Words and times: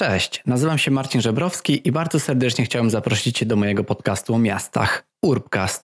Cześć, 0.00 0.42
nazywam 0.46 0.78
się 0.78 0.90
Marcin 0.90 1.20
Żebrowski 1.20 1.88
i 1.88 1.92
bardzo 1.92 2.20
serdecznie 2.20 2.64
chciałem 2.64 2.90
zaprosić 2.90 3.38
Cię 3.38 3.46
do 3.46 3.56
mojego 3.56 3.84
podcastu 3.84 4.34
o 4.34 4.38
miastach 4.38 5.04
Urbcast. 5.22 5.89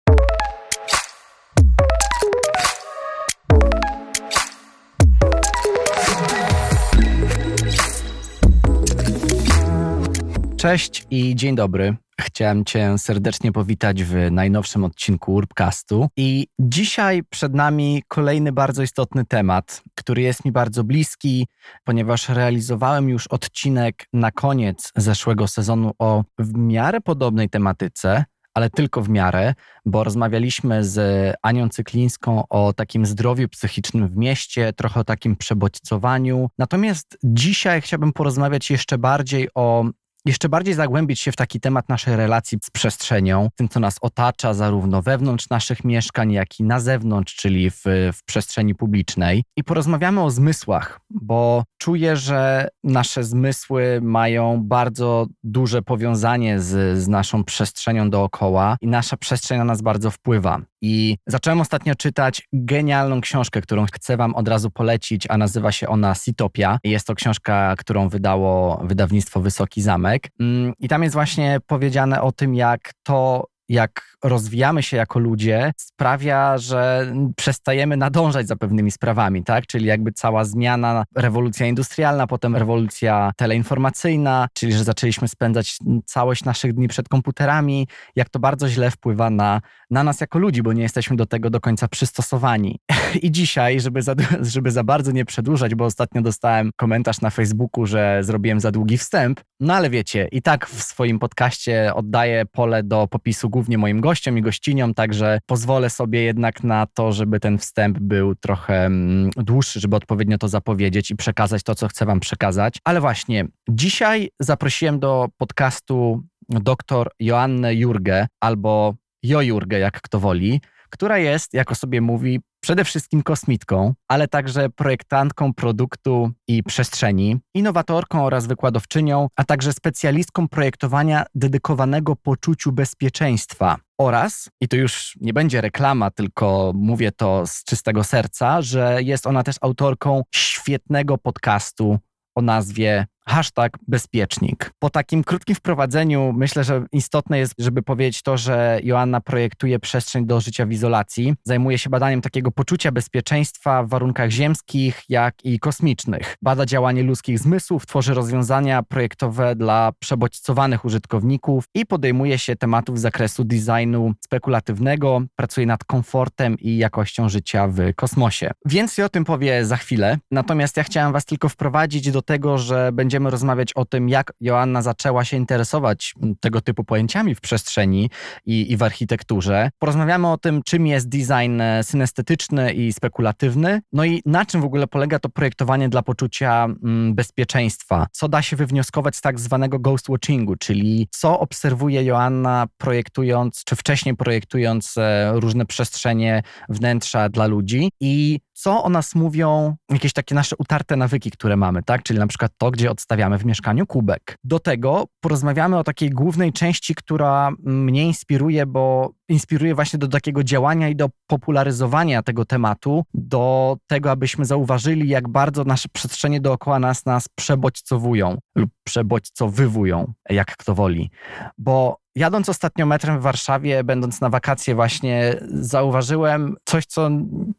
Cześć 10.63 11.05
i 11.11 11.35
dzień 11.35 11.55
dobry. 11.55 11.95
Chciałem 12.21 12.65
Cię 12.65 12.97
serdecznie 12.97 13.51
powitać 13.51 14.03
w 14.03 14.31
najnowszym 14.31 14.83
odcinku 14.83 15.33
Urbcastu. 15.33 16.07
I 16.17 16.47
dzisiaj 16.59 17.23
przed 17.29 17.53
nami 17.53 18.03
kolejny 18.07 18.51
bardzo 18.51 18.83
istotny 18.83 19.25
temat, 19.25 19.83
który 19.95 20.21
jest 20.21 20.45
mi 20.45 20.51
bardzo 20.51 20.83
bliski, 20.83 21.47
ponieważ 21.83 22.29
realizowałem 22.29 23.09
już 23.09 23.27
odcinek 23.27 24.07
na 24.13 24.31
koniec 24.31 24.91
zeszłego 24.95 25.47
sezonu 25.47 25.91
o 25.99 26.23
w 26.39 26.57
miarę 26.57 27.01
podobnej 27.01 27.49
tematyce, 27.49 28.25
ale 28.53 28.69
tylko 28.69 29.01
w 29.01 29.09
miarę, 29.09 29.53
bo 29.85 30.03
rozmawialiśmy 30.03 30.83
z 30.83 31.35
Anią 31.41 31.69
Cyklińską 31.69 32.43
o 32.49 32.73
takim 32.73 33.05
zdrowiu 33.05 33.49
psychicznym 33.49 34.07
w 34.07 34.17
mieście, 34.17 34.73
trochę 34.73 34.99
o 34.99 35.03
takim 35.03 35.35
przebodźcowaniu. 35.35 36.49
Natomiast 36.57 37.17
dzisiaj 37.23 37.81
chciałbym 37.81 38.13
porozmawiać 38.13 38.71
jeszcze 38.71 38.97
bardziej 38.97 39.49
o 39.55 39.85
jeszcze 40.25 40.49
bardziej 40.49 40.73
zagłębić 40.73 41.19
się 41.19 41.31
w 41.31 41.35
taki 41.35 41.59
temat 41.59 41.89
naszej 41.89 42.15
relacji 42.15 42.57
z 42.63 42.69
przestrzenią, 42.69 43.49
tym, 43.55 43.69
co 43.69 43.79
nas 43.79 43.97
otacza, 44.01 44.53
zarówno 44.53 45.01
wewnątrz 45.01 45.49
naszych 45.49 45.83
mieszkań, 45.83 46.31
jak 46.31 46.59
i 46.59 46.63
na 46.63 46.79
zewnątrz, 46.79 47.35
czyli 47.35 47.69
w, 47.69 47.83
w 48.13 48.23
przestrzeni 48.25 48.75
publicznej. 48.75 49.43
I 49.57 49.63
porozmawiamy 49.63 50.21
o 50.21 50.31
zmysłach, 50.31 50.99
bo 51.09 51.63
czuję, 51.77 52.15
że 52.15 52.67
nasze 52.83 53.23
zmysły 53.23 53.99
mają 54.01 54.61
bardzo 54.63 55.27
duże 55.43 55.81
powiązanie 55.81 56.59
z, 56.59 56.99
z 56.99 57.07
naszą 57.07 57.43
przestrzenią 57.43 58.09
dookoła 58.09 58.77
i 58.81 58.87
nasza 58.87 59.17
przestrzeń 59.17 59.57
na 59.57 59.65
nas 59.65 59.81
bardzo 59.81 60.11
wpływa. 60.11 60.61
I 60.85 61.17
zacząłem 61.27 61.61
ostatnio 61.61 61.95
czytać 61.95 62.47
genialną 62.53 63.21
książkę, 63.21 63.61
którą 63.61 63.85
chcę 63.85 64.17
Wam 64.17 64.35
od 64.35 64.47
razu 64.47 64.71
polecić, 64.71 65.25
a 65.29 65.37
nazywa 65.37 65.71
się 65.71 65.87
ona 65.87 66.15
Sitopia. 66.15 66.79
Jest 66.83 67.07
to 67.07 67.15
książka, 67.15 67.75
którą 67.77 68.09
wydało 68.09 68.81
wydawnictwo 68.83 69.39
Wysoki 69.39 69.81
Zamek. 69.81 70.29
Mm, 70.39 70.73
I 70.79 70.87
tam 70.87 71.03
jest 71.03 71.13
właśnie 71.13 71.59
powiedziane 71.67 72.21
o 72.21 72.31
tym, 72.31 72.55
jak 72.55 72.91
to, 73.03 73.47
jak 73.69 74.12
rozwijamy 74.23 74.83
się 74.83 74.97
jako 74.97 75.19
ludzie, 75.19 75.71
sprawia, 75.77 76.57
że 76.57 77.13
przestajemy 77.35 77.97
nadążać 77.97 78.47
za 78.47 78.55
pewnymi 78.55 78.91
sprawami, 78.91 79.43
tak? 79.43 79.67
Czyli 79.67 79.85
jakby 79.85 80.11
cała 80.11 80.45
zmiana, 80.45 81.03
rewolucja 81.15 81.67
industrialna, 81.67 82.27
potem 82.27 82.55
rewolucja 82.55 83.31
teleinformacyjna, 83.37 84.47
czyli 84.53 84.73
że 84.73 84.83
zaczęliśmy 84.83 85.27
spędzać 85.27 85.77
całość 86.05 86.43
naszych 86.43 86.73
dni 86.73 86.87
przed 86.87 87.09
komputerami, 87.09 87.87
jak 88.15 88.29
to 88.29 88.39
bardzo 88.39 88.69
źle 88.69 88.91
wpływa 88.91 89.29
na, 89.29 89.61
na 89.89 90.03
nas 90.03 90.21
jako 90.21 90.39
ludzi, 90.39 90.63
bo 90.63 90.73
nie 90.73 90.83
jesteśmy 90.83 91.15
do 91.15 91.25
tego 91.25 91.49
do 91.49 91.59
końca 91.59 91.87
przystosowani. 91.87 92.79
I 93.23 93.31
dzisiaj, 93.31 93.79
żeby 93.79 94.01
za, 94.01 94.13
żeby 94.41 94.71
za 94.71 94.83
bardzo 94.83 95.11
nie 95.11 95.25
przedłużać, 95.25 95.75
bo 95.75 95.85
ostatnio 95.85 96.21
dostałem 96.21 96.71
komentarz 96.75 97.21
na 97.21 97.29
Facebooku, 97.29 97.85
że 97.85 98.19
zrobiłem 98.21 98.59
za 98.59 98.71
długi 98.71 98.97
wstęp, 98.97 99.41
no 99.59 99.73
ale 99.73 99.89
wiecie, 99.89 100.27
i 100.31 100.41
tak 100.41 100.67
w 100.67 100.83
swoim 100.83 101.19
podcaście 101.19 101.91
oddaję 101.95 102.45
pole 102.45 102.83
do 102.83 103.07
popisu 103.07 103.49
głównie 103.49 103.77
moim 103.77 104.01
gościom, 104.01 104.12
gościom 104.13 104.37
i 104.37 104.41
gościniom, 104.41 104.93
także 104.93 105.39
pozwolę 105.45 105.89
sobie 105.89 106.23
jednak 106.23 106.63
na 106.63 106.87
to, 106.93 107.11
żeby 107.11 107.39
ten 107.39 107.57
wstęp 107.57 107.99
był 107.99 108.35
trochę 108.35 108.85
mm, 108.85 109.29
dłuższy, 109.37 109.79
żeby 109.79 109.95
odpowiednio 109.95 110.37
to 110.37 110.47
zapowiedzieć 110.47 111.11
i 111.11 111.15
przekazać 111.15 111.63
to, 111.63 111.75
co 111.75 111.87
chcę 111.87 112.05
Wam 112.05 112.19
przekazać. 112.19 112.77
Ale 112.83 113.01
właśnie, 113.01 113.45
dzisiaj 113.69 114.29
zaprosiłem 114.39 114.99
do 114.99 115.27
podcastu 115.37 116.23
dr 116.49 117.07
Joannę 117.19 117.75
Jurgę 117.75 118.27
albo 118.39 118.95
Jo 119.23 119.41
Jurgę, 119.41 119.79
jak 119.79 120.01
kto 120.01 120.19
woli, 120.19 120.61
która 120.89 121.17
jest, 121.17 121.53
jako 121.53 121.75
sobie 121.75 122.01
mówi, 122.01 122.39
przede 122.63 122.83
wszystkim 122.83 123.23
kosmitką, 123.23 123.93
ale 124.07 124.27
także 124.27 124.69
projektantką 124.69 125.53
produktu 125.53 126.31
i 126.47 126.63
przestrzeni, 126.63 127.37
innowatorką 127.55 128.25
oraz 128.25 128.47
wykładowczynią, 128.47 129.27
a 129.35 129.43
także 129.43 129.73
specjalistką 129.73 130.47
projektowania 130.47 131.25
dedykowanego 131.35 132.15
poczuciu 132.15 132.71
bezpieczeństwa. 132.71 133.77
Oraz, 133.97 134.49
i 134.61 134.67
to 134.67 134.75
już 134.75 135.17
nie 135.21 135.33
będzie 135.33 135.61
reklama, 135.61 136.11
tylko 136.11 136.71
mówię 136.75 137.11
to 137.11 137.47
z 137.47 137.63
czystego 137.63 138.03
serca, 138.03 138.61
że 138.61 138.97
jest 139.03 139.27
ona 139.27 139.43
też 139.43 139.55
autorką 139.61 140.23
świetnego 140.35 141.17
podcastu 141.17 141.99
o 142.35 142.41
nazwie 142.41 143.05
hashtag 143.27 143.77
bezpiecznik. 143.87 144.71
Po 144.79 144.89
takim 144.89 145.23
krótkim 145.23 145.55
wprowadzeniu 145.55 146.33
myślę, 146.37 146.63
że 146.63 146.85
istotne 146.91 147.39
jest, 147.39 147.53
żeby 147.57 147.81
powiedzieć 147.81 148.21
to, 148.21 148.37
że 148.37 148.79
Joanna 148.83 149.21
projektuje 149.21 149.79
przestrzeń 149.79 150.25
do 150.25 150.41
życia 150.41 150.65
w 150.65 150.71
izolacji. 150.71 151.35
Zajmuje 151.43 151.77
się 151.77 151.89
badaniem 151.89 152.21
takiego 152.21 152.51
poczucia 152.51 152.91
bezpieczeństwa 152.91 153.83
w 153.83 153.89
warunkach 153.89 154.29
ziemskich, 154.29 155.01
jak 155.09 155.45
i 155.45 155.59
kosmicznych. 155.59 156.35
Bada 156.41 156.65
działanie 156.65 157.03
ludzkich 157.03 157.39
zmysłów, 157.39 157.85
tworzy 157.85 158.13
rozwiązania 158.13 158.83
projektowe 158.83 159.55
dla 159.55 159.91
przebodźcowanych 159.99 160.85
użytkowników 160.85 161.65
i 161.73 161.85
podejmuje 161.85 162.37
się 162.37 162.55
tematów 162.55 162.99
z 162.99 163.01
zakresu 163.01 163.43
designu 163.43 164.13
spekulatywnego, 164.25 165.21
pracuje 165.35 165.67
nad 165.67 165.83
komfortem 165.83 166.59
i 166.59 166.77
jakością 166.77 167.29
życia 167.29 167.67
w 167.67 167.93
kosmosie. 167.95 168.51
Więcej 168.65 169.05
o 169.05 169.09
tym 169.09 169.25
powie 169.25 169.65
za 169.65 169.77
chwilę. 169.77 170.17
Natomiast 170.31 170.77
ja 170.77 170.83
chciałem 170.83 171.13
Was 171.13 171.25
tylko 171.25 171.49
wprowadzić 171.49 172.11
do 172.11 172.21
tego, 172.21 172.57
że 172.57 172.91
będzie 172.91 173.12
będziemy 173.13 173.29
rozmawiać 173.29 173.73
o 173.73 173.85
tym, 173.85 174.09
jak 174.09 174.33
Joanna 174.41 174.81
zaczęła 174.81 175.25
się 175.25 175.37
interesować 175.37 176.13
tego 176.39 176.61
typu 176.61 176.83
pojęciami 176.83 177.35
w 177.35 177.41
przestrzeni 177.41 178.09
i, 178.45 178.71
i 178.71 178.77
w 178.77 178.83
architekturze. 178.83 179.69
Porozmawiamy 179.79 180.31
o 180.31 180.37
tym, 180.37 180.63
czym 180.63 180.87
jest 180.87 181.09
design 181.09 181.61
e, 181.61 181.83
synestetyczny 181.83 182.73
i 182.73 182.93
spekulatywny, 182.93 183.81
no 183.91 184.05
i 184.05 184.21
na 184.25 184.45
czym 184.45 184.61
w 184.61 184.65
ogóle 184.65 184.87
polega 184.87 185.19
to 185.19 185.29
projektowanie 185.29 185.89
dla 185.89 186.01
poczucia 186.01 186.67
bezpieczeństwa. 187.11 188.07
Co 188.11 188.29
da 188.29 188.41
się 188.41 188.55
wywnioskować 188.55 189.15
z 189.15 189.21
tak 189.21 189.39
zwanego 189.39 189.79
ghost 189.79 190.09
watchingu, 190.09 190.55
czyli 190.55 191.07
co 191.11 191.39
obserwuje 191.39 192.03
Joanna 192.03 192.67
projektując, 192.77 193.63
czy 193.63 193.75
wcześniej 193.75 194.15
projektując 194.15 194.97
e, 194.97 195.31
różne 195.35 195.65
przestrzenie, 195.65 196.43
wnętrza 196.69 197.29
dla 197.29 197.47
ludzi 197.47 197.89
i 197.99 198.39
co 198.53 198.83
o 198.83 198.89
nas 198.89 199.15
mówią 199.15 199.75
jakieś 199.89 200.13
takie 200.13 200.35
nasze 200.35 200.55
utarte 200.59 200.95
nawyki, 200.95 201.31
które 201.31 201.57
mamy, 201.57 201.83
tak? 201.83 202.03
Czyli 202.03 202.19
na 202.19 202.27
przykład 202.27 202.51
to, 202.57 202.71
gdzie 202.71 202.91
odstawiamy 202.91 203.37
w 203.37 203.45
mieszkaniu 203.45 203.87
kubek. 203.87 204.37
Do 204.43 204.59
tego 204.59 205.05
porozmawiamy 205.19 205.77
o 205.77 205.83
takiej 205.83 206.09
głównej 206.09 206.53
części, 206.53 206.95
która 206.95 207.51
mnie 207.63 208.05
inspiruje, 208.05 208.65
bo 208.65 209.11
inspiruje 209.29 209.75
właśnie 209.75 209.99
do 209.99 210.07
takiego 210.07 210.43
działania 210.43 210.89
i 210.89 210.95
do 210.95 211.09
popularyzowania 211.27 212.23
tego 212.23 212.45
tematu, 212.45 213.03
do 213.13 213.77
tego, 213.87 214.11
abyśmy 214.11 214.45
zauważyli, 214.45 215.09
jak 215.09 215.29
bardzo 215.29 215.63
nasze 215.63 215.89
przestrzenie 215.89 216.41
dookoła 216.41 216.79
nas 216.79 217.05
nas 217.05 217.27
przebodźcowują 217.35 218.37
lub 218.55 218.69
przebodźcowywują, 218.83 220.13
jak 220.29 220.57
kto 220.57 220.75
woli. 220.75 221.11
Bo 221.57 222.02
jadąc 222.15 222.49
ostatnio 222.49 222.85
metrem 222.85 223.19
w 223.19 223.21
Warszawie, 223.21 223.83
będąc 223.83 224.21
na 224.21 224.29
wakacje 224.29 224.75
właśnie, 224.75 225.35
zauważyłem 225.47 226.55
coś, 226.65 226.85
co, 226.85 227.09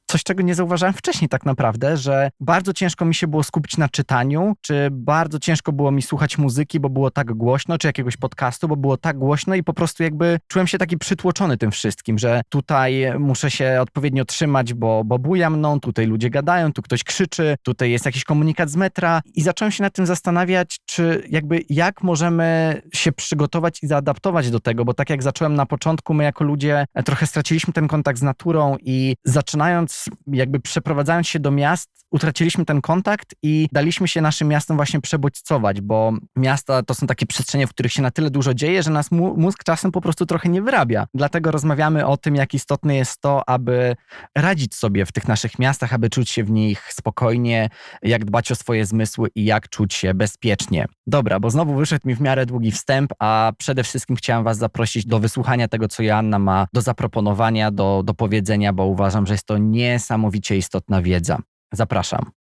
coś, 0.07 0.23
czego 0.23 0.43
nie 0.43 0.55
zauważałem 0.55 0.95
wcześniej 0.95 1.29
tak 1.29 1.47
naprawdę, 1.47 1.97
że 1.97 2.31
bardzo 2.41 2.73
ciężko 2.73 3.05
mi 3.05 3.15
się 3.15 3.27
było 3.27 3.43
skupić 3.43 3.77
na 3.77 3.89
czytaniu, 3.89 4.55
czy 4.61 4.89
bardzo 4.93 5.39
ciężko 5.39 5.73
było 5.73 5.91
mi 5.91 6.03
słuchać 6.03 6.39
muzyki, 6.39 6.81
bo 6.81 6.89
było 6.89 7.11
tak 7.11 7.33
głośno, 7.33 7.79
czy 7.79 7.87
jakiegoś 7.87 8.17
podcastu, 8.17 8.69
bo 8.69 8.77
było 8.77 8.97
tak 8.97 9.19
głośno 9.19 9.55
i 9.55 9.63
po 9.63 9.73
prostu 9.73 10.03
jakby 10.03 10.39
czułem 10.49 10.67
się 10.67 10.79
taki 10.79 10.99
przytłoczony 10.99 11.57
tym 11.57 11.71
wszystkim, 11.71 12.19
że 12.19 12.43
tutaj 12.49 13.05
muszę 13.19 13.51
się 13.51 13.79
odpowiednio 13.81 14.25
trzymać, 14.25 14.75
bo, 14.75 15.05
bo 15.05 15.19
buja 15.19 15.51
mną, 15.51 15.81
tutaj 15.81 16.07
ludzie 16.07 16.31
gadają, 16.31 16.73
tu 16.73 16.83
ktoś 16.83 17.05
krzyczy, 17.05 17.57
tutaj 17.63 17.91
jest 17.91 18.07
jakiś 18.07 18.25
komunikat 18.25 18.71
z 18.71 18.77
metra 18.77 19.23
i 19.35 19.43
zacząłem 19.43 19.73
się 19.73 19.83
nad 19.83 19.93
tym 19.95 20.07
zastanawiać, 20.07 20.79
czy 20.87 21.23
jakby 21.31 21.61
jak 21.69 22.03
możemy 22.03 22.83
się 22.93 23.13
przygotować 23.13 23.83
i 23.83 23.87
zaadaptować 23.87 24.44
do 24.51 24.61
tego, 24.61 24.85
bo 24.85 24.95
tak 24.95 25.11
jak 25.11 25.23
zacząłem 25.23 25.55
na 25.55 25.67
początku, 25.67 26.15
my 26.15 26.25
jako 26.25 26.45
ludzie 26.45 26.85
trochę 27.05 27.27
straciliśmy 27.27 27.73
ten 27.73 27.89
kontakt 27.89 28.19
z 28.19 28.23
naturą 28.23 28.77
i 28.81 29.17
zaczynając, 29.25 30.05
jakby 30.27 30.61
przeprowadzając 30.61 31.29
się 31.29 31.41
do 31.41 31.51
miast, 31.51 31.91
utraciliśmy 32.11 32.65
ten 32.65 32.81
kontakt 32.81 33.35
i 33.43 33.69
daliśmy 33.73 34.09
się 34.09 34.21
naszym 34.21 34.49
miastom 34.49 34.77
właśnie 34.77 35.01
przebodźcować, 35.01 35.81
bo 35.81 36.13
miasta 36.37 36.83
to 36.83 36.95
są 36.95 37.07
takie 37.07 37.27
przestrzenie, 37.27 37.67
w 37.67 37.71
których 37.71 37.93
się 37.93 38.03
na 38.03 38.11
tyle 38.11 38.31
dużo 38.31 38.55
dzieje, 38.55 38.83
że 38.83 38.91
nas 38.91 39.11
mózg 39.11 39.65
czasem 39.65 39.93
po 39.93 40.01
prostu 40.01 40.27
trochę 40.27 40.49
nie 40.49 40.63
wyrabia. 40.63 41.07
Dlatego 41.15 41.51
rozmawiamy 41.51 42.07
o 42.07 42.17
tym, 42.17 42.37
jak 42.37 42.55
istotne 42.55 42.97
jest 42.97 43.21
to, 43.21 43.49
aby 43.49 43.97
radzić 44.35 44.75
sobie 44.75 45.07
w 45.07 45.13
tych 45.13 45.29
naszych 45.29 45.59
miastach, 45.59 45.93
aby 45.93 46.11
czuć 46.11 46.31
się 46.31 46.45
w 46.45 46.51
nich 46.51 46.93
spokojnie, 46.93 47.69
jak 48.03 48.25
dbać 48.25 48.53
o 48.53 48.55
swoje 48.55 48.87
zmysły 48.87 49.29
i 49.35 49.45
jak 49.45 49.69
czuć 49.69 49.95
się 49.95 50.15
bezpiecznie. 50.15 50.87
Dobra, 51.07 51.41
bo 51.41 51.51
znowu 51.51 51.75
wyszedł 51.75 52.09
mi 52.09 52.15
w 52.15 52.21
miarę 52.21 52.47
długi 52.47 52.71
wstęp, 52.71 53.13
a 53.19 53.53
przede 53.59 53.85
wszystkim 53.85 54.17
chciałem 54.35 54.45
Was 54.45 54.59
zaprosić 54.59 55.07
do 55.07 55.19
wysłuchania 55.19 55.69
tego, 55.69 55.89
co 55.89 56.03
Joanna 56.03 56.39
ma 56.39 56.67
do 56.73 56.81
zaproponowania, 56.81 57.71
do, 57.71 58.03
do 58.05 58.15
powiedzenia, 58.15 58.73
bo 58.73 58.87
uważam, 58.87 59.27
że 59.27 59.35
jest 59.35 59.47
to 59.47 59.59
niesamowicie 59.59 60.57
istotna 60.57 61.03
wiedza. 61.03 61.39
Zapraszam. 61.73 62.44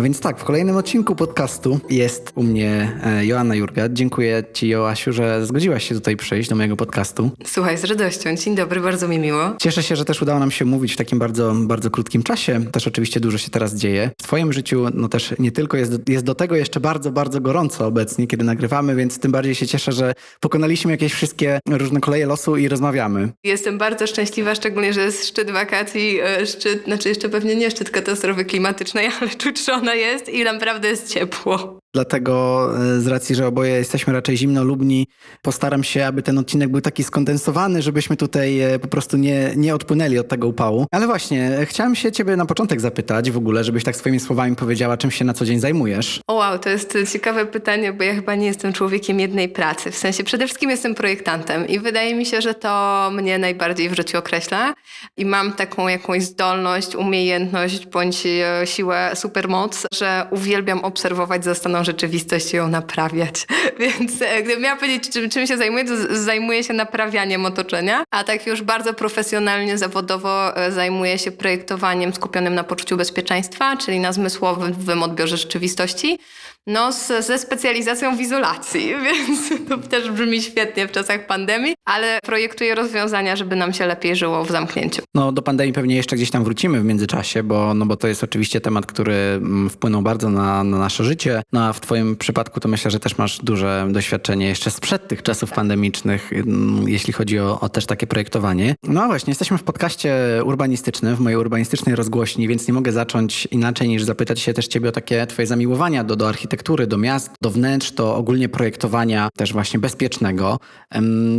A 0.00 0.02
więc 0.02 0.20
tak, 0.20 0.38
w 0.38 0.44
kolejnym 0.44 0.76
odcinku 0.76 1.16
podcastu 1.16 1.80
jest 1.90 2.32
u 2.34 2.42
mnie 2.42 3.00
e, 3.04 3.26
Joanna 3.26 3.54
Jurga. 3.54 3.88
Dziękuję 3.88 4.44
Ci, 4.52 4.68
Joasiu, 4.68 5.12
że 5.12 5.46
zgodziłaś 5.46 5.88
się 5.88 5.94
tutaj 5.94 6.16
przyjść 6.16 6.48
do 6.48 6.56
mojego 6.56 6.76
podcastu. 6.76 7.30
Słuchaj, 7.46 7.78
z 7.78 7.84
radością. 7.84 8.36
Dzień 8.36 8.54
dobry, 8.54 8.80
bardzo 8.80 9.08
mi 9.08 9.18
miło. 9.18 9.56
Cieszę 9.58 9.82
się, 9.82 9.96
że 9.96 10.04
też 10.04 10.22
udało 10.22 10.38
nam 10.38 10.50
się 10.50 10.64
mówić 10.64 10.92
w 10.92 10.96
takim 10.96 11.18
bardzo, 11.18 11.54
bardzo 11.54 11.90
krótkim 11.90 12.22
czasie. 12.22 12.64
Też 12.72 12.86
oczywiście 12.86 13.20
dużo 13.20 13.38
się 13.38 13.50
teraz 13.50 13.74
dzieje. 13.74 14.10
W 14.20 14.22
Twoim 14.22 14.52
życiu 14.52 14.86
no 14.94 15.08
też 15.08 15.34
nie 15.38 15.52
tylko 15.52 15.76
jest, 15.76 16.08
jest 16.08 16.24
do 16.24 16.34
tego 16.34 16.56
jeszcze 16.56 16.80
bardzo, 16.80 17.10
bardzo 17.10 17.40
gorąco 17.40 17.86
obecnie, 17.86 18.26
kiedy 18.26 18.44
nagrywamy, 18.44 18.96
więc 18.96 19.18
tym 19.18 19.32
bardziej 19.32 19.54
się 19.54 19.66
cieszę, 19.66 19.92
że 19.92 20.12
pokonaliśmy 20.40 20.90
jakieś 20.90 21.12
wszystkie 21.12 21.60
różne 21.70 22.00
koleje 22.00 22.26
losu 22.26 22.56
i 22.56 22.68
rozmawiamy. 22.68 23.32
Jestem 23.44 23.78
bardzo 23.78 24.06
szczęśliwa, 24.06 24.54
szczególnie, 24.54 24.92
że 24.92 25.00
jest 25.00 25.28
szczyt 25.28 25.50
wakacji, 25.50 26.20
e, 26.20 26.46
szczyt, 26.46 26.84
znaczy 26.84 27.08
jeszcze 27.08 27.28
pewnie 27.28 27.56
nie 27.56 27.70
szczyt 27.70 27.90
katastrofy 27.90 28.44
klimatycznej, 28.44 29.08
ale 29.20 29.30
czuć, 29.30 29.64
że 29.66 29.72
ona 29.72 29.89
jest 29.94 30.28
i 30.28 30.44
naprawdę 30.44 30.88
jest 30.88 31.12
ciepło. 31.12 31.79
Dlatego 31.94 32.68
e, 32.96 33.00
z 33.00 33.06
racji, 33.06 33.34
że 33.34 33.46
oboje 33.46 33.72
jesteśmy 33.72 34.12
raczej 34.12 34.36
zimnolubni, 34.36 35.06
postaram 35.42 35.84
się, 35.84 36.06
aby 36.06 36.22
ten 36.22 36.38
odcinek 36.38 36.68
był 36.68 36.80
taki 36.80 37.04
skondensowany, 37.04 37.82
żebyśmy 37.82 38.16
tutaj 38.16 38.60
e, 38.60 38.78
po 38.78 38.88
prostu 38.88 39.16
nie, 39.16 39.52
nie 39.56 39.74
odpłynęli 39.74 40.18
od 40.18 40.28
tego 40.28 40.48
upału. 40.48 40.86
Ale 40.92 41.06
właśnie, 41.06 41.58
e, 41.58 41.66
chciałem 41.66 41.94
się 41.94 42.12
ciebie 42.12 42.36
na 42.36 42.46
początek 42.46 42.80
zapytać 42.80 43.30
w 43.30 43.36
ogóle, 43.36 43.64
żebyś 43.64 43.84
tak 43.84 43.96
swoimi 43.96 44.20
słowami 44.20 44.56
powiedziała, 44.56 44.96
czym 44.96 45.10
się 45.10 45.24
na 45.24 45.34
co 45.34 45.44
dzień 45.44 45.60
zajmujesz. 45.60 46.20
O 46.26 46.34
wow, 46.34 46.58
to 46.58 46.68
jest 46.68 46.98
ciekawe 47.12 47.46
pytanie, 47.46 47.92
bo 47.92 48.04
ja 48.04 48.14
chyba 48.14 48.34
nie 48.34 48.46
jestem 48.46 48.72
człowiekiem 48.72 49.20
jednej 49.20 49.48
pracy. 49.48 49.90
W 49.90 49.96
sensie 49.96 50.24
przede 50.24 50.44
wszystkim 50.44 50.70
jestem 50.70 50.94
projektantem 50.94 51.68
i 51.68 51.78
wydaje 51.78 52.14
mi 52.14 52.26
się, 52.26 52.40
że 52.40 52.54
to 52.54 53.10
mnie 53.14 53.38
najbardziej 53.38 53.88
w 53.88 53.96
życiu 53.96 54.18
określa 54.18 54.74
i 55.16 55.24
mam 55.24 55.52
taką 55.52 55.88
jakąś 55.88 56.22
zdolność, 56.22 56.96
umiejętność 56.96 57.86
bądź 57.86 58.22
siłę, 58.64 59.10
supermoc, 59.14 59.86
że 59.94 60.26
uwielbiam 60.30 60.78
obserwować, 60.78 61.44
rzeczywistość 61.84 62.52
i 62.52 62.56
ją 62.56 62.68
naprawiać. 62.68 63.46
Więc 63.80 64.22
e, 64.22 64.42
gdybym 64.42 64.62
miała 64.62 64.76
powiedzieć, 64.76 65.12
czym, 65.12 65.30
czym 65.30 65.46
się 65.46 65.56
zajmuję, 65.56 65.84
to 65.84 65.94
zajmuję 66.16 66.64
się 66.64 66.74
naprawianiem 66.74 67.46
otoczenia, 67.46 68.04
a 68.10 68.24
tak 68.24 68.46
już 68.46 68.62
bardzo 68.62 68.94
profesjonalnie, 68.94 69.78
zawodowo 69.78 70.56
e, 70.56 70.72
zajmuję 70.72 71.18
się 71.18 71.32
projektowaniem 71.32 72.14
skupionym 72.14 72.54
na 72.54 72.64
poczuciu 72.64 72.96
bezpieczeństwa, 72.96 73.76
czyli 73.76 74.00
na 74.00 74.12
zmysłowym 74.12 75.02
odbiorze 75.02 75.36
rzeczywistości. 75.36 76.18
No, 76.66 76.92
z, 76.92 77.26
ze 77.26 77.38
specjalizacją 77.38 78.16
w 78.16 78.20
izolacji, 78.20 78.94
więc 79.06 79.68
to 79.68 79.78
też 79.78 80.10
brzmi 80.10 80.42
świetnie 80.42 80.88
w 80.88 80.90
czasach 80.90 81.26
pandemii, 81.26 81.74
ale 81.84 82.18
projektuję 82.22 82.74
rozwiązania, 82.74 83.36
żeby 83.36 83.56
nam 83.56 83.72
się 83.72 83.86
lepiej 83.86 84.16
żyło 84.16 84.44
w 84.44 84.50
zamknięciu. 84.50 85.02
No, 85.14 85.32
do 85.32 85.42
pandemii 85.42 85.72
pewnie 85.72 85.96
jeszcze 85.96 86.16
gdzieś 86.16 86.30
tam 86.30 86.44
wrócimy 86.44 86.80
w 86.80 86.84
międzyczasie, 86.84 87.42
bo, 87.42 87.74
no, 87.74 87.86
bo 87.86 87.96
to 87.96 88.08
jest 88.08 88.24
oczywiście 88.24 88.60
temat, 88.60 88.86
który 88.86 89.12
mm, 89.12 89.70
wpłynął 89.70 90.02
bardzo 90.02 90.30
na, 90.30 90.64
na 90.64 90.78
nasze 90.78 91.04
życie. 91.04 91.42
No 91.52 91.64
a 91.64 91.72
w 91.72 91.80
Twoim 91.80 92.16
przypadku 92.16 92.60
to 92.60 92.68
myślę, 92.68 92.90
że 92.90 93.00
też 93.00 93.18
masz 93.18 93.38
duże 93.38 93.88
doświadczenie 93.90 94.48
jeszcze 94.48 94.70
sprzed 94.70 95.08
tych 95.08 95.22
czasów 95.22 95.52
pandemicznych, 95.52 96.32
mm, 96.32 96.88
jeśli 96.88 97.12
chodzi 97.12 97.38
o, 97.38 97.60
o 97.60 97.68
też 97.68 97.86
takie 97.86 98.06
projektowanie. 98.06 98.74
No 98.82 99.06
właśnie, 99.06 99.30
jesteśmy 99.30 99.58
w 99.58 99.62
podcaście 99.62 100.14
urbanistycznym, 100.44 101.16
w 101.16 101.20
mojej 101.20 101.38
urbanistycznej 101.38 101.96
rozgłośni, 101.96 102.48
więc 102.48 102.68
nie 102.68 102.74
mogę 102.74 102.92
zacząć 102.92 103.48
inaczej 103.50 103.88
niż 103.88 104.02
zapytać 104.02 104.40
się 104.40 104.54
też 104.54 104.66
Ciebie 104.66 104.88
o 104.88 104.92
takie 104.92 105.26
Twoje 105.26 105.46
zamiłowania 105.46 106.04
do, 106.04 106.16
do 106.16 106.28
architektury 106.28 106.49
architektury, 106.50 106.86
do 106.86 106.98
miast, 106.98 107.30
do 107.42 107.50
wnętrz, 107.50 107.92
do 107.92 108.16
ogólnie 108.16 108.48
projektowania 108.48 109.28
też 109.36 109.52
właśnie 109.52 109.78
bezpiecznego. 109.80 110.58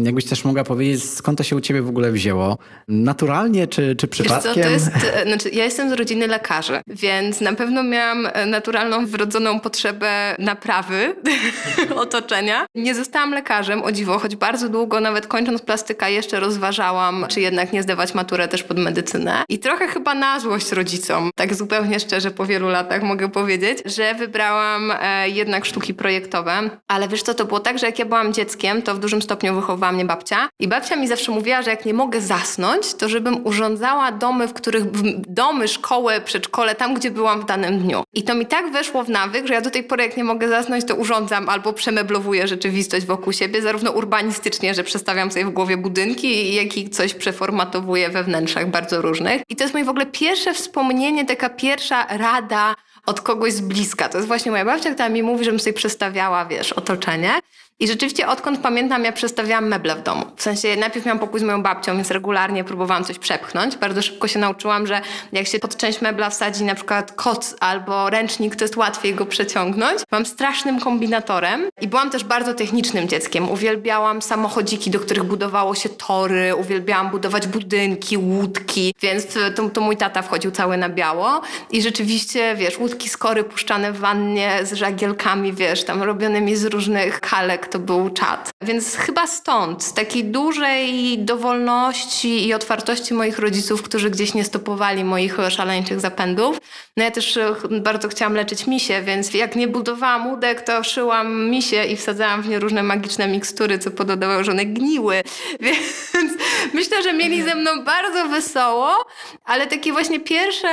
Jakbyś 0.03 0.25
też 0.25 0.45
mogła 0.45 0.63
powiedzieć, 0.63 1.03
skąd 1.03 1.37
to 1.37 1.43
się 1.43 1.55
u 1.55 1.61
ciebie 1.61 1.81
w 1.81 1.89
ogóle 1.89 2.11
wzięło? 2.11 2.57
Naturalnie 2.87 3.67
czy, 3.67 3.95
czy 3.95 4.07
przypadkiem? 4.07 4.53
Co, 4.53 4.61
to 4.61 4.69
jest, 4.69 4.87
e, 5.13 5.23
znaczy, 5.23 5.49
ja 5.49 5.65
jestem 5.65 5.89
z 5.89 5.93
rodziny 5.93 6.27
lekarzy, 6.27 6.81
więc 6.87 7.41
na 7.41 7.53
pewno 7.53 7.83
miałam 7.83 8.27
e, 8.33 8.45
naturalną, 8.45 9.05
wrodzoną 9.05 9.59
potrzebę 9.59 10.35
naprawy 10.39 11.15
otoczenia. 11.95 12.65
Nie 12.75 12.95
zostałam 12.95 13.31
lekarzem, 13.31 13.83
o 13.83 13.91
dziwo, 13.91 14.19
choć 14.19 14.35
bardzo 14.35 14.69
długo, 14.69 14.99
nawet 14.99 15.27
kończąc 15.27 15.61
plastyka, 15.61 16.09
jeszcze 16.09 16.39
rozważałam, 16.39 17.25
czy 17.29 17.41
jednak 17.41 17.73
nie 17.73 17.83
zdawać 17.83 18.13
maturę 18.13 18.47
też 18.47 18.63
pod 18.63 18.77
medycynę. 18.77 19.43
I 19.49 19.59
trochę 19.59 19.87
chyba 19.87 20.13
na 20.13 20.39
złość 20.39 20.71
rodzicom, 20.71 21.29
tak 21.35 21.55
zupełnie 21.55 21.99
szczerze 21.99 22.31
po 22.31 22.45
wielu 22.45 22.69
latach 22.69 23.03
mogę 23.03 23.29
powiedzieć, 23.29 23.77
że 23.85 24.15
wybrałam 24.15 24.93
jednak 25.25 25.65
sztuki 25.65 25.93
projektowe. 25.93 26.69
Ale 26.87 27.07
wiesz 27.07 27.23
co, 27.23 27.33
to 27.33 27.45
było 27.45 27.59
tak, 27.59 27.79
że 27.79 27.85
jak 27.85 27.99
ja 27.99 28.05
byłam 28.05 28.33
dzieckiem, 28.33 28.81
to 28.81 28.95
w 28.95 28.99
dużym 28.99 29.21
stopniu 29.21 29.55
wychowywała 29.55 29.91
mnie 29.91 30.05
babcia. 30.05 30.49
I 30.59 30.67
babcia 30.67 30.95
mi 30.95 31.07
zawsze 31.07 31.31
mówiła, 31.31 31.61
że 31.61 31.69
jak 31.69 31.85
nie 31.85 31.93
mogę 31.93 32.21
zasnąć, 32.21 32.93
to 32.93 33.09
żebym 33.09 33.45
urządzała 33.45 34.11
domy, 34.11 34.47
w 34.47 34.53
których, 34.53 34.83
domy, 35.27 35.67
szkoły, 35.67 36.21
przedszkole, 36.25 36.75
tam 36.75 36.93
gdzie 36.93 37.11
byłam 37.11 37.41
w 37.41 37.45
danym 37.45 37.79
dniu. 37.79 38.03
I 38.13 38.23
to 38.23 38.35
mi 38.35 38.45
tak 38.45 38.71
weszło 38.71 39.03
w 39.03 39.09
nawyk, 39.09 39.47
że 39.47 39.53
ja 39.53 39.61
do 39.61 39.69
tej 39.69 39.83
pory 39.83 40.03
jak 40.03 40.17
nie 40.17 40.23
mogę 40.23 40.49
zasnąć, 40.49 40.85
to 40.85 40.95
urządzam 40.95 41.49
albo 41.49 41.73
przemeblowuję 41.73 42.47
rzeczywistość 42.47 43.05
wokół 43.05 43.33
siebie, 43.33 43.61
zarówno 43.61 43.91
urbanistycznie, 43.91 44.73
że 44.73 44.83
przestawiam 44.83 45.31
sobie 45.31 45.45
w 45.45 45.49
głowie 45.49 45.77
budynki, 45.77 46.55
jak 46.55 46.77
i 46.77 46.89
coś 46.89 47.13
przeformatowuję 47.13 48.09
we 48.09 48.23
wnętrzach 48.23 48.69
bardzo 48.69 49.01
różnych. 49.01 49.41
I 49.49 49.55
to 49.55 49.63
jest 49.63 49.73
moje 49.73 49.85
w 49.85 49.89
ogóle 49.89 50.05
pierwsze 50.05 50.53
wspomnienie, 50.53 51.25
taka 51.25 51.49
pierwsza 51.49 52.07
rada 52.09 52.75
od 53.05 53.21
kogoś 53.21 53.53
z 53.53 53.61
bliska. 53.61 54.09
To 54.09 54.17
jest 54.17 54.27
właśnie 54.27 54.51
moja 54.51 54.65
babcia, 54.65 54.93
która 54.93 55.09
mi 55.09 55.23
mówi, 55.23 55.45
żebym 55.45 55.59
sobie 55.59 55.73
przestawiała, 55.73 56.45
wiesz, 56.45 56.73
otoczenie. 56.73 57.31
I 57.81 57.87
rzeczywiście 57.87 58.27
odkąd 58.27 58.59
pamiętam, 58.59 59.03
ja 59.03 59.11
przestawiałam 59.11 59.67
meble 59.67 59.95
w 59.95 60.03
domu. 60.03 60.25
W 60.35 60.41
sensie 60.41 60.75
najpierw 60.75 61.05
miałam 61.05 61.19
pokój 61.19 61.39
z 61.39 61.43
moją 61.43 61.63
babcią, 61.63 61.95
więc 61.95 62.11
regularnie 62.11 62.63
próbowałam 62.63 63.03
coś 63.03 63.19
przepchnąć. 63.19 63.77
Bardzo 63.77 64.01
szybko 64.01 64.27
się 64.27 64.39
nauczyłam, 64.39 64.87
że 64.87 65.01
jak 65.31 65.47
się 65.47 65.59
pod 65.59 65.77
część 65.77 66.01
mebla 66.01 66.29
wsadzi 66.29 66.63
na 66.63 66.75
przykład 66.75 67.11
koc 67.11 67.55
albo 67.59 68.09
ręcznik, 68.09 68.55
to 68.55 68.63
jest 68.63 68.77
łatwiej 68.77 69.15
go 69.15 69.25
przeciągnąć. 69.25 70.01
Byłam 70.09 70.25
strasznym 70.25 70.79
kombinatorem 70.79 71.69
i 71.81 71.87
byłam 71.87 72.09
też 72.09 72.23
bardzo 72.23 72.53
technicznym 72.53 73.07
dzieckiem. 73.07 73.49
Uwielbiałam 73.49 74.21
samochodziki, 74.21 74.91
do 74.91 74.99
których 74.99 75.23
budowało 75.23 75.75
się 75.75 75.89
tory, 75.89 76.55
uwielbiałam 76.55 77.09
budować 77.09 77.47
budynki, 77.47 78.17
łódki, 78.17 78.93
więc 79.01 79.27
to, 79.55 79.69
to 79.69 79.81
mój 79.81 79.97
tata 79.97 80.21
wchodził 80.21 80.51
cały 80.51 80.77
na 80.77 80.89
biało. 80.89 81.41
I 81.71 81.81
rzeczywiście, 81.81 82.55
wiesz, 82.55 82.79
łódki 82.79 83.09
skory 83.09 83.43
puszczane 83.43 83.93
w 83.93 83.99
wannie 83.99 84.59
z 84.63 84.73
żagielkami, 84.73 85.53
wiesz, 85.53 85.83
tam 85.83 86.03
robionymi 86.03 86.55
z 86.55 86.65
różnych 86.65 87.19
kalek 87.19 87.70
to 87.71 87.79
był 87.79 88.09
czat. 88.09 88.49
Więc 88.61 88.95
chyba 88.95 89.27
stąd, 89.27 89.83
z 89.83 89.93
takiej 89.93 90.23
dużej 90.23 91.19
dowolności 91.19 92.47
i 92.47 92.53
otwartości 92.53 93.13
moich 93.13 93.39
rodziców, 93.39 93.81
którzy 93.81 94.09
gdzieś 94.09 94.33
nie 94.33 94.43
stopowali 94.43 95.03
moich 95.03 95.37
szaleńczych 95.49 95.99
zapędów. 95.99 96.57
No 96.97 97.03
ja 97.03 97.11
też 97.11 97.37
e, 97.37 97.55
bardzo 97.71 98.09
chciałam 98.09 98.33
leczyć 98.33 98.67
misie, 98.67 99.01
więc 99.01 99.33
jak 99.33 99.55
nie 99.55 99.67
budowałam 99.67 100.27
łódek, 100.27 100.61
to 100.61 100.83
szyłam 100.83 101.49
misie 101.49 101.83
i 101.83 101.95
wsadzałam 101.95 102.41
w 102.41 102.47
nie 102.47 102.59
różne 102.59 102.83
magiczne 102.83 103.27
mikstury, 103.27 103.79
co 103.79 103.91
pododawały, 103.91 104.43
że 104.43 104.51
one 104.51 104.65
gniły. 104.65 105.21
Więc 106.13 106.31
myślę, 106.73 107.03
że 107.03 107.13
mieli 107.13 107.43
ze 107.43 107.55
mną 107.55 107.83
bardzo 107.83 108.29
wesoło, 108.29 109.05
ale 109.45 109.67
takie 109.67 109.91
właśnie 109.91 110.19
pierwsze, 110.19 110.69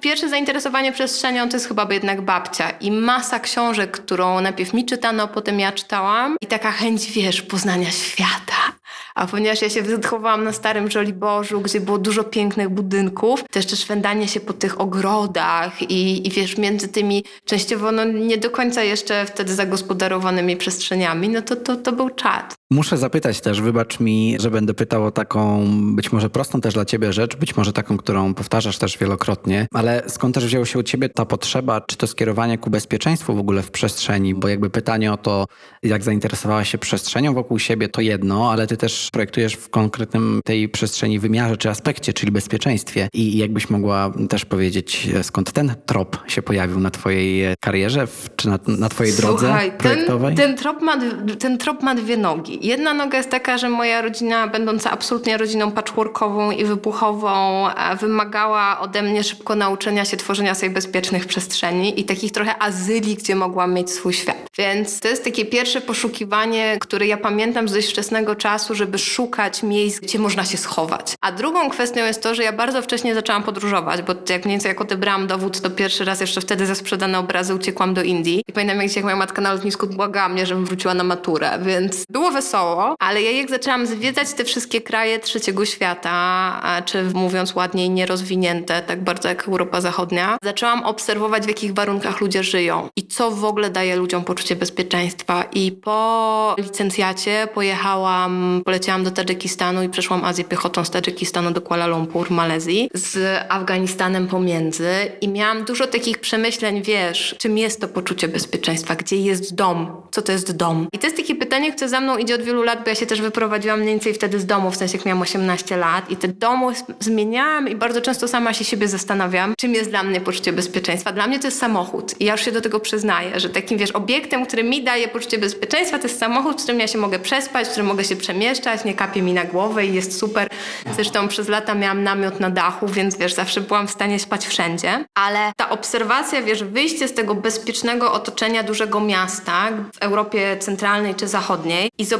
pierwsze 0.00 0.28
zainteresowanie 0.28 0.92
przestrzenią 0.92 1.48
to 1.48 1.56
jest 1.56 1.68
chyba 1.68 1.86
jednak 1.90 2.20
babcia 2.20 2.70
i 2.70 2.90
masa 2.92 3.40
książek, 3.40 3.90
którą 3.90 4.40
najpierw 4.40 4.74
mi 4.74 4.84
czytano, 4.86 5.28
potem 5.28 5.60
ja 5.60 5.72
czytałam 5.72 6.36
i 6.40 6.46
taka 6.46 6.72
chęć, 6.72 7.10
wiesz, 7.12 7.42
poznania 7.42 7.90
świata. 7.90 8.80
A 9.14 9.26
ponieważ 9.26 9.62
ja 9.62 9.70
się 9.70 9.82
wychowałam 9.82 10.44
na 10.44 10.52
Starym 10.52 10.90
Żoliborzu, 10.90 11.60
gdzie 11.60 11.80
było 11.80 11.98
dużo 11.98 12.24
pięknych 12.24 12.68
budynków, 12.68 13.44
też 13.50 13.66
też 13.66 13.80
szwendanie 13.80 14.28
się 14.28 14.40
po 14.40 14.52
tych 14.52 14.80
ogrodach 14.80 15.82
i, 15.82 16.26
i 16.26 16.30
wiesz, 16.30 16.58
między 16.58 16.88
tymi 16.88 17.24
częściowo 17.44 17.92
no, 17.92 18.04
nie 18.04 18.38
do 18.38 18.50
końca 18.50 18.82
jeszcze 18.82 19.26
wtedy 19.26 19.54
zagospodarowanymi 19.54 20.56
przestrzeniami, 20.56 21.28
no 21.28 21.42
to, 21.42 21.56
to, 21.56 21.76
to 21.76 21.92
był 21.92 22.10
czat. 22.10 22.59
Muszę 22.72 22.98
zapytać 22.98 23.40
też, 23.40 23.60
wybacz 23.60 24.00
mi, 24.00 24.36
że 24.40 24.50
będę 24.50 24.74
pytał 24.74 25.04
o 25.04 25.10
taką 25.10 25.66
być 25.94 26.12
może 26.12 26.30
prostą 26.30 26.60
też 26.60 26.74
dla 26.74 26.84
ciebie 26.84 27.12
rzecz, 27.12 27.36
być 27.36 27.56
może 27.56 27.72
taką, 27.72 27.96
którą 27.96 28.34
powtarzasz 28.34 28.78
też 28.78 28.98
wielokrotnie, 28.98 29.66
ale 29.74 30.02
skąd 30.06 30.34
też 30.34 30.46
wzięło 30.46 30.64
się 30.64 30.78
u 30.78 30.82
ciebie 30.82 31.08
ta 31.08 31.24
potrzeba, 31.24 31.80
czy 31.80 31.96
to 31.96 32.06
skierowanie 32.06 32.58
ku 32.58 32.70
bezpieczeństwu 32.70 33.34
w 33.34 33.38
ogóle 33.38 33.62
w 33.62 33.70
przestrzeni? 33.70 34.34
Bo 34.34 34.48
jakby 34.48 34.70
pytanie 34.70 35.12
o 35.12 35.16
to, 35.16 35.46
jak 35.82 36.02
zainteresowałaś 36.02 36.70
się 36.70 36.78
przestrzenią 36.78 37.34
wokół 37.34 37.58
siebie, 37.58 37.88
to 37.88 38.00
jedno, 38.00 38.52
ale 38.52 38.66
ty 38.66 38.76
też 38.76 39.08
projektujesz 39.12 39.54
w 39.54 39.68
konkretnym 39.68 40.40
tej 40.44 40.68
przestrzeni 40.68 41.18
wymiarze 41.18 41.56
czy 41.56 41.70
aspekcie, 41.70 42.12
czyli 42.12 42.32
bezpieczeństwie. 42.32 43.08
I 43.14 43.38
jakbyś 43.38 43.70
mogła 43.70 44.12
też 44.28 44.44
powiedzieć, 44.44 45.08
skąd 45.22 45.52
ten 45.52 45.74
trop 45.86 46.18
się 46.28 46.42
pojawił 46.42 46.80
na 46.80 46.90
twojej 46.90 47.54
karierze, 47.60 48.06
czy 48.36 48.48
na, 48.48 48.58
na 48.66 48.88
twojej 48.88 49.12
Słuchaj, 49.12 49.36
drodze 49.36 49.70
projektowej? 49.78 50.34
Ten, 50.34 50.46
ten, 50.46 50.56
trop 50.56 50.82
ma, 50.82 50.98
ten 51.38 51.58
trop 51.58 51.82
ma 51.82 51.94
dwie 51.94 52.16
nogi. 52.16 52.59
Jedna 52.60 52.94
noga 52.94 53.18
jest 53.18 53.30
taka, 53.30 53.58
że 53.58 53.68
moja 53.68 54.02
rodzina, 54.02 54.48
będąca 54.48 54.90
absolutnie 54.90 55.36
rodziną 55.36 55.72
patchworkową 55.72 56.50
i 56.50 56.64
wybuchową, 56.64 57.68
e, 57.68 57.96
wymagała 57.96 58.80
ode 58.80 59.02
mnie 59.02 59.24
szybko 59.24 59.54
nauczenia 59.54 60.04
się 60.04 60.16
tworzenia 60.16 60.54
sobie 60.54 60.70
bezpiecznych 60.70 61.26
przestrzeni 61.26 62.00
i 62.00 62.04
takich 62.04 62.32
trochę 62.32 62.62
azyli, 62.62 63.14
gdzie 63.14 63.36
mogłam 63.36 63.74
mieć 63.74 63.90
swój 63.90 64.12
świat. 64.12 64.36
Więc 64.58 65.00
to 65.00 65.08
jest 65.08 65.24
takie 65.24 65.44
pierwsze 65.44 65.80
poszukiwanie, 65.80 66.76
które 66.80 67.06
ja 67.06 67.16
pamiętam 67.16 67.68
z 67.68 67.72
dość 67.72 67.90
wczesnego 67.90 68.34
czasu, 68.34 68.74
żeby 68.74 68.98
szukać 68.98 69.62
miejsc, 69.62 70.00
gdzie 70.00 70.18
można 70.18 70.44
się 70.44 70.58
schować. 70.58 71.14
A 71.20 71.32
drugą 71.32 71.70
kwestią 71.70 72.04
jest 72.04 72.22
to, 72.22 72.34
że 72.34 72.42
ja 72.42 72.52
bardzo 72.52 72.82
wcześnie 72.82 73.14
zaczęłam 73.14 73.42
podróżować, 73.42 74.02
bo 74.02 74.12
jak 74.12 74.44
mniej 74.44 74.52
więcej 74.52 74.68
jak 74.68 74.80
odebrałam 74.80 75.26
dowód, 75.26 75.60
to 75.60 75.70
pierwszy 75.70 76.04
raz 76.04 76.20
jeszcze 76.20 76.40
wtedy 76.40 76.66
ze 76.66 76.74
sprzedane 76.74 77.18
obrazy 77.18 77.54
uciekłam 77.54 77.94
do 77.94 78.02
Indii. 78.02 78.42
I 78.48 78.52
pamiętam, 78.52 78.82
jak, 78.82 78.96
jak 78.96 79.04
moja 79.04 79.16
matka 79.16 79.42
na 79.42 79.52
lotnisku 79.52 79.86
błagała 79.86 80.28
mnie, 80.28 80.46
żebym 80.46 80.64
wróciła 80.64 80.94
na 80.94 81.04
maturę, 81.04 81.58
więc 81.62 82.04
było 82.10 82.30
wesoło. 82.30 82.49
Ale 82.98 83.22
ja 83.22 83.30
jak 83.30 83.50
zaczęłam 83.50 83.86
zwiedzać 83.86 84.32
te 84.32 84.44
wszystkie 84.44 84.80
kraje 84.80 85.18
trzeciego 85.18 85.64
świata, 85.64 86.62
czy 86.84 87.04
mówiąc 87.14 87.54
ładniej, 87.54 87.90
nierozwinięte, 87.90 88.82
tak 88.82 89.04
bardzo 89.04 89.28
jak 89.28 89.48
Europa 89.48 89.80
Zachodnia, 89.80 90.38
zaczęłam 90.44 90.84
obserwować, 90.84 91.44
w 91.44 91.48
jakich 91.48 91.74
warunkach 91.74 92.20
ludzie 92.20 92.42
żyją 92.42 92.88
i 92.96 93.06
co 93.06 93.30
w 93.30 93.44
ogóle 93.44 93.70
daje 93.70 93.96
ludziom 93.96 94.24
poczucie 94.24 94.56
bezpieczeństwa. 94.56 95.44
I 95.52 95.72
po 95.72 96.56
licencjacie 96.58 97.48
pojechałam, 97.54 98.62
poleciałam 98.64 99.04
do 99.04 99.10
Tadżykistanu 99.10 99.82
i 99.82 99.88
przeszłam 99.88 100.24
Azję 100.24 100.44
piechotą 100.44 100.84
z 100.84 100.90
Tadżykistanu 100.90 101.50
do 101.50 101.60
Kuala 101.60 101.86
Lumpur, 101.86 102.30
Malezji, 102.30 102.90
z 102.94 103.42
Afganistanem 103.48 104.28
pomiędzy 104.28 104.90
i 105.20 105.28
miałam 105.28 105.64
dużo 105.64 105.86
takich 105.86 106.18
przemyśleń, 106.18 106.82
wiesz, 106.82 107.34
czym 107.38 107.58
jest 107.58 107.80
to 107.80 107.88
poczucie 107.88 108.28
bezpieczeństwa, 108.28 108.96
gdzie 108.96 109.16
jest 109.16 109.54
dom, 109.54 110.02
co 110.10 110.22
to 110.22 110.32
jest 110.32 110.56
dom. 110.56 110.88
I 110.92 110.98
to 110.98 111.06
jest 111.06 111.16
takie 111.16 111.34
pytanie, 111.34 111.72
które 111.72 111.88
za 111.88 112.00
mną 112.00 112.16
idzie 112.16 112.38
od 112.40 112.46
wielu 112.46 112.62
lat, 112.62 112.84
bo 112.84 112.88
ja 112.88 112.94
się 112.94 113.06
też 113.06 113.20
wyprowadziłam 113.20 113.80
mniej 113.80 113.94
więcej 113.94 114.14
wtedy 114.14 114.40
z 114.40 114.46
domu, 114.46 114.70
w 114.70 114.76
sensie 114.76 114.96
jak 114.96 115.06
miałam 115.06 115.22
18 115.22 115.76
lat 115.76 116.10
i 116.10 116.16
te 116.16 116.28
domy 116.28 116.66
zmieniałam 117.00 117.68
i 117.68 117.76
bardzo 117.76 118.00
często 118.00 118.28
sama 118.28 118.54
się 118.54 118.64
siebie 118.64 118.88
zastanawiam, 118.88 119.54
czym 119.58 119.74
jest 119.74 119.90
dla 119.90 120.02
mnie 120.02 120.20
poczucie 120.20 120.52
bezpieczeństwa. 120.52 121.12
Dla 121.12 121.26
mnie 121.26 121.38
to 121.38 121.46
jest 121.46 121.58
samochód 121.58 122.20
i 122.20 122.24
ja 122.24 122.32
już 122.32 122.44
się 122.44 122.52
do 122.52 122.60
tego 122.60 122.80
przyznaję, 122.80 123.40
że 123.40 123.48
takim, 123.48 123.78
wiesz, 123.78 123.90
obiektem, 123.90 124.46
który 124.46 124.64
mi 124.64 124.84
daje 124.84 125.08
poczucie 125.08 125.38
bezpieczeństwa, 125.38 125.98
to 125.98 126.08
jest 126.08 126.18
samochód, 126.18 126.60
w 126.60 126.62
którym 126.62 126.80
ja 126.80 126.86
się 126.86 126.98
mogę 126.98 127.18
przespać, 127.18 127.66
w 127.66 127.70
którym 127.70 127.86
mogę 127.86 128.04
się 128.04 128.16
przemieszczać, 128.16 128.84
nie 128.84 128.94
kapie 128.94 129.22
mi 129.22 129.32
na 129.32 129.44
głowę 129.44 129.86
i 129.86 129.94
jest 129.94 130.18
super. 130.18 130.48
Zresztą 130.94 131.28
przez 131.28 131.48
lata 131.48 131.74
miałam 131.74 132.02
namiot 132.02 132.40
na 132.40 132.50
dachu, 132.50 132.88
więc 132.88 133.16
wiesz, 133.16 133.34
zawsze 133.34 133.60
byłam 133.60 133.88
w 133.88 133.90
stanie 133.90 134.18
spać 134.18 134.46
wszędzie. 134.46 135.04
Ale 135.14 135.52
ta 135.56 135.70
obserwacja, 135.70 136.42
wiesz, 136.42 136.64
wyjście 136.64 137.08
z 137.08 137.14
tego 137.14 137.34
bezpiecznego 137.34 138.12
otoczenia 138.12 138.62
dużego 138.62 139.00
miasta 139.00 139.68
w 139.94 139.98
Europie 139.98 140.56
centralnej 140.60 141.14
czy 141.14 141.28
zachodniej 141.28 141.90
i 141.98 142.04
zobaczenie, 142.04 142.19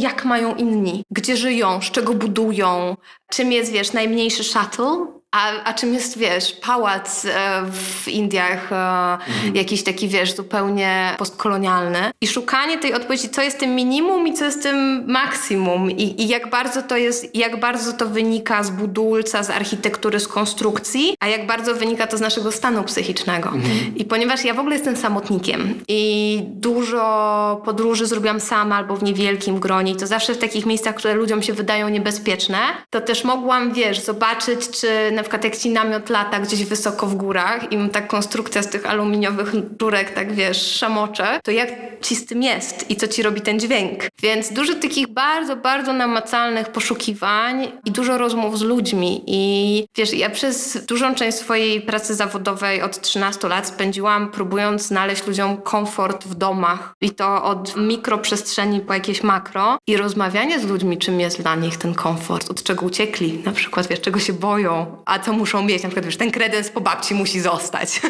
jak 0.00 0.24
mają 0.24 0.54
inni, 0.54 1.04
gdzie 1.10 1.36
żyją, 1.36 1.80
z 1.82 1.90
czego 1.90 2.14
budują, 2.14 2.96
czym 3.30 3.52
jest, 3.52 3.72
wiesz, 3.72 3.92
najmniejszy 3.92 4.44
shuttle, 4.44 5.06
a, 5.36 5.64
a 5.64 5.74
czym 5.74 5.94
jest, 5.94 6.18
wiesz, 6.18 6.52
pałac 6.52 7.24
e, 7.24 7.62
w 7.72 8.08
Indiach, 8.08 8.72
e, 8.72 9.12
mhm. 9.12 9.56
jakiś 9.56 9.82
taki, 9.82 10.08
wiesz, 10.08 10.36
zupełnie 10.36 11.14
postkolonialny. 11.18 12.10
I 12.20 12.26
szukanie 12.26 12.78
tej 12.78 12.94
odpowiedzi, 12.94 13.28
co 13.28 13.42
jest 13.42 13.58
tym 13.58 13.74
minimum 13.74 14.26
i 14.26 14.34
co 14.34 14.44
jest 14.44 14.62
tym 14.62 15.04
maksimum. 15.12 15.90
I, 15.90 16.22
i 16.22 16.28
jak 16.28 16.50
bardzo 16.50 16.82
to 16.82 16.96
jest, 16.96 17.36
jak 17.36 17.60
bardzo 17.60 17.92
to 17.92 18.06
wynika 18.06 18.62
z 18.62 18.70
budulca, 18.70 19.42
z 19.42 19.50
architektury, 19.50 20.20
z 20.20 20.28
konstrukcji, 20.28 21.14
a 21.20 21.26
jak 21.28 21.46
bardzo 21.46 21.74
wynika 21.74 22.06
to 22.06 22.18
z 22.18 22.20
naszego 22.20 22.52
stanu 22.52 22.84
psychicznego. 22.84 23.48
Mhm. 23.48 23.96
I 23.96 24.04
ponieważ 24.04 24.44
ja 24.44 24.54
w 24.54 24.58
ogóle 24.58 24.74
jestem 24.74 24.96
samotnikiem 24.96 25.80
i 25.88 26.40
dużo 26.44 27.62
podróży 27.64 28.06
zrobiłam 28.06 28.40
sama 28.40 28.76
albo 28.76 28.96
w 28.96 29.02
niewielkim 29.02 29.60
gronie 29.60 29.92
i 29.92 29.96
to 29.96 30.06
zawsze 30.06 30.34
w 30.34 30.38
takich 30.38 30.66
miejscach, 30.66 30.94
które 30.94 31.14
ludziom 31.14 31.42
się 31.42 31.52
wydają 31.52 31.88
niebezpieczne, 31.88 32.58
to 32.90 33.00
też 33.00 33.24
mogłam, 33.24 33.72
wiesz, 33.72 34.00
zobaczyć, 34.00 34.70
czy 34.70 35.10
na 35.12 35.22
przykład 35.26 35.44
jak 35.44 35.56
ci 35.56 35.70
namiot 35.70 36.10
lata 36.10 36.40
gdzieś 36.40 36.64
wysoko 36.64 37.06
w 37.06 37.14
górach 37.14 37.72
i 37.72 37.88
ta 37.88 38.00
konstrukcja 38.00 38.62
z 38.62 38.70
tych 38.70 38.86
aluminiowych 38.86 39.52
rurek, 39.80 40.10
tak 40.10 40.32
wiesz, 40.32 40.72
szamocze, 40.72 41.40
to 41.44 41.50
jak 41.50 41.68
ci 42.00 42.16
z 42.16 42.26
tym 42.26 42.42
jest 42.42 42.90
i 42.90 42.96
co 42.96 43.08
ci 43.08 43.22
robi 43.22 43.40
ten 43.40 43.60
dźwięk. 43.60 44.04
Więc 44.22 44.52
dużo 44.52 44.74
takich 44.74 45.08
bardzo, 45.08 45.56
bardzo 45.56 45.92
namacalnych 45.92 46.68
poszukiwań 46.68 47.72
i 47.84 47.90
dużo 47.90 48.18
rozmów 48.18 48.58
z 48.58 48.62
ludźmi. 48.62 49.22
I 49.26 49.84
wiesz, 49.96 50.14
ja 50.14 50.30
przez 50.30 50.86
dużą 50.86 51.14
część 51.14 51.38
swojej 51.38 51.80
pracy 51.80 52.14
zawodowej 52.14 52.82
od 52.82 53.00
13 53.00 53.48
lat 53.48 53.66
spędziłam 53.66 54.30
próbując 54.30 54.82
znaleźć 54.82 55.26
ludziom 55.26 55.56
komfort 55.56 56.24
w 56.24 56.34
domach. 56.34 56.94
I 57.00 57.10
to 57.10 57.44
od 57.44 57.76
mikroprzestrzeni 57.76 58.80
po 58.80 58.94
jakieś 58.94 59.22
makro. 59.22 59.78
I 59.86 59.96
rozmawianie 59.96 60.60
z 60.60 60.64
ludźmi, 60.64 60.98
czym 60.98 61.20
jest 61.20 61.42
dla 61.42 61.54
nich 61.54 61.76
ten 61.76 61.94
komfort, 61.94 62.50
od 62.50 62.62
czego 62.62 62.86
uciekli, 62.86 63.42
na 63.44 63.52
przykład, 63.52 63.86
wiesz, 63.86 64.00
czego 64.00 64.18
się 64.18 64.32
boją, 64.32 64.96
a 65.06 65.18
co 65.18 65.32
muszą 65.32 65.62
mieć. 65.62 65.82
Na 65.82 65.88
przykład, 65.88 66.04
wiesz, 66.04 66.16
ten 66.16 66.30
kredens 66.30 66.70
po 66.70 66.80
babci 66.80 67.14
musi 67.14 67.40
zostać, 67.40 68.00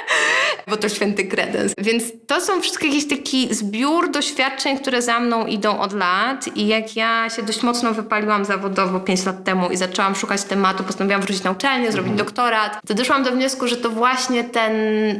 bo 0.68 0.76
to 0.76 0.88
święty 0.88 1.24
kredens. 1.24 1.74
Więc 1.78 2.04
to 2.26 2.40
są 2.40 2.60
wszystkie 2.60 2.86
jakiś 2.86 3.08
taki 3.08 3.54
zbiór 3.54 4.10
doświadczeń, 4.10 4.78
które 4.78 5.02
za 5.02 5.20
mną 5.20 5.46
idą 5.46 5.80
od 5.80 5.92
lat 5.92 6.56
i 6.56 6.66
jak 6.66 6.96
ja 6.96 7.30
się 7.30 7.42
dość 7.42 7.62
mocno 7.62 7.94
wypaliłam 7.94 8.44
zawodowo 8.44 9.00
5 9.00 9.24
lat 9.24 9.44
temu 9.44 9.70
i 9.70 9.76
zaczęłam 9.76 10.14
szukać 10.14 10.44
tematu, 10.44 10.84
postanowiłam 10.84 11.22
wrócić 11.22 11.44
na 11.44 11.50
uczelnię, 11.50 11.92
zrobić 11.92 12.10
mhm. 12.10 12.26
doktorat, 12.26 12.80
to 12.86 12.94
doszłam 12.94 13.24
do 13.24 13.30
wniosku, 13.32 13.68
że 13.68 13.76
to 13.76 13.90
właśnie 13.90 14.44
ten, 14.44 14.72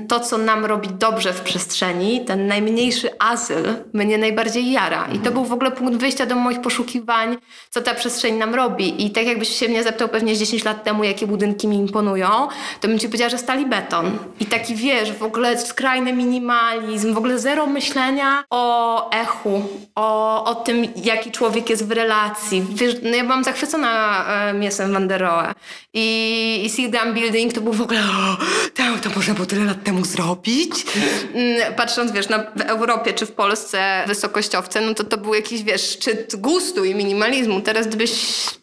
to 0.08 0.20
co 0.20 0.38
nam 0.38 0.64
robi 0.64 0.88
dobrze 0.88 1.32
w 1.32 1.40
przestrzeni, 1.40 2.24
ten 2.24 2.46
najmniejszy 2.46 3.18
azyl 3.18 3.74
mnie 3.92 4.18
najbardziej 4.18 4.72
jara. 4.72 5.04
I 5.04 5.10
to 5.10 5.16
mhm. 5.16 5.34
był 5.34 5.44
w 5.44 5.52
ogóle 5.52 5.70
punkt 5.70 6.00
wyjścia 6.00 6.26
do 6.26 6.34
moich 6.34 6.60
poszukiwań, 6.60 7.36
co 7.70 7.80
ta 7.80 7.94
przestrzeń 7.94 8.34
nam 8.34 8.54
robi. 8.54 9.06
I 9.06 9.10
tak 9.10 9.26
jakbyś 9.26 9.48
się 9.48 9.68
mnie 9.68 9.82
zapytał 9.82 10.08
pewnie 10.08 10.36
10 10.36 10.64
lat 10.64 10.84
temu, 10.84 11.04
jakie 11.18 11.26
budynki 11.26 11.68
mi 11.68 11.76
imponują, 11.76 12.48
to 12.80 12.88
bym 12.88 12.98
ci 12.98 13.06
powiedziała, 13.06 13.28
że 13.28 13.38
stali 13.38 13.66
beton. 13.66 14.18
I 14.40 14.46
taki 14.46 14.74
wiesz, 14.74 15.12
w 15.12 15.22
ogóle 15.22 15.58
skrajny 15.58 16.12
minimalizm, 16.12 17.14
w 17.14 17.18
ogóle 17.18 17.38
zero 17.38 17.66
myślenia 17.66 18.44
o 18.50 19.10
echu, 19.10 19.62
o, 19.94 20.44
o 20.44 20.54
tym, 20.54 20.86
jaki 20.96 21.30
człowiek 21.30 21.70
jest 21.70 21.86
w 21.86 21.90
relacji. 21.90 22.64
Wiesz, 22.74 22.94
no 23.02 23.16
ja 23.16 23.24
byłam 23.24 23.44
zachwycona 23.44 24.24
e, 24.28 24.54
miesem 24.54 24.92
Van 24.92 25.08
der 25.08 25.20
Rohe. 25.20 25.52
I, 25.94 26.70
i 26.84 26.88
Building 27.14 27.52
to 27.52 27.60
był 27.60 27.72
w 27.72 27.82
ogóle, 27.82 28.00
o, 28.00 28.36
to, 28.74 29.08
to 29.08 29.16
można 29.16 29.34
było 29.34 29.46
tyle 29.46 29.64
lat 29.64 29.84
temu 29.84 30.04
zrobić. 30.04 30.70
Mm, 31.34 31.74
patrząc, 31.74 32.12
wiesz, 32.12 32.28
na, 32.28 32.38
w 32.38 32.60
Europie 32.60 33.12
czy 33.12 33.26
w 33.26 33.32
Polsce 33.32 34.04
wysokościowce, 34.06 34.80
no 34.80 34.94
to 34.94 35.04
to 35.04 35.18
był 35.18 35.34
jakiś, 35.34 35.62
wiesz, 35.62 35.90
szczyt 35.90 36.36
gustu 36.36 36.84
i 36.84 36.94
minimalizmu. 36.94 37.60
Teraz 37.60 37.86
gdybyś 37.86 38.12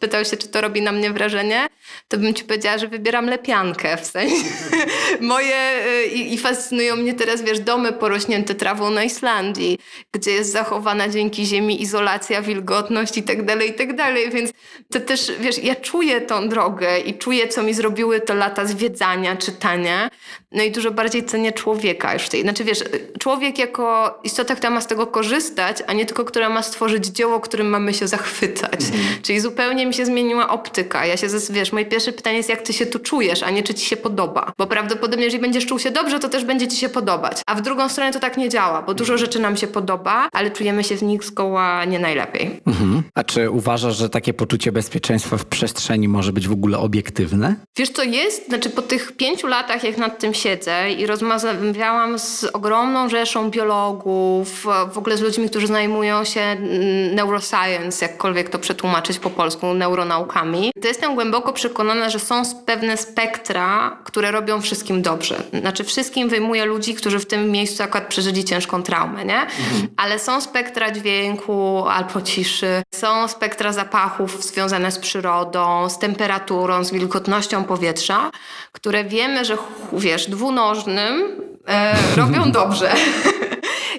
pytał 0.00 0.24
się, 0.24 0.36
czy 0.36 0.48
to 0.48 0.60
robi 0.60 0.82
na 0.82 0.92
mnie 0.92 1.10
wrażenie, 1.10 1.66
to 2.08 2.18
bym 2.18 2.34
ci 2.34 2.44
powiedziała, 2.46 2.78
że 2.78 2.88
wybieram 2.88 3.26
lepiankę 3.26 3.96
w 3.96 4.06
sensie. 4.06 4.44
Moje 5.20 5.86
y, 5.86 6.06
i, 6.06 6.34
i, 6.34 6.38
fascynują 6.38 6.96
mnie 6.96 7.14
teraz, 7.14 7.42
wiesz, 7.42 7.60
domy 7.60 7.92
porośnięte 7.92 8.54
trawą 8.54 8.90
na 8.90 9.04
Islandii, 9.04 9.78
gdzie 10.12 10.30
jest 10.30 10.52
zachowana 10.52 11.08
dzięki 11.08 11.46
ziemi 11.46 11.82
izolacja, 11.82 12.42
wilgotność 12.42 13.18
i 13.18 13.22
tak 13.22 13.44
dalej, 13.44 13.70
i 13.70 13.74
tak 13.74 13.96
dalej. 13.96 14.30
Więc 14.30 14.50
to 14.92 15.00
też, 15.00 15.32
wiesz, 15.40 15.64
ja 15.64 15.74
czuję 15.74 16.20
tą 16.20 16.48
drogę 16.48 16.98
i 16.98 17.18
czuję, 17.18 17.48
co 17.48 17.62
mi 17.62 17.74
zrobiły 17.74 18.20
te 18.20 18.34
lata 18.34 18.66
zwiedzania, 18.66 19.36
czytania. 19.36 20.10
No 20.56 20.62
i 20.62 20.70
dużo 20.70 20.90
bardziej 20.90 21.24
cenię 21.24 21.52
człowieka 21.52 22.14
już 22.14 22.28
tej. 22.28 22.42
Znaczy, 22.42 22.64
wiesz, 22.64 22.84
człowiek 23.18 23.58
jako 23.58 24.18
istota, 24.24 24.56
która 24.56 24.70
ma 24.70 24.80
z 24.80 24.86
tego 24.86 25.06
korzystać, 25.06 25.82
a 25.86 25.92
nie 25.92 26.06
tylko, 26.06 26.24
która 26.24 26.48
ma 26.48 26.62
stworzyć 26.62 27.06
dzieło, 27.06 27.40
którym 27.40 27.68
mamy 27.68 27.94
się 27.94 28.08
zachwycać. 28.08 28.80
Mhm. 28.84 29.22
Czyli 29.22 29.40
zupełnie 29.40 29.86
mi 29.86 29.94
się 29.94 30.06
zmieniła 30.06 30.48
optyka. 30.48 31.06
Ja 31.06 31.16
się, 31.16 31.26
wiesz, 31.50 31.72
moje 31.72 31.86
pierwsze 31.86 32.12
pytanie 32.12 32.36
jest, 32.36 32.48
jak 32.48 32.62
ty 32.62 32.72
się 32.72 32.86
tu 32.86 32.98
czujesz, 32.98 33.42
a 33.42 33.50
nie 33.50 33.62
czy 33.62 33.74
ci 33.74 33.86
się 33.86 33.96
podoba. 33.96 34.52
Bo 34.58 34.66
prawdopodobnie, 34.66 35.24
jeżeli 35.24 35.42
będziesz 35.42 35.66
czuł 35.66 35.78
się 35.78 35.90
dobrze, 35.90 36.18
to 36.18 36.28
też 36.28 36.44
będzie 36.44 36.68
ci 36.68 36.76
się 36.76 36.88
podobać. 36.88 37.42
A 37.46 37.54
w 37.54 37.62
drugą 37.62 37.88
stronę 37.88 38.12
to 38.12 38.20
tak 38.20 38.36
nie 38.36 38.48
działa, 38.48 38.82
bo 38.82 38.94
dużo 38.94 39.18
rzeczy 39.18 39.38
nam 39.38 39.56
się 39.56 39.66
podoba, 39.66 40.28
ale 40.32 40.50
czujemy 40.50 40.84
się 40.84 40.96
w 40.96 41.02
nich 41.02 41.24
zgoła 41.24 41.84
nie 41.84 41.98
najlepiej. 41.98 42.60
Mhm. 42.66 43.02
A 43.14 43.24
czy 43.24 43.50
uważasz, 43.50 43.96
że 43.96 44.08
takie 44.08 44.34
poczucie 44.34 44.72
bezpieczeństwa 44.72 45.36
w 45.36 45.44
przestrzeni 45.44 46.08
może 46.08 46.32
być 46.32 46.48
w 46.48 46.52
ogóle 46.52 46.78
obiektywne? 46.78 47.54
Wiesz 47.76 47.90
co 47.90 48.02
jest? 48.02 48.48
Znaczy 48.48 48.70
po 48.70 48.82
tych 48.82 49.12
pięciu 49.12 49.46
latach, 49.46 49.84
jak 49.84 49.98
nad 49.98 50.18
tym 50.18 50.34
siedzę 50.46 50.90
i 50.90 51.06
rozmawiałam 51.06 52.18
z 52.18 52.44
ogromną 52.44 53.08
rzeszą 53.08 53.50
biologów, 53.50 54.66
w 54.92 54.98
ogóle 54.98 55.16
z 55.16 55.20
ludźmi, 55.20 55.50
którzy 55.50 55.66
zajmują 55.66 56.24
się 56.24 56.40
mm, 56.40 57.14
neuroscience, 57.14 58.04
jakkolwiek 58.04 58.48
to 58.48 58.58
przetłumaczyć 58.58 59.18
po 59.18 59.30
polsku, 59.30 59.74
neuronaukami, 59.74 60.72
to 60.82 60.88
jestem 60.88 61.14
głęboko 61.14 61.52
przekonana, 61.52 62.10
że 62.10 62.18
są 62.18 62.42
pewne 62.66 62.96
spektra, 62.96 63.98
które 64.04 64.30
robią 64.30 64.60
wszystkim 64.60 65.02
dobrze. 65.02 65.42
Znaczy 65.60 65.84
wszystkim 65.84 66.28
wyjmuje 66.28 66.64
ludzi, 66.64 66.94
którzy 66.94 67.18
w 67.18 67.26
tym 67.26 67.50
miejscu 67.50 67.82
akurat 67.82 68.06
przeżyli 68.08 68.44
ciężką 68.44 68.82
traumę, 68.82 69.24
nie? 69.24 69.40
Mhm. 69.40 69.88
Ale 69.96 70.18
są 70.18 70.40
spektra 70.40 70.90
dźwięku 70.90 71.84
albo 71.88 72.22
ciszy, 72.22 72.82
są 72.94 73.28
spektra 73.28 73.72
zapachów 73.72 74.44
związane 74.44 74.92
z 74.92 74.98
przyrodą, 74.98 75.88
z 75.88 75.98
temperaturą, 75.98 76.84
z 76.84 76.92
wilgotnością 76.92 77.64
powietrza, 77.64 78.30
które 78.72 79.04
wiemy, 79.04 79.44
że 79.44 79.56
wiesz, 79.92 80.25
dwunożnym 80.28 81.22
e, 81.68 81.94
robią 82.16 82.52
dobrze. 82.52 82.90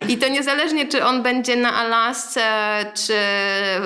I 0.07 0.17
to 0.17 0.27
niezależnie, 0.27 0.87
czy 0.87 1.05
on 1.05 1.23
będzie 1.23 1.55
na 1.55 1.73
Alasce, 1.75 2.41
czy 2.93 3.13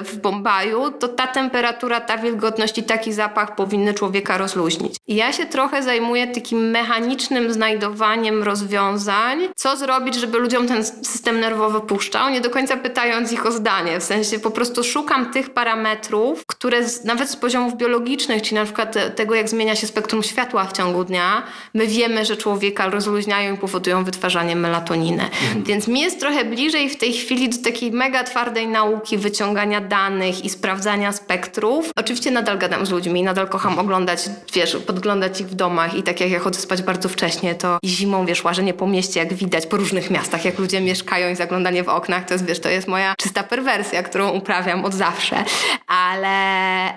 w 0.04 0.18
Bombaju, 0.22 0.92
to 0.92 1.08
ta 1.08 1.28
temperatura, 1.28 2.01
ta 2.01 2.18
wilgotność 2.18 2.78
i 2.78 2.84
taki 2.84 3.13
zapach 3.13 3.56
powinny 3.56 3.94
człowieka 3.94 4.38
rozluźnić. 4.38 4.96
I 5.08 5.16
ja 5.16 5.34
się 5.34 5.46
trochę 5.46 5.84
zajmuję 5.84 6.28
takim 6.28 6.70
mechanicznym 6.70 7.54
znajdowaniem 7.54 8.44
rozwiązań, 8.44 9.48
co 9.56 9.78
zrobić, 9.78 10.16
żeby 10.16 10.38
ludziom 10.38 10.68
ten 10.68 10.86
system 10.86 11.40
nerwowy 11.40 11.82
puszczał, 11.82 12.30
nie 12.30 12.42
do 12.42 12.50
końca 12.50 12.78
pytając 12.78 13.32
ich 13.32 13.46
o 13.46 13.51
zdanie. 13.51 14.00
W 14.00 14.04
sensie 14.04 14.40
po 14.40 14.51
prostu 14.51 14.84
szukam 14.84 15.32
tych 15.32 15.50
parametrów, 15.50 16.46
które 16.46 16.90
z, 16.90 17.04
nawet 17.04 17.30
z 17.30 17.36
poziomów 17.36 17.78
biologicznych, 17.78 18.42
czyli 18.42 18.56
na 18.56 18.66
przykład 18.66 19.16
tego, 19.16 19.36
jak 19.36 19.50
zmienia 19.50 19.75
się 19.75 19.88
spektrum 19.88 20.24
światła 20.24 20.66
w 20.66 20.74
ciągu 20.74 21.04
dnia, 21.04 21.44
my 21.74 21.88
wiemy, 21.88 22.25
że 22.25 22.38
człowieka 22.38 22.90
rozluźniają 22.90 23.56
i 23.56 23.58
powodują 23.58 24.04
wytwarzanie 24.04 24.56
melatoniny. 24.56 25.24
Mhm. 25.24 25.63
Więc 25.63 25.88
mi 25.88 26.01
jest 26.01 26.11
trochę 26.20 26.46
bliżej 26.46 26.89
w 26.89 26.98
tej 26.98 27.13
chwili 27.13 27.50
do 27.50 27.63
takiej 27.63 27.91
mega 27.91 28.24
twardej 28.24 28.68
nauki 28.68 29.18
wyciągania 29.18 29.82
danych 29.82 30.46
i 30.46 30.50
sprawdzania 30.50 31.12
spektrów. 31.12 31.91
Oczywiście 31.96 32.32
nadal 32.32 32.58
gadam 32.58 32.86
z 32.86 32.89
ludźmi, 32.89 33.24
nadal 33.24 33.48
kocham 33.48 33.80
oglądać, 33.80 34.30
wiesz, 34.53 34.77
podglądać 34.88 35.41
ich 35.41 35.48
w 35.48 35.56
domach 35.56 35.94
i 35.94 36.03
tak 36.03 36.22
jak 36.22 36.30
ja 36.30 36.39
chodzę 36.39 36.60
spać 36.60 36.82
bardzo 36.82 37.10
wcześnie, 37.10 37.56
to 37.56 37.80
zimą, 37.86 38.25
wiesz, 38.25 38.44
łażenie 38.44 38.74
po 38.74 38.88
mieście, 38.88 39.20
jak 39.20 39.34
widać 39.34 39.65
po 39.65 39.77
różnych 39.77 40.12
miastach, 40.12 40.46
jak 40.46 40.60
ludzie 40.60 40.82
mieszkają 40.82 41.32
i 41.32 41.36
zaglądanie 41.36 41.84
w 41.84 41.89
oknach, 41.89 42.25
to 42.25 42.34
jest, 42.34 42.46
wiesz, 42.46 42.60
to 42.60 42.70
jest 42.70 42.88
moja 42.88 43.15
czysta 43.18 43.44
perwersja, 43.44 44.03
którą 44.03 44.30
uprawiam 44.30 44.86
od 44.86 44.94
zawsze. 44.94 45.44
Ale, 45.88 46.27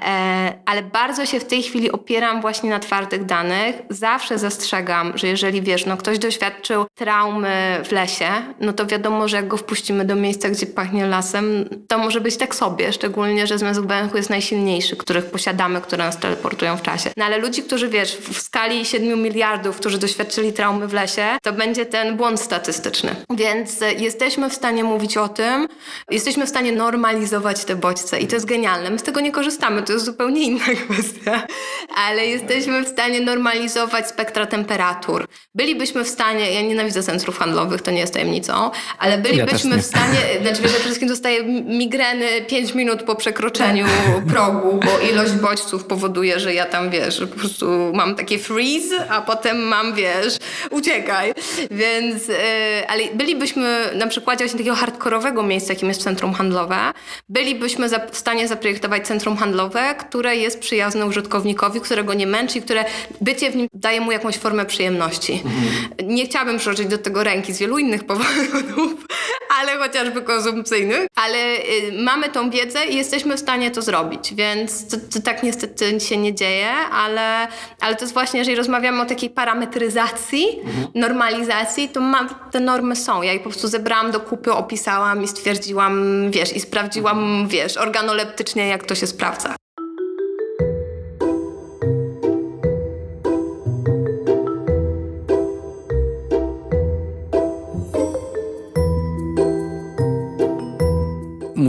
e, 0.02 0.52
ale 0.66 0.82
bardzo 0.82 1.26
się 1.26 1.40
w 1.40 1.44
tej 1.44 1.62
chwili 1.62 1.92
opieram 1.92 2.40
właśnie 2.40 2.70
na 2.70 2.78
twardych 2.78 3.24
danych. 3.24 3.76
Zawsze 3.90 4.38
zastrzegam, 4.38 5.12
że 5.18 5.26
jeżeli, 5.26 5.62
wiesz, 5.62 5.86
no 5.86 5.96
ktoś 5.96 6.18
doświadczył 6.18 6.86
traumy 6.94 7.80
w 7.84 7.92
lesie, 7.92 8.28
no 8.60 8.72
to 8.72 8.86
wiadomo, 8.86 9.03
że 9.26 9.36
jak 9.36 9.48
go 9.48 9.56
wpuścimy 9.56 10.04
do 10.04 10.14
miejsca, 10.16 10.48
gdzie 10.48 10.66
pachnie 10.66 11.06
lasem, 11.06 11.68
to 11.88 11.98
może 11.98 12.20
być 12.20 12.36
tak 12.36 12.54
sobie, 12.54 12.92
szczególnie, 12.92 13.46
że 13.46 13.58
zmysł 13.58 13.86
węchu 13.86 14.16
jest 14.16 14.30
najsilniejszy, 14.30 14.96
których 14.96 15.24
posiadamy, 15.24 15.80
które 15.80 16.04
nas 16.04 16.18
teleportują 16.18 16.76
w 16.76 16.82
czasie. 16.82 17.10
No 17.16 17.24
ale 17.24 17.38
ludzi, 17.38 17.62
którzy, 17.62 17.88
wiesz, 17.88 18.16
w 18.16 18.40
skali 18.40 18.84
7 18.84 19.22
miliardów, 19.22 19.76
którzy 19.76 19.98
doświadczyli 19.98 20.52
traumy 20.52 20.88
w 20.88 20.92
lesie, 20.92 21.38
to 21.42 21.52
będzie 21.52 21.86
ten 21.86 22.16
błąd 22.16 22.40
statystyczny. 22.40 23.16
Więc 23.30 23.82
e, 23.82 23.92
jesteśmy 23.92 24.50
w 24.50 24.54
stanie 24.54 24.84
mówić 24.84 25.16
o 25.16 25.28
tym, 25.28 25.68
jesteśmy 26.10 26.46
w 26.46 26.48
stanie 26.48 26.72
normalizować 26.72 27.64
te 27.64 27.76
bodźce 27.76 28.20
i 28.20 28.26
to 28.26 28.36
jest 28.36 28.46
genialne. 28.46 28.90
My 28.90 28.98
z 28.98 29.02
tego 29.02 29.20
nie 29.20 29.32
korzystamy, 29.32 29.82
to 29.82 29.92
jest 29.92 30.04
zupełnie 30.04 30.42
inna 30.42 30.64
kwestia, 30.88 31.46
ale 31.96 32.26
jesteśmy 32.26 32.84
w 32.84 32.88
stanie 32.88 33.20
normalizować 33.20 34.08
spektra 34.08 34.46
temperatur. 34.46 35.26
Bylibyśmy 35.54 36.04
w 36.04 36.08
stanie, 36.08 36.52
ja 36.52 36.62
nienawidzę 36.62 37.02
centrów 37.02 37.38
handlowych, 37.38 37.82
to 37.82 37.90
nie 37.90 38.00
jest 38.00 38.14
tajemnicą, 38.14 38.70
ale 38.98 39.18
bylibyśmy 39.18 39.76
ja 39.76 39.82
w 39.82 39.84
stanie, 39.84 40.18
znaczy 40.42 40.62
przede 40.62 40.78
wszystkim 40.78 41.08
dostaję 41.08 41.44
migreny 41.64 42.26
5 42.48 42.74
minut 42.74 43.02
po 43.02 43.14
przekroczeniu 43.14 43.86
progu, 44.32 44.80
bo 44.84 44.98
ilość 45.12 45.32
bodźców 45.32 45.84
powoduje, 45.84 46.40
że 46.40 46.54
ja 46.54 46.66
tam, 46.66 46.90
wiesz, 46.90 47.20
po 47.20 47.38
prostu 47.38 47.92
mam 47.94 48.14
takie 48.14 48.38
freeze, 48.38 49.10
a 49.10 49.22
potem 49.22 49.58
mam, 49.62 49.94
wiesz, 49.94 50.36
uciekaj. 50.70 51.32
Więc, 51.70 52.28
yy, 52.28 52.34
ale 52.88 53.02
bylibyśmy 53.14 53.90
na 53.94 54.06
przykładzie 54.06 54.44
właśnie 54.44 54.58
takiego 54.58 54.76
hardkorowego 54.76 55.42
miejsca, 55.42 55.72
jakim 55.72 55.88
jest 55.88 56.02
centrum 56.02 56.34
handlowe, 56.34 56.76
bylibyśmy 57.28 57.88
w 57.88 58.16
stanie 58.16 58.48
zaprojektować 58.48 59.06
centrum 59.06 59.36
handlowe, 59.36 59.94
które 59.94 60.36
jest 60.36 60.60
przyjazne 60.60 61.06
użytkownikowi, 61.06 61.80
którego 61.80 62.14
nie 62.14 62.26
męczy, 62.26 62.60
które 62.60 62.84
bycie 63.20 63.50
w 63.50 63.56
nim 63.56 63.68
daje 63.74 64.00
mu 64.00 64.12
jakąś 64.12 64.36
formę 64.36 64.66
przyjemności. 64.66 65.32
Mhm. 65.32 66.14
Nie 66.14 66.24
chciałabym 66.26 66.58
przyłożyć 66.58 66.86
do 66.86 66.98
tego 66.98 67.24
ręki 67.24 67.52
z 67.52 67.58
wielu 67.58 67.78
innych 67.78 68.04
powodów, 68.10 68.83
ale 69.60 69.78
chociażby 69.78 70.22
konsumpcyjnych, 70.22 71.06
ale 71.14 71.56
y, 71.56 71.92
mamy 72.02 72.28
tą 72.28 72.50
wiedzę 72.50 72.86
i 72.86 72.96
jesteśmy 72.96 73.36
w 73.36 73.40
stanie 73.40 73.70
to 73.70 73.82
zrobić, 73.82 74.34
więc 74.34 74.88
to, 74.88 74.96
to 75.12 75.22
tak 75.24 75.42
niestety 75.42 76.00
się 76.00 76.16
nie 76.16 76.34
dzieje, 76.34 76.70
ale, 76.92 77.48
ale 77.80 77.96
to 77.96 78.04
jest 78.04 78.14
właśnie, 78.14 78.38
jeżeli 78.38 78.56
rozmawiamy 78.56 79.02
o 79.02 79.06
takiej 79.06 79.30
parametryzacji, 79.30 80.60
mhm. 80.60 80.86
normalizacji, 80.94 81.88
to 81.88 82.00
ma, 82.00 82.28
te 82.50 82.60
normy 82.60 82.96
są. 82.96 83.22
Ja 83.22 83.32
je 83.32 83.38
po 83.38 83.48
prostu 83.48 83.68
zebrałam 83.68 84.10
do 84.10 84.20
kupy, 84.20 84.52
opisałam 84.52 85.22
i 85.22 85.28
stwierdziłam, 85.28 86.30
wiesz, 86.30 86.56
i 86.56 86.60
sprawdziłam, 86.60 87.48
wiesz, 87.48 87.76
organoleptycznie, 87.76 88.68
jak 88.68 88.84
to 88.84 88.94
się 88.94 89.06
sprawdza. 89.06 89.56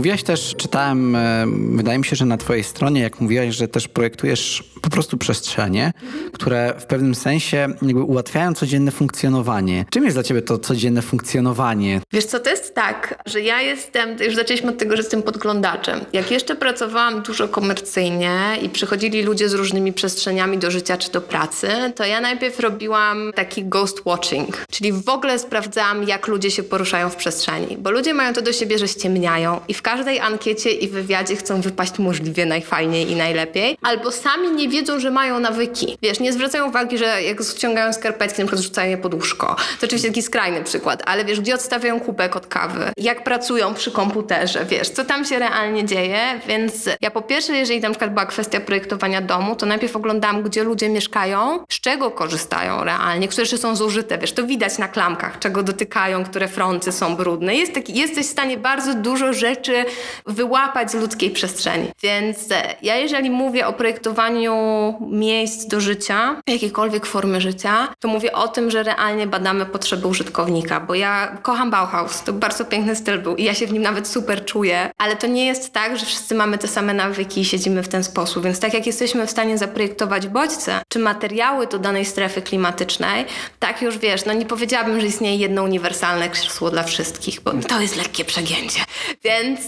Mówiłaś 0.05 0.23
też, 0.23 0.55
czytałem, 0.57 1.15
e, 1.15 1.45
wydaje 1.71 1.97
mi 1.97 2.05
się, 2.05 2.15
że 2.15 2.25
na 2.25 2.37
twojej 2.37 2.63
stronie, 2.63 3.01
jak 3.01 3.21
mówiłaś, 3.21 3.55
że 3.55 3.67
też 3.67 3.87
projektujesz 3.87 4.63
po 4.81 4.89
prostu 4.89 5.17
przestrzenie, 5.17 5.91
które 6.33 6.73
w 6.79 6.85
pewnym 6.85 7.15
sensie 7.15 7.57
jakby 7.81 8.03
ułatwiają 8.03 8.53
codzienne 8.53 8.91
funkcjonowanie. 8.91 9.85
Czym 9.89 10.03
jest 10.03 10.15
dla 10.15 10.23
ciebie 10.23 10.41
to 10.41 10.57
codzienne 10.57 11.01
funkcjonowanie? 11.01 12.01
Wiesz 12.13 12.25
co, 12.25 12.39
to 12.39 12.49
jest 12.49 12.75
tak, 12.75 13.23
że 13.25 13.41
ja 13.41 13.61
jestem, 13.61 14.17
już 14.25 14.35
zaczęliśmy 14.35 14.69
od 14.69 14.77
tego, 14.77 14.95
że 14.95 15.01
jestem 15.01 15.23
podglądaczem. 15.23 15.99
Jak 16.13 16.31
jeszcze 16.31 16.55
pracowałam 16.55 17.21
dużo 17.21 17.47
komercyjnie 17.47 18.39
i 18.61 18.69
przychodzili 18.69 19.23
ludzie 19.23 19.49
z 19.49 19.53
różnymi 19.53 19.93
przestrzeniami 19.93 20.57
do 20.57 20.71
życia 20.71 20.97
czy 20.97 21.11
do 21.11 21.21
pracy, 21.21 21.67
to 21.95 22.05
ja 22.05 22.21
najpierw 22.21 22.59
robiłam 22.59 23.31
taki 23.35 23.63
ghost 23.63 24.01
watching, 24.05 24.65
czyli 24.71 24.93
w 24.93 25.09
ogóle 25.09 25.39
sprawdzałam, 25.39 26.03
jak 26.03 26.27
ludzie 26.27 26.51
się 26.51 26.63
poruszają 26.63 27.09
w 27.09 27.15
przestrzeni, 27.15 27.77
bo 27.77 27.91
ludzie 27.91 28.13
mają 28.13 28.33
to 28.33 28.41
do 28.41 28.53
siebie, 28.53 28.79
że 28.79 28.87
ściemniają 28.87 29.59
i 29.67 29.73
w 29.73 29.81
każdej 29.95 30.19
ankiecie 30.19 30.71
i 30.71 30.87
wywiadzie 30.87 31.35
chcą 31.35 31.61
wypaść 31.61 31.99
możliwie 31.99 32.45
najfajniej 32.45 33.11
i 33.11 33.15
najlepiej, 33.15 33.77
albo 33.81 34.11
sami 34.11 34.51
nie 34.51 34.69
wiedzą, 34.69 34.99
że 34.99 35.11
mają 35.11 35.39
nawyki. 35.39 35.97
Wiesz, 36.01 36.19
nie 36.19 36.33
zwracają 36.33 36.67
uwagi, 36.67 36.97
że 36.97 37.23
jak 37.23 37.43
ściągają 37.43 37.93
skarpetki, 37.93 38.41
na 38.41 38.47
przykład 38.47 38.63
rzucają 38.63 38.89
je 38.89 38.97
pod 38.97 39.13
łóżko. 39.13 39.55
To 39.79 39.85
oczywiście 39.85 40.07
taki 40.07 40.21
skrajny 40.21 40.63
przykład, 40.63 41.03
ale 41.05 41.25
wiesz, 41.25 41.39
gdzie 41.39 41.55
odstawiają 41.55 41.99
kubek 41.99 42.35
od 42.35 42.47
kawy, 42.47 42.91
jak 42.97 43.23
pracują 43.23 43.73
przy 43.73 43.91
komputerze, 43.91 44.65
wiesz, 44.65 44.89
co 44.89 45.05
tam 45.05 45.25
się 45.25 45.39
realnie 45.39 45.85
dzieje, 45.85 46.19
więc 46.47 46.73
ja 47.01 47.11
po 47.11 47.21
pierwsze, 47.21 47.57
jeżeli 47.57 47.79
na 47.79 47.89
przykład 47.89 48.13
była 48.13 48.25
kwestia 48.25 48.59
projektowania 48.59 49.21
domu, 49.21 49.55
to 49.55 49.65
najpierw 49.65 49.95
oglądałam, 49.95 50.43
gdzie 50.43 50.63
ludzie 50.63 50.89
mieszkają, 50.89 51.59
z 51.69 51.79
czego 51.81 52.11
korzystają 52.11 52.83
realnie, 52.83 53.27
które 53.27 53.41
jeszcze 53.41 53.57
są 53.57 53.75
zużyte, 53.75 54.17
wiesz, 54.17 54.33
to 54.33 54.43
widać 54.43 54.77
na 54.77 54.87
klamkach, 54.87 55.39
czego 55.39 55.63
dotykają, 55.63 56.25
które 56.25 56.47
fronty 56.47 56.91
są 56.91 57.15
brudne. 57.15 57.55
Jest 57.55 57.73
taki, 57.73 57.99
jesteś 57.99 58.25
w 58.25 58.29
stanie 58.29 58.57
bardzo 58.57 58.93
dużo 58.93 59.33
rzeczy 59.33 59.84
wyłapać 60.25 60.91
z 60.91 60.93
ludzkiej 60.93 61.31
przestrzeni. 61.31 61.91
Więc 62.03 62.51
e, 62.51 62.75
ja 62.81 62.95
jeżeli 62.95 63.29
mówię 63.29 63.67
o 63.67 63.73
projektowaniu 63.73 64.55
miejsc 65.01 65.67
do 65.67 65.81
życia, 65.81 66.41
jakiejkolwiek 66.47 67.05
formy 67.05 67.41
życia, 67.41 67.87
to 67.99 68.07
mówię 68.07 68.33
o 68.33 68.47
tym, 68.47 68.71
że 68.71 68.83
realnie 68.83 69.27
badamy 69.27 69.65
potrzeby 69.65 70.07
użytkownika, 70.07 70.79
bo 70.79 70.95
ja 70.95 71.37
kocham 71.41 71.71
Bauhaus, 71.71 72.23
to 72.23 72.33
bardzo 72.33 72.65
piękny 72.65 72.95
styl 72.95 73.19
był 73.19 73.35
i 73.35 73.43
ja 73.43 73.53
się 73.53 73.67
w 73.67 73.73
nim 73.73 73.83
nawet 73.83 74.07
super 74.07 74.45
czuję, 74.45 74.91
ale 74.97 75.15
to 75.15 75.27
nie 75.27 75.45
jest 75.45 75.73
tak, 75.73 75.97
że 75.97 76.05
wszyscy 76.05 76.35
mamy 76.35 76.57
te 76.57 76.67
same 76.67 76.93
nawyki 76.93 77.41
i 77.41 77.45
siedzimy 77.45 77.83
w 77.83 77.87
ten 77.87 78.03
sposób, 78.03 78.43
więc 78.43 78.59
tak 78.59 78.73
jak 78.73 78.87
jesteśmy 78.87 79.27
w 79.27 79.31
stanie 79.31 79.57
zaprojektować 79.57 80.27
bodźce, 80.27 80.81
czy 80.89 80.99
materiały 80.99 81.67
do 81.67 81.79
danej 81.79 82.05
strefy 82.05 82.41
klimatycznej, 82.41 83.25
tak 83.59 83.81
już 83.81 83.97
wiesz, 83.97 84.25
no 84.25 84.33
nie 84.33 84.45
powiedziałabym, 84.45 85.01
że 85.01 85.07
istnieje 85.07 85.35
jedno 85.35 85.63
uniwersalne 85.63 86.29
krzesło 86.29 86.71
dla 86.71 86.83
wszystkich, 86.83 87.41
bo 87.41 87.51
to 87.53 87.81
jest 87.81 87.95
lekkie 87.95 88.25
przegięcie. 88.25 88.79
Więc, 89.23 89.59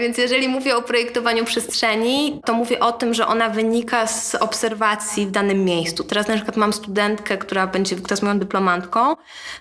więc 0.00 0.18
jeżeli 0.18 0.48
mówię 0.48 0.76
o 0.76 0.82
projektowaniu 0.82 1.44
przestrzeni, 1.44 2.40
to 2.44 2.54
mówię 2.54 2.80
o 2.80 2.92
tym, 2.92 3.14
że 3.14 3.26
ona 3.26 3.48
wynika 3.48 4.06
z 4.06 4.34
obserwacji 4.34 5.26
w 5.26 5.30
danym 5.30 5.64
miejscu. 5.64 6.04
Teraz 6.04 6.28
na 6.28 6.34
przykład 6.34 6.56
mam 6.56 6.72
studentkę, 6.72 7.38
która 7.38 7.66
będzie, 7.66 7.96
która 7.96 8.12
jest 8.12 8.22
moją 8.22 8.38
dyplomantką 8.38 9.16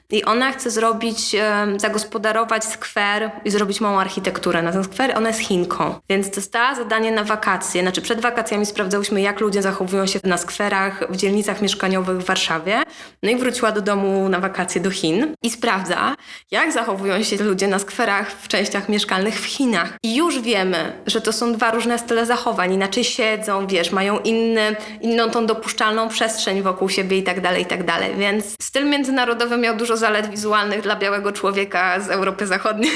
i 0.09 0.23
ona 0.23 0.51
chce 0.51 0.71
zrobić, 0.71 1.35
zagospodarować 1.77 2.65
skwer 2.65 3.31
i 3.45 3.51
zrobić 3.51 3.81
małą 3.81 3.99
architekturę 3.99 4.61
na 4.61 4.71
ten 4.71 4.83
skwer. 4.83 5.13
Ona 5.17 5.27
jest 5.27 5.39
Chinką, 5.39 5.95
więc 6.09 6.29
dostała 6.29 6.75
zadanie 6.75 7.11
na 7.11 7.23
wakacje. 7.23 7.81
Znaczy 7.81 8.01
przed 8.01 8.21
wakacjami 8.21 8.65
sprawdzałyśmy, 8.65 9.21
jak 9.21 9.39
ludzie 9.39 9.61
zachowują 9.61 10.05
się 10.05 10.19
na 10.23 10.37
skwerach 10.37 11.03
w 11.09 11.15
dzielnicach 11.15 11.61
mieszkaniowych 11.61 12.17
w 12.17 12.25
Warszawie. 12.25 12.83
No 13.23 13.29
i 13.29 13.35
wróciła 13.35 13.71
do 13.71 13.81
domu 13.81 14.29
na 14.29 14.39
wakacje 14.39 14.81
do 14.81 14.91
Chin 14.91 15.35
i 15.43 15.49
sprawdza, 15.49 16.15
jak 16.51 16.71
zachowują 16.71 17.23
się 17.23 17.43
ludzie 17.43 17.67
na 17.67 17.79
skwerach 17.79 18.31
w 18.31 18.47
częściach 18.47 18.89
mieszkalnych 18.89 19.39
w 19.39 19.45
Chinach. 19.45 19.84
I 20.03 20.15
już 20.15 20.39
wiemy, 20.39 21.01
że 21.05 21.21
to 21.21 21.33
są 21.33 21.53
dwa 21.53 21.71
różne 21.71 21.99
style 21.99 22.25
zachowań. 22.25 22.73
Inaczej 22.73 23.03
siedzą, 23.03 23.67
wiesz, 23.67 23.91
mają 23.91 24.19
inny 24.19 24.75
inną 25.01 25.29
tą 25.29 25.45
dopuszczalną 25.45 26.09
przestrzeń 26.09 26.61
wokół 26.61 26.89
siebie 26.89 27.17
i 27.17 27.23
tak 27.23 27.41
dalej, 27.41 27.63
i 27.63 27.65
tak 27.65 27.83
dalej. 27.83 28.15
Więc 28.17 28.45
styl 28.61 28.89
międzynarodowy 28.89 29.57
miał 29.57 29.77
dużo 29.77 29.97
zalet 29.97 30.29
wizualnych 30.29 30.81
dla 30.81 30.95
białego 30.95 31.31
człowieka 31.31 31.99
z 31.99 32.09
Europy 32.09 32.47
Zachodniej, 32.47 32.91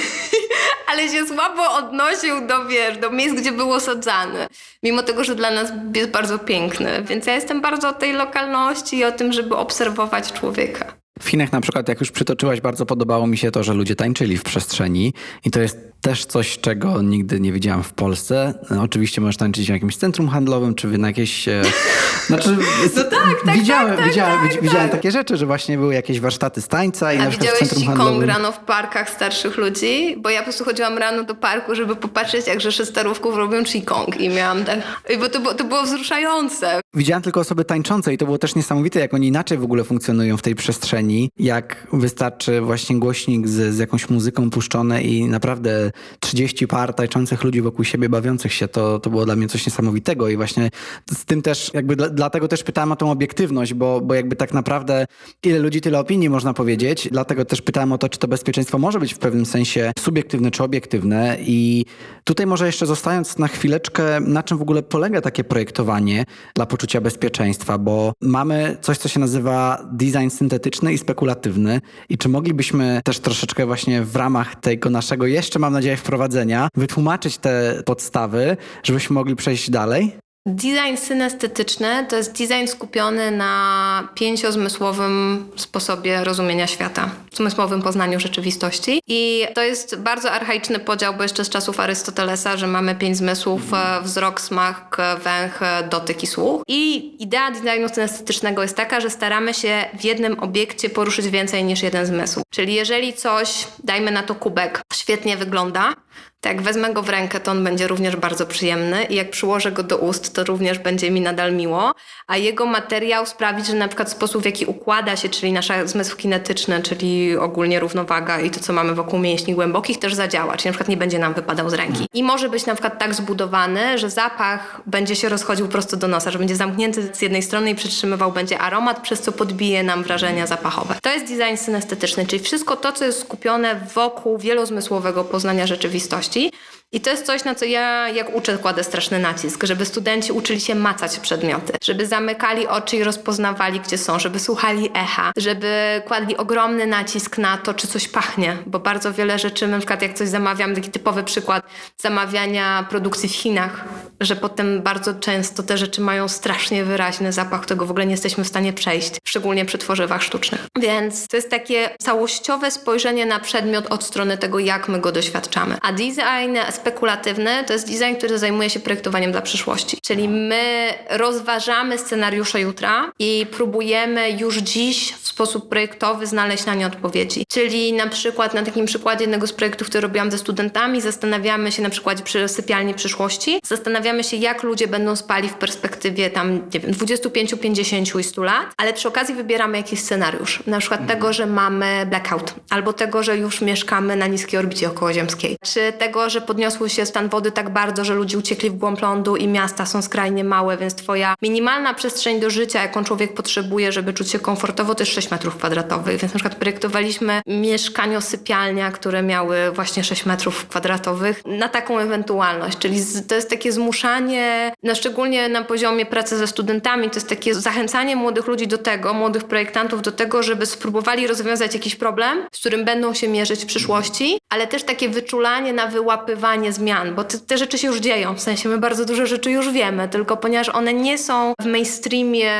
ale 0.91 1.09
się 1.09 1.27
słabo 1.27 1.73
odnosił 1.73 2.47
do, 2.47 2.65
wiesz, 2.65 2.97
do 2.97 3.09
miejsc, 3.11 3.35
gdzie 3.41 3.51
był 3.51 3.71
osadzany. 3.71 4.47
Mimo 4.83 5.03
tego, 5.03 5.23
że 5.23 5.35
dla 5.35 5.51
nas 5.51 5.71
jest 5.95 6.09
bardzo 6.09 6.39
piękny. 6.39 7.03
Więc 7.03 7.25
ja 7.25 7.35
jestem 7.35 7.61
bardzo 7.61 7.89
o 7.89 7.93
tej 7.93 8.13
lokalności 8.13 8.97
i 8.97 9.05
o 9.05 9.11
tym, 9.11 9.33
żeby 9.33 9.55
obserwować 9.55 10.33
człowieka. 10.33 10.99
W 11.21 11.29
Chinach 11.29 11.51
na 11.51 11.61
przykład, 11.61 11.89
jak 11.89 11.99
już 11.99 12.11
przytoczyłaś, 12.11 12.61
bardzo 12.61 12.85
podobało 12.85 13.27
mi 13.27 13.37
się 13.37 13.51
to, 13.51 13.63
że 13.63 13.73
ludzie 13.73 13.95
tańczyli 13.95 14.37
w 14.37 14.43
przestrzeni 14.43 15.13
i 15.45 15.51
to 15.51 15.61
jest 15.61 15.77
też 16.01 16.25
coś, 16.25 16.59
czego 16.59 17.01
nigdy 17.01 17.39
nie 17.39 17.51
widziałam 17.51 17.83
w 17.83 17.93
Polsce. 17.93 18.53
No, 18.69 18.81
oczywiście 18.81 19.21
możesz 19.21 19.37
tańczyć 19.37 19.65
w 19.65 19.69
jakimś 19.69 19.97
centrum 19.97 20.29
handlowym, 20.29 20.75
czy 20.75 20.87
na 20.87 21.07
jakieś... 21.07 21.47
E, 21.47 21.61
znaczy, 22.27 22.57
no 22.95 23.03
tak, 23.03 23.41
tak, 23.45 23.55
widziałem, 23.55 23.97
tak, 23.97 24.07
widziałem, 24.07 24.49
tak, 24.49 24.61
widziałem 24.61 24.89
tak. 24.89 24.91
takie 24.91 25.11
rzeczy, 25.11 25.37
że 25.37 25.45
właśnie 25.45 25.77
były 25.77 25.93
jakieś 25.93 26.19
warsztaty 26.19 26.61
z 26.61 26.67
tańca 26.67 27.13
i 27.13 27.17
A 27.17 27.23
na 27.23 27.29
przykład 27.29 27.49
w 27.49 27.53
widziałeś 27.53 27.73
centrum 27.73 27.97
handlowym... 27.97 28.29
rano 28.29 28.51
w 28.51 28.59
parkach 28.59 29.09
starszych 29.09 29.57
ludzi? 29.57 30.15
Bo 30.17 30.29
ja 30.29 30.39
po 30.39 30.43
prostu 30.43 30.65
chodziłam 30.65 30.97
rano 30.97 31.23
do 31.23 31.35
parku, 31.35 31.75
żeby 31.75 31.95
popatrzeć, 31.95 32.47
jak 32.47 32.61
rzesze 32.61 32.85
starówków 32.85 33.35
robią 33.35 33.63
Qigong 33.63 34.21
i 34.21 34.29
miałam 34.29 34.65
tak... 34.65 34.79
Bo 35.19 35.29
to, 35.29 35.39
było- 35.39 35.53
to 35.53 35.63
było 35.63 35.83
wzruszające. 35.83 36.81
Widziałem 36.93 37.23
tylko 37.23 37.39
osoby 37.39 37.65
tańczące 37.65 38.13
i 38.13 38.17
to 38.17 38.25
było 38.25 38.37
też 38.37 38.55
niesamowite, 38.55 38.99
jak 38.99 39.13
oni 39.13 39.27
inaczej 39.27 39.57
w 39.57 39.63
ogóle 39.63 39.83
funkcjonują 39.83 40.37
w 40.37 40.41
tej 40.41 40.55
przestrzeni. 40.55 41.29
Jak 41.37 41.87
wystarczy 41.93 42.61
właśnie 42.61 42.99
głośnik 42.99 43.47
z, 43.47 43.75
z 43.75 43.77
jakąś 43.77 44.09
muzyką 44.09 44.49
puszczone 44.49 45.03
i 45.03 45.25
naprawdę 45.25 45.88
30 46.19 46.67
par 46.67 46.93
tańczących 46.93 47.43
ludzi 47.43 47.61
wokół 47.61 47.85
siebie 47.85 48.09
bawiących 48.09 48.53
się, 48.53 48.67
to, 48.67 48.99
to 48.99 49.09
było 49.09 49.25
dla 49.25 49.35
mnie 49.35 49.47
coś 49.47 49.65
niesamowitego 49.65 50.29
i 50.29 50.37
właśnie 50.37 50.69
z 51.11 51.25
tym 51.25 51.41
też, 51.41 51.71
jakby 51.73 51.95
dla, 51.95 52.09
dlatego 52.09 52.47
też 52.47 52.63
pytałem 52.63 52.91
o 52.91 52.95
tą 52.95 53.11
obiektywność, 53.11 53.73
bo, 53.73 54.01
bo 54.01 54.13
jakby 54.13 54.35
tak 54.35 54.53
naprawdę 54.53 55.05
ile 55.43 55.59
ludzi, 55.59 55.81
tyle 55.81 55.99
opinii 55.99 56.29
można 56.29 56.53
powiedzieć. 56.53 57.07
Dlatego 57.11 57.45
też 57.45 57.61
pytałem 57.61 57.91
o 57.91 57.97
to, 57.97 58.09
czy 58.09 58.19
to 58.19 58.27
bezpieczeństwo 58.27 58.77
może 58.77 58.99
być 58.99 59.13
w 59.13 59.19
pewnym 59.19 59.45
sensie 59.45 59.91
subiektywne 59.99 60.51
czy 60.51 60.63
obiektywne. 60.63 61.37
I 61.39 61.85
tutaj 62.23 62.45
może 62.45 62.65
jeszcze 62.65 62.85
zostając 62.85 63.37
na 63.37 63.47
chwileczkę, 63.47 64.19
na 64.19 64.43
czym 64.43 64.57
w 64.57 64.61
ogóle 64.61 64.83
polega 64.83 65.21
takie 65.21 65.43
projektowanie 65.43 66.25
dla 66.55 66.65
poczucia 66.65 67.01
bezpieczeństwa, 67.01 67.77
bo 67.77 68.13
mamy 68.21 68.77
coś, 68.81 68.97
co 68.97 69.09
się 69.09 69.19
nazywa 69.19 69.89
design 69.91 70.29
syntetyczny 70.29 70.93
i 70.93 70.97
spekulatywny. 70.97 71.81
I 72.09 72.17
czy 72.17 72.29
moglibyśmy 72.29 73.01
też 73.03 73.19
troszeczkę 73.19 73.65
właśnie 73.65 74.03
w 74.03 74.15
ramach 74.15 74.55
tego 74.55 74.89
naszego 74.89 75.25
jeszcze, 75.27 75.59
mam 75.59 75.73
nadzieję, 75.73 75.78
wprowadzenia 75.97 76.69
wytłumaczyć 76.75 77.37
te 77.37 77.83
podstawy, 77.85 78.57
żebyśmy 78.83 79.13
mogli 79.13 79.35
przejść 79.35 79.69
dalej? 79.69 80.17
Design 80.45 80.97
synestetyczny 80.97 82.05
to 82.09 82.15
jest 82.15 82.31
design 82.31 82.67
skupiony 82.67 83.31
na 83.31 84.09
pięciozmysłowym 84.15 85.47
sposobie 85.55 86.23
rozumienia 86.23 86.67
świata, 86.67 87.09
zmysłowym 87.33 87.81
poznaniu 87.81 88.19
rzeczywistości. 88.19 89.01
I 89.07 89.45
to 89.55 89.61
jest 89.61 89.99
bardzo 89.99 90.31
archaiczny 90.31 90.79
podział, 90.79 91.13
bo 91.13 91.23
jeszcze 91.23 91.45
z 91.45 91.49
czasów 91.49 91.79
Arystotelesa, 91.79 92.57
że 92.57 92.67
mamy 92.67 92.95
pięć 92.95 93.17
zmysłów, 93.17 93.61
e, 93.73 94.01
wzrok, 94.01 94.41
smak, 94.41 94.97
węch, 95.23 95.61
e, 95.61 95.83
dotyk 95.83 96.23
i 96.23 96.27
słuch. 96.27 96.63
I 96.67 97.15
idea 97.23 97.51
designu 97.51 97.89
synestetycznego 97.89 98.61
jest 98.61 98.75
taka, 98.75 99.01
że 99.01 99.09
staramy 99.09 99.53
się 99.53 99.85
w 99.99 100.03
jednym 100.03 100.39
obiekcie 100.39 100.89
poruszyć 100.89 101.27
więcej 101.27 101.63
niż 101.63 101.83
jeden 101.83 102.05
zmysł. 102.05 102.41
Czyli 102.49 102.73
jeżeli 102.73 103.13
coś, 103.13 103.67
dajmy 103.83 104.11
na 104.11 104.23
to 104.23 104.35
kubek, 104.35 104.81
świetnie 104.93 105.37
wygląda, 105.37 105.93
to 106.41 106.49
jak 106.49 106.61
wezmę 106.61 106.93
go 106.93 107.01
w 107.01 107.09
rękę, 107.09 107.39
to 107.39 107.51
on 107.51 107.63
będzie 107.63 107.87
również 107.87 108.15
bardzo 108.15 108.45
przyjemny 108.45 109.03
i 109.03 109.15
jak 109.15 109.31
przyłożę 109.31 109.71
go 109.71 109.83
do 109.83 109.97
ust, 109.97 110.35
to 110.35 110.43
również 110.43 110.79
będzie 110.79 111.11
mi 111.11 111.21
nadal 111.21 111.53
miło, 111.53 111.91
a 112.27 112.37
jego 112.37 112.65
materiał 112.65 113.25
sprawi, 113.25 113.65
że 113.65 113.73
na 113.73 113.87
przykład 113.87 114.11
sposób, 114.11 114.41
w 114.41 114.45
jaki 114.45 114.65
układa 114.65 115.15
się, 115.15 115.29
czyli 115.29 115.51
nasz 115.51 115.67
zmysł 115.85 116.17
kinetyczny, 116.17 116.81
czyli 116.81 117.37
ogólnie 117.37 117.79
równowaga 117.79 118.39
i 118.39 118.49
to, 118.49 118.59
co 118.59 118.73
mamy 118.73 118.95
wokół 118.95 119.19
mięśni 119.19 119.53
głębokich, 119.53 119.99
też 119.99 120.13
zadziała, 120.13 120.57
czyli 120.57 120.67
na 120.67 120.71
przykład 120.71 120.89
nie 120.89 120.97
będzie 120.97 121.19
nam 121.19 121.33
wypadał 121.33 121.69
z 121.69 121.73
ręki. 121.73 122.07
I 122.13 122.23
może 122.23 122.49
być 122.49 122.65
na 122.65 122.73
przykład 122.73 122.99
tak 122.99 123.15
zbudowany, 123.15 123.97
że 123.97 124.09
zapach 124.09 124.81
będzie 124.85 125.15
się 125.15 125.29
rozchodził 125.29 125.67
prosto 125.67 125.97
do 125.97 126.07
nosa, 126.07 126.31
że 126.31 126.39
będzie 126.39 126.55
zamknięty 126.55 127.09
z 127.13 127.21
jednej 127.21 127.43
strony 127.43 127.69
i 127.69 127.75
przytrzymywał 127.75 128.31
będzie 128.31 128.59
aromat, 128.59 129.01
przez 129.01 129.21
co 129.21 129.31
podbije 129.31 129.83
nam 129.83 130.03
wrażenia 130.03 130.47
zapachowe. 130.47 130.95
To 131.01 131.09
jest 131.09 131.25
design 131.25 131.57
synestetyczny, 131.57 132.25
czyli 132.25 132.43
wszystko 132.43 132.75
to, 132.75 132.91
co 132.91 133.05
jest 133.05 133.19
skupione 133.19 133.75
wokół 133.95 134.37
wielozmysłowego 134.37 135.23
poznania 135.23 135.67
rzeczywistości 135.67 136.08
rzeczywistości, 136.09 136.51
i 136.91 137.01
to 137.01 137.09
jest 137.09 137.25
coś, 137.25 137.43
na 137.43 137.55
co 137.55 137.65
ja, 137.65 138.09
jak 138.09 138.35
uczę, 138.35 138.57
kładę 138.57 138.83
straszny 138.83 139.19
nacisk, 139.19 139.63
żeby 139.63 139.85
studenci 139.85 140.31
uczyli 140.31 140.61
się 140.61 140.75
macać 140.75 141.19
przedmioty, 141.19 141.73
żeby 141.83 142.07
zamykali 142.07 142.67
oczy 142.67 142.97
i 142.97 143.03
rozpoznawali, 143.03 143.79
gdzie 143.79 143.97
są, 143.97 144.19
żeby 144.19 144.39
słuchali 144.39 144.89
echa, 144.93 145.31
żeby 145.37 146.01
kładli 146.07 146.37
ogromny 146.37 146.87
nacisk 146.87 147.37
na 147.37 147.57
to, 147.57 147.73
czy 147.73 147.87
coś 147.87 148.07
pachnie, 148.07 148.57
bo 148.65 148.79
bardzo 148.79 149.13
wiele 149.13 149.39
rzeczy, 149.39 149.67
na 149.67 149.77
przykład 149.77 150.01
jak 150.01 150.13
coś 150.13 150.29
zamawiam, 150.29 150.75
taki 150.75 150.91
typowy 150.91 151.23
przykład 151.23 151.63
zamawiania 151.97 152.85
produkcji 152.89 153.29
w 153.29 153.35
Chinach, 153.35 153.85
że 154.21 154.35
potem 154.35 154.81
bardzo 154.81 155.13
często 155.13 155.63
te 155.63 155.77
rzeczy 155.77 156.01
mają 156.01 156.27
strasznie 156.27 156.83
wyraźny 156.83 157.33
zapach, 157.33 157.61
którego 157.61 157.85
w 157.85 157.91
ogóle 157.91 158.05
nie 158.05 158.11
jesteśmy 158.11 158.43
w 158.43 158.47
stanie 158.47 158.73
przejść, 158.73 159.13
szczególnie 159.27 159.65
przy 159.65 159.77
tworzywach 159.77 160.23
sztucznych. 160.23 160.67
Więc 160.79 161.27
to 161.27 161.37
jest 161.37 161.49
takie 161.49 161.89
całościowe 162.01 162.71
spojrzenie 162.71 163.25
na 163.25 163.39
przedmiot 163.39 163.87
od 163.87 164.03
strony 164.03 164.37
tego, 164.37 164.59
jak 164.59 164.87
my 164.87 164.99
go 164.99 165.11
doświadczamy. 165.11 165.77
A 165.81 165.91
design 165.91 166.57
spekulatywny 166.79 167.63
to 167.67 167.73
jest 167.73 167.87
design, 167.91 168.15
który 168.17 168.37
zajmuje 168.37 168.69
się 168.69 168.79
projektowaniem 168.79 169.31
dla 169.31 169.41
przyszłości. 169.41 169.97
Czyli 170.01 170.29
my 170.29 170.93
rozważamy 171.09 171.97
scenariusze 171.97 172.61
jutra 172.61 173.11
i 173.19 173.45
próbujemy 173.51 174.31
już 174.31 174.57
dziś 174.57 175.13
w 175.13 175.27
sposób 175.27 175.69
projektowy 175.69 176.27
znaleźć 176.27 176.65
na 176.65 176.75
nie 176.75 176.87
odpowiedzi. 176.87 177.45
Czyli 177.49 177.93
na 177.93 178.07
przykład 178.07 178.53
na 178.53 178.63
takim 178.63 178.85
przykładzie 178.85 179.23
jednego 179.23 179.47
z 179.47 179.53
projektów, 179.53 179.89
który 179.89 180.01
robiłam 180.01 180.31
ze 180.31 180.37
studentami, 180.37 181.01
zastanawiamy 181.01 181.71
się 181.71 181.81
na 181.81 181.89
przykładzie 181.89 182.23
przy 182.23 182.47
sypialni 182.47 182.93
przyszłości, 182.93 183.59
zastanawiamy 183.63 184.23
się, 184.23 184.37
jak 184.37 184.63
ludzie 184.63 184.87
będą 184.87 185.15
spali 185.15 185.49
w 185.49 185.53
perspektywie 185.53 186.29
tam, 186.29 186.61
nie 186.73 186.79
wiem, 186.79 186.91
25, 186.91 187.55
50 187.61 188.15
i 188.15 188.23
100 188.23 188.43
lat, 188.43 188.65
ale 188.77 188.93
przy 188.93 189.07
okazji 189.07 189.35
wybieramy 189.35 189.77
jakiś 189.77 189.99
scenariusz. 189.99 190.63
Na 190.67 190.79
przykład 190.79 191.07
tego, 191.07 191.33
że 191.33 191.45
mamy 191.45 192.05
blackout, 192.09 192.53
albo 192.69 192.93
tego, 192.93 193.23
że 193.23 193.37
już 193.37 193.61
mieszkamy 193.61 194.15
na 194.15 194.27
niskiej 194.27 194.59
orbicie 194.59 194.87
okołoziemskiej, 194.87 195.57
czy 195.65 195.93
tego, 195.99 196.29
że 196.29 196.41
podniosły 196.41 196.68
się 196.87 197.05
stan 197.05 197.29
wody 197.29 197.51
tak 197.51 197.69
bardzo, 197.69 198.05
że 198.05 198.13
ludzie 198.13 198.37
uciekli 198.37 198.69
w 198.69 198.73
głąb 198.73 199.01
lądu 199.01 199.35
i 199.35 199.47
miasta 199.47 199.85
są 199.85 200.01
skrajnie 200.01 200.43
małe, 200.43 200.77
więc 200.77 200.95
twoja 200.95 201.35
minimalna 201.41 201.93
przestrzeń 201.93 202.39
do 202.39 202.49
życia, 202.49 202.81
jaką 202.81 203.03
człowiek 203.03 203.33
potrzebuje, 203.33 203.91
żeby 203.91 204.13
czuć 204.13 204.31
się 204.31 204.39
komfortowo, 204.39 204.95
to 204.95 205.03
jest 205.03 205.13
6 205.13 205.31
metrów 205.31 205.55
kwadratowych. 205.55 206.21
Więc 206.21 206.33
na 206.33 206.39
przykład 206.39 206.55
projektowaliśmy 206.55 207.41
mieszkaniosypialnia, 207.47 208.91
które 208.91 209.23
miały 209.23 209.71
właśnie 209.71 210.03
6 210.03 210.25
metrów 210.25 210.67
kwadratowych 210.67 211.41
na 211.45 211.69
taką 211.69 211.99
ewentualność. 211.99 212.77
Czyli 212.77 213.01
to 213.27 213.35
jest 213.35 213.49
takie 213.49 213.71
zmuszanie, 213.71 214.73
no 214.83 214.95
szczególnie 214.95 215.49
na 215.49 215.63
poziomie 215.63 216.05
pracy 216.05 216.37
ze 216.37 216.47
studentami, 216.47 217.09
to 217.09 217.15
jest 217.15 217.29
takie 217.29 217.55
zachęcanie 217.55 218.15
młodych 218.15 218.47
ludzi 218.47 218.67
do 218.67 218.77
tego, 218.77 219.13
młodych 219.13 219.43
projektantów 219.43 220.01
do 220.01 220.11
tego, 220.11 220.43
żeby 220.43 220.65
spróbowali 220.65 221.27
rozwiązać 221.27 221.73
jakiś 221.73 221.95
problem, 221.95 222.47
z 222.51 222.59
którym 222.59 222.85
będą 222.85 223.13
się 223.13 223.27
mierzyć 223.27 223.63
w 223.63 223.65
przyszłości, 223.65 224.37
ale 224.49 224.67
też 224.67 224.83
takie 224.83 225.09
wyczulanie 225.09 225.73
na 225.73 225.87
wyłapywanie 225.87 226.58
zmian, 226.67 227.15
bo 227.15 227.23
te, 227.23 227.37
te 227.37 227.57
rzeczy 227.57 227.77
się 227.77 227.87
już 227.87 227.97
dzieją, 227.97 228.35
w 228.35 228.41
sensie 228.41 228.69
my 228.69 228.77
bardzo 228.77 229.05
dużo 229.05 229.25
rzeczy 229.25 229.51
już 229.51 229.71
wiemy, 229.71 230.09
tylko 230.09 230.37
ponieważ 230.37 230.69
one 230.69 230.93
nie 230.93 231.17
są 231.17 231.53
w 231.61 231.65
mainstreamie 231.65 232.53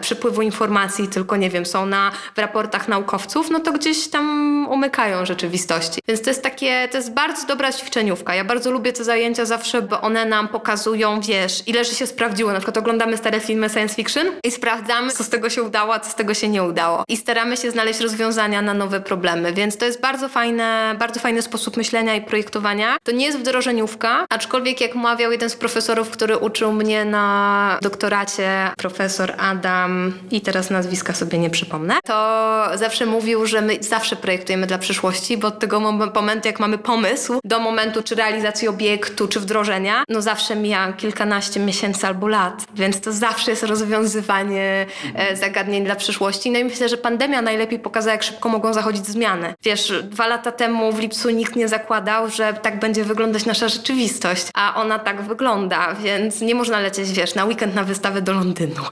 przepływu 0.00 0.42
informacji, 0.42 1.08
tylko 1.08 1.36
nie 1.36 1.50
wiem, 1.50 1.66
są 1.66 1.86
na, 1.86 2.12
w 2.34 2.38
raportach 2.38 2.88
naukowców, 2.88 3.50
no 3.50 3.60
to 3.60 3.72
gdzieś 3.72 4.08
tam 4.08 4.66
umykają 4.70 5.26
rzeczywistości. 5.26 6.00
Więc 6.08 6.22
to 6.22 6.30
jest 6.30 6.42
takie, 6.42 6.88
to 6.90 6.96
jest 6.96 7.12
bardzo 7.12 7.46
dobra 7.46 7.72
ćwiczeniówka. 7.72 8.34
Ja 8.34 8.44
bardzo 8.44 8.70
lubię 8.70 8.92
te 8.92 9.04
zajęcia 9.04 9.44
zawsze, 9.44 9.82
bo 9.82 10.00
one 10.00 10.24
nam 10.24 10.48
pokazują, 10.48 11.20
wiesz, 11.20 11.62
ile 11.66 11.84
że 11.84 11.94
się 11.94 12.06
sprawdziło. 12.06 12.52
Na 12.52 12.58
przykład 12.58 12.76
oglądamy 12.76 13.16
stare 13.16 13.40
filmy 13.40 13.70
science 13.70 13.94
fiction 13.94 14.26
i 14.44 14.50
sprawdzamy, 14.50 15.12
co 15.12 15.24
z 15.24 15.28
tego 15.28 15.50
się 15.50 15.62
udało, 15.62 15.94
a 15.94 16.00
co 16.00 16.10
z 16.10 16.14
tego 16.14 16.34
się 16.34 16.48
nie 16.48 16.62
udało. 16.62 17.04
I 17.08 17.16
staramy 17.16 17.56
się 17.56 17.70
znaleźć 17.70 18.00
rozwiązania 18.00 18.62
na 18.62 18.74
nowe 18.74 19.00
problemy, 19.00 19.52
więc 19.52 19.76
to 19.76 19.86
jest 19.86 20.00
bardzo 20.00 20.28
fajne, 20.28 20.94
bardzo 20.98 21.20
fajny 21.20 21.42
sposób 21.42 21.76
myślenia 21.76 22.14
i 22.14 22.20
projektowania. 22.20 22.96
To 23.02 23.12
nie 23.12 23.23
jest 23.24 23.38
wdrożeniówka, 23.38 24.26
aczkolwiek 24.28 24.80
jak 24.80 24.94
mawiał 24.94 25.32
jeden 25.32 25.50
z 25.50 25.56
profesorów, 25.56 26.10
który 26.10 26.36
uczył 26.36 26.72
mnie 26.72 27.04
na 27.04 27.78
doktoracie, 27.82 28.70
profesor 28.76 29.34
Adam, 29.38 30.12
i 30.30 30.40
teraz 30.40 30.70
nazwiska 30.70 31.14
sobie 31.14 31.38
nie 31.38 31.50
przypomnę, 31.50 31.94
to 32.04 32.64
zawsze 32.74 33.06
mówił, 33.06 33.46
że 33.46 33.60
my 33.60 33.76
zawsze 33.80 34.16
projektujemy 34.16 34.66
dla 34.66 34.78
przyszłości, 34.78 35.36
bo 35.36 35.48
od 35.48 35.58
tego 35.58 35.80
momentu, 36.14 36.48
jak 36.48 36.60
mamy 36.60 36.78
pomysł, 36.78 37.40
do 37.44 37.60
momentu 37.60 38.02
czy 38.02 38.14
realizacji 38.14 38.68
obiektu, 38.68 39.28
czy 39.28 39.40
wdrożenia, 39.40 40.04
no 40.08 40.22
zawsze 40.22 40.56
mija 40.56 40.92
kilkanaście 40.92 41.60
miesięcy 41.60 42.06
albo 42.06 42.28
lat, 42.28 42.64
więc 42.74 43.00
to 43.00 43.12
zawsze 43.12 43.50
jest 43.50 43.62
rozwiązywanie 43.62 44.86
e, 45.14 45.36
zagadnień 45.36 45.84
dla 45.84 45.96
przyszłości. 45.96 46.50
No 46.50 46.58
i 46.58 46.64
myślę, 46.64 46.88
że 46.88 46.96
pandemia 46.96 47.42
najlepiej 47.42 47.78
pokazała, 47.78 48.12
jak 48.12 48.22
szybko 48.22 48.48
mogą 48.48 48.72
zachodzić 48.72 49.06
zmiany. 49.06 49.54
Wiesz, 49.62 49.92
dwa 50.02 50.26
lata 50.26 50.52
temu 50.52 50.92
w 50.92 50.98
lipcu 50.98 51.30
nikt 51.30 51.56
nie 51.56 51.68
zakładał, 51.68 52.30
że 52.30 52.52
tak 52.52 52.78
będzie 52.78 53.04
wyglądać 53.04 53.13
wyglądać 53.14 53.46
nasza 53.46 53.68
rzeczywistość, 53.68 54.46
a 54.54 54.74
ona 54.74 54.98
tak 54.98 55.22
wygląda, 55.22 55.94
więc 55.94 56.40
nie 56.40 56.54
można 56.54 56.80
lecieć, 56.80 57.12
wiesz, 57.12 57.34
na 57.34 57.44
weekend 57.44 57.74
na 57.74 57.84
wystawę 57.84 58.22
do 58.22 58.32
Londynu, 58.32 58.82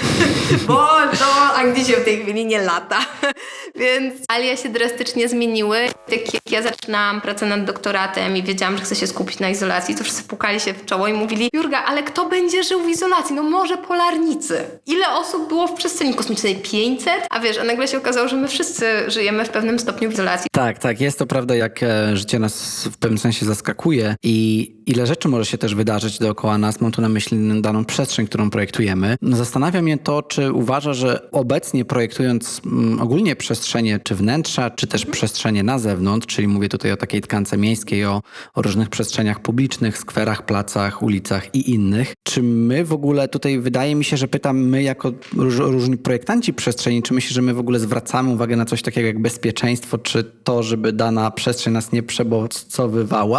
bo 0.68 0.86
to 1.18 1.54
Anglii 1.54 1.84
się 1.84 1.92
w 1.92 2.04
tej 2.04 2.22
chwili 2.22 2.46
nie 2.46 2.60
lata. 2.60 2.98
Więc 3.76 4.14
alia 4.28 4.56
się 4.56 4.68
drastycznie 4.68 5.28
zmieniły. 5.28 5.78
Tak 6.10 6.34
jak 6.34 6.50
ja 6.50 6.62
zaczynałam 6.62 7.20
pracę 7.20 7.46
nad 7.46 7.64
doktoratem 7.64 8.36
i 8.36 8.42
wiedziałam, 8.42 8.76
że 8.76 8.84
chcę 8.84 8.96
się 8.96 9.06
skupić 9.06 9.38
na 9.38 9.50
izolacji, 9.50 9.94
to 9.94 10.04
wszyscy 10.04 10.22
pukali 10.22 10.60
się 10.60 10.72
w 10.74 10.84
czoło 10.84 11.08
i 11.08 11.12
mówili 11.12 11.48
Jurga, 11.52 11.84
ale 11.84 12.02
kto 12.02 12.28
będzie 12.28 12.62
żył 12.62 12.82
w 12.82 12.88
izolacji? 12.88 13.34
No 13.34 13.42
może 13.42 13.76
polarnicy. 13.76 14.64
Ile 14.86 15.08
osób 15.08 15.48
było 15.48 15.66
w 15.66 15.74
przestrzeni 15.74 16.14
kosmicznej? 16.14 16.56
500? 16.56 17.12
A 17.30 17.40
wiesz, 17.40 17.58
a 17.58 17.64
nagle 17.64 17.88
się 17.88 17.98
okazało, 17.98 18.28
że 18.28 18.36
my 18.36 18.48
wszyscy 18.48 18.86
żyjemy 19.10 19.44
w 19.44 19.48
pewnym 19.48 19.78
stopniu 19.78 20.10
w 20.10 20.12
izolacji. 20.12 20.48
Tak, 20.52 20.78
tak. 20.78 21.00
Jest 21.00 21.18
to 21.18 21.26
prawda, 21.26 21.54
jak 21.54 21.82
e, 21.82 22.16
życie 22.16 22.38
nas 22.38 22.84
w 22.92 22.96
pewnym 22.96 23.18
sensie 23.18 23.46
zaskakuje 23.58 24.16
i 24.22 24.78
ile 24.86 25.06
rzeczy 25.06 25.28
może 25.28 25.44
się 25.44 25.58
też 25.58 25.74
wydarzyć 25.74 26.18
dookoła 26.18 26.58
nas. 26.58 26.80
Mam 26.80 26.92
tu 26.92 27.02
na 27.02 27.08
myśli 27.08 27.62
daną 27.62 27.84
przestrzeń, 27.84 28.26
którą 28.26 28.50
projektujemy. 28.50 29.16
Zastanawia 29.22 29.82
mnie 29.82 29.98
to, 29.98 30.22
czy 30.22 30.52
uważa, 30.52 30.94
że 30.94 31.30
obecnie 31.32 31.84
projektując 31.84 32.60
mm, 32.66 33.00
ogólnie 33.00 33.36
przestrzenie, 33.36 34.00
czy 34.04 34.14
wnętrza, 34.14 34.70
czy 34.70 34.86
też 34.86 35.06
przestrzenie 35.06 35.62
na 35.62 35.78
zewnątrz, 35.78 36.26
czyli 36.26 36.48
mówię 36.48 36.68
tutaj 36.68 36.92
o 36.92 36.96
takiej 36.96 37.20
tkance 37.20 37.56
miejskiej, 37.56 38.04
o, 38.04 38.22
o 38.54 38.62
różnych 38.62 38.88
przestrzeniach 38.88 39.40
publicznych, 39.40 39.98
skwerach, 39.98 40.46
placach, 40.46 41.02
ulicach 41.02 41.54
i 41.54 41.70
innych. 41.70 42.14
Czy 42.22 42.42
my 42.42 42.84
w 42.84 42.92
ogóle 42.92 43.28
tutaj, 43.28 43.58
wydaje 43.58 43.94
mi 43.94 44.04
się, 44.04 44.16
że 44.16 44.28
pytam 44.28 44.58
my 44.58 44.82
jako 44.82 45.12
róż, 45.36 45.56
różni 45.58 45.96
projektanci 45.96 46.54
przestrzeni, 46.54 47.02
czy 47.02 47.14
myślisz, 47.14 47.34
że 47.34 47.42
my 47.42 47.54
w 47.54 47.58
ogóle 47.58 47.78
zwracamy 47.78 48.30
uwagę 48.30 48.56
na 48.56 48.64
coś 48.64 48.82
takiego 48.82 49.06
jak 49.06 49.22
bezpieczeństwo, 49.22 49.98
czy 49.98 50.24
to, 50.24 50.62
żeby 50.62 50.92
dana 50.92 51.30
przestrzeń 51.30 51.72
nas 51.72 51.92
nie 51.92 52.02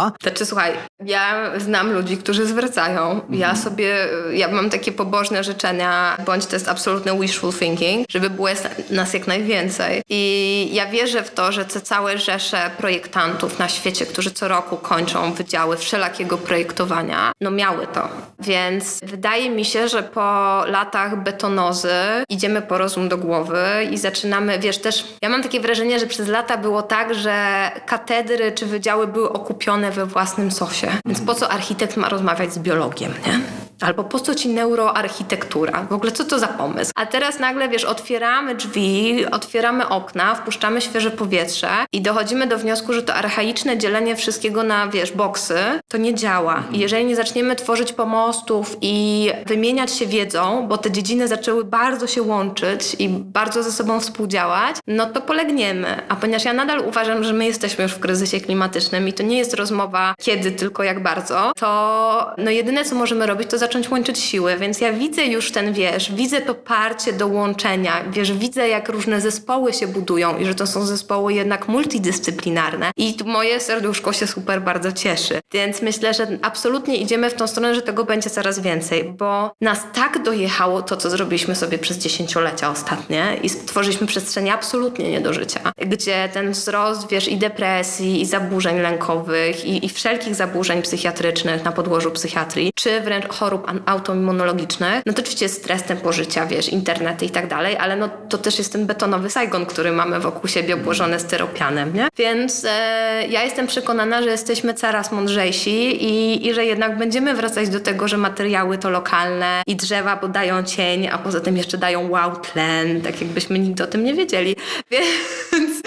przebodźcowywała? 0.00 0.12
Znaczy 0.22 0.46
słuchaj, 0.46 0.72
ja 1.04 1.50
znam 1.58 1.92
ludzi, 1.92 2.16
którzy 2.16 2.46
zwracają. 2.46 3.20
Ja 3.30 3.56
sobie, 3.56 4.08
ja 4.32 4.48
mam 4.48 4.70
takie 4.70 4.92
pobożne 4.92 5.44
życzenia, 5.44 6.16
bądź 6.26 6.46
to 6.46 6.56
jest 6.56 6.68
absolutny 6.68 7.18
wishful 7.20 7.52
thinking, 7.52 8.06
żeby 8.10 8.30
było 8.30 8.48
nas 8.90 9.14
jak 9.14 9.26
najwięcej. 9.26 10.02
I 10.08 10.70
ja 10.72 10.86
wierzę 10.86 11.22
w 11.22 11.30
to, 11.30 11.52
że 11.52 11.64
te 11.64 11.80
całe 11.80 12.18
rzesze 12.18 12.70
projektantów 12.78 13.58
na 13.58 13.68
świecie, 13.68 14.06
którzy 14.06 14.30
co 14.30 14.48
roku 14.48 14.76
kończą 14.76 15.32
wydziały 15.32 15.76
wszelakiego 15.76 16.38
projektowania, 16.38 17.32
no 17.40 17.50
miały 17.50 17.86
to. 17.86 18.08
Więc 18.38 19.00
wydaje 19.02 19.50
mi 19.50 19.64
się, 19.64 19.88
że 19.88 20.02
po 20.02 20.62
latach 20.66 21.22
betonozy 21.22 21.90
idziemy 22.28 22.62
po 22.62 22.78
rozum 22.78 23.08
do 23.08 23.18
głowy 23.18 23.60
i 23.90 23.98
zaczynamy, 23.98 24.58
wiesz, 24.58 24.78
też 24.78 25.04
ja 25.22 25.28
mam 25.28 25.42
takie 25.42 25.60
wrażenie, 25.60 25.98
że 25.98 26.06
przez 26.06 26.28
lata 26.28 26.56
było 26.56 26.82
tak, 26.82 27.14
że 27.14 27.70
katedry 27.86 28.52
czy 28.52 28.66
wydziały 28.66 29.06
były 29.06 29.32
okupione 29.32 29.89
we 29.90 30.06
własnym 30.06 30.50
sosie. 30.50 30.88
Więc 31.06 31.20
po 31.20 31.34
co 31.34 31.48
architekt 31.48 31.96
ma 31.96 32.08
rozmawiać 32.08 32.54
z 32.54 32.58
biologiem, 32.58 33.12
nie? 33.26 33.40
Albo 33.80 34.04
po 34.04 34.20
co 34.20 34.34
ci 34.34 34.48
neuroarchitektura? 34.48 35.86
W 35.90 35.92
ogóle 35.92 36.12
co 36.12 36.24
to 36.24 36.38
za 36.38 36.48
pomysł? 36.48 36.92
A 36.94 37.06
teraz 37.06 37.38
nagle, 37.38 37.68
wiesz, 37.68 37.84
otwieramy 37.84 38.54
drzwi, 38.54 39.26
otwieramy 39.30 39.88
okna, 39.88 40.34
wpuszczamy 40.34 40.80
świeże 40.80 41.10
powietrze 41.10 41.68
i 41.92 42.00
dochodzimy 42.00 42.46
do 42.46 42.58
wniosku, 42.58 42.92
że 42.92 43.02
to 43.02 43.14
archaiczne 43.14 43.78
dzielenie 43.78 44.16
wszystkiego 44.16 44.62
na, 44.62 44.88
wiesz, 44.88 45.12
boksy, 45.12 45.54
to 45.88 45.96
nie 45.96 46.14
działa. 46.14 46.62
I 46.72 46.78
jeżeli 46.78 47.04
nie 47.04 47.16
zaczniemy 47.16 47.56
tworzyć 47.56 47.92
pomostów 47.92 48.76
i 48.80 49.30
wymieniać 49.46 49.92
się 49.92 50.06
wiedzą, 50.06 50.66
bo 50.68 50.78
te 50.78 50.90
dziedziny 50.90 51.28
zaczęły 51.28 51.64
bardzo 51.64 52.06
się 52.06 52.22
łączyć 52.22 52.96
i 52.98 53.08
bardzo 53.08 53.62
ze 53.62 53.72
sobą 53.72 54.00
współdziałać, 54.00 54.76
no 54.86 55.06
to 55.06 55.20
polegniemy. 55.20 56.02
A 56.08 56.16
ponieważ 56.16 56.44
ja 56.44 56.52
nadal 56.52 56.80
uważam, 56.88 57.24
że 57.24 57.32
my 57.32 57.46
jesteśmy 57.46 57.82
już 57.82 57.92
w 57.92 58.00
kryzysie 58.00 58.40
klimatycznym 58.40 59.08
i 59.08 59.12
to 59.12 59.22
nie 59.22 59.38
jest 59.38 59.54
rozmowa 59.54 60.14
kiedy, 60.20 60.52
tylko 60.52 60.82
jak 60.82 61.02
bardzo, 61.02 61.52
to 61.56 62.30
no 62.38 62.50
jedyne, 62.50 62.84
co 62.84 62.94
możemy 62.94 63.26
robić, 63.26 63.50
to 63.50 63.58
zacząć 63.58 63.69
łączyć 63.90 64.18
siły. 64.18 64.56
Więc 64.56 64.80
ja 64.80 64.92
widzę 64.92 65.24
już 65.24 65.52
ten, 65.52 65.72
wiesz, 65.72 66.12
widzę 66.12 66.40
to 66.40 66.54
parcie 66.54 67.12
do 67.12 67.26
łączenia, 67.26 68.04
wiesz, 68.10 68.32
widzę 68.32 68.68
jak 68.68 68.88
różne 68.88 69.20
zespoły 69.20 69.72
się 69.72 69.86
budują 69.86 70.38
i 70.38 70.46
że 70.46 70.54
to 70.54 70.66
są 70.66 70.84
zespoły 70.84 71.32
jednak 71.32 71.68
multidyscyplinarne 71.68 72.90
i 72.96 73.16
moje 73.24 73.60
serduszko 73.60 74.12
się 74.12 74.26
super 74.26 74.62
bardzo 74.62 74.92
cieszy. 74.92 75.40
Więc 75.52 75.82
myślę, 75.82 76.14
że 76.14 76.38
absolutnie 76.42 76.96
idziemy 76.96 77.30
w 77.30 77.34
tą 77.34 77.46
stronę, 77.46 77.74
że 77.74 77.82
tego 77.82 78.04
będzie 78.04 78.30
coraz 78.30 78.58
więcej, 78.58 79.04
bo 79.04 79.52
nas 79.60 79.80
tak 79.94 80.22
dojechało 80.22 80.82
to, 80.82 80.96
co 80.96 81.10
zrobiliśmy 81.10 81.56
sobie 81.56 81.78
przez 81.78 81.98
dziesięciolecia 81.98 82.70
ostatnie 82.70 83.36
i 83.42 83.48
stworzyliśmy 83.48 84.06
przestrzenie 84.06 84.54
absolutnie 84.54 85.10
nie 85.10 85.20
do 85.20 85.32
życia, 85.32 85.60
gdzie 85.86 86.28
ten 86.32 86.50
wzrost, 86.50 87.08
wiesz, 87.08 87.28
i 87.28 87.36
depresji, 87.36 88.20
i 88.20 88.26
zaburzeń 88.26 88.78
lękowych, 88.78 89.64
i, 89.64 89.86
i 89.86 89.88
wszelkich 89.88 90.34
zaburzeń 90.34 90.82
psychiatrycznych 90.82 91.64
na 91.64 91.72
podłożu 91.72 92.10
psychiatrii, 92.10 92.72
czy 92.74 93.00
wręcz 93.00 93.28
chorób 93.28 93.59
autoimmunologicznych, 93.86 95.02
no 95.06 95.12
to 95.12 95.22
oczywiście 95.22 95.48
stres 95.48 95.82
tempo 95.82 96.12
życia, 96.12 96.46
wiesz, 96.46 96.68
internety 96.68 97.24
i 97.24 97.30
tak 97.30 97.48
dalej, 97.48 97.76
ale 97.76 97.96
no 97.96 98.08
to 98.28 98.38
też 98.38 98.58
jest 98.58 98.72
ten 98.72 98.86
betonowy 98.86 99.30
Saigon, 99.30 99.66
który 99.66 99.92
mamy 99.92 100.20
wokół 100.20 100.48
siebie 100.48 100.74
obłożony 100.74 101.20
styropianem, 101.20 101.94
nie? 101.94 102.08
Więc 102.16 102.64
e, 102.64 103.26
ja 103.28 103.44
jestem 103.44 103.66
przekonana, 103.66 104.22
że 104.22 104.30
jesteśmy 104.30 104.74
coraz 104.74 105.12
mądrzejsi 105.12 106.04
i, 106.04 106.46
i 106.48 106.54
że 106.54 106.64
jednak 106.64 106.98
będziemy 106.98 107.34
wracać 107.34 107.68
do 107.68 107.80
tego, 107.80 108.08
że 108.08 108.16
materiały 108.16 108.78
to 108.78 108.90
lokalne 108.90 109.62
i 109.66 109.76
drzewa, 109.76 110.16
bo 110.16 110.28
dają 110.28 110.62
cień, 110.62 111.08
a 111.08 111.18
poza 111.18 111.40
tym 111.40 111.56
jeszcze 111.56 111.78
dają 111.78 112.10
wow 112.10 112.36
tlen, 112.36 113.00
tak 113.00 113.20
jakbyśmy 113.20 113.58
nigdy 113.58 113.84
o 113.84 113.86
tym 113.86 114.04
nie 114.04 114.14
wiedzieli. 114.14 114.56
Więc, 114.90 115.79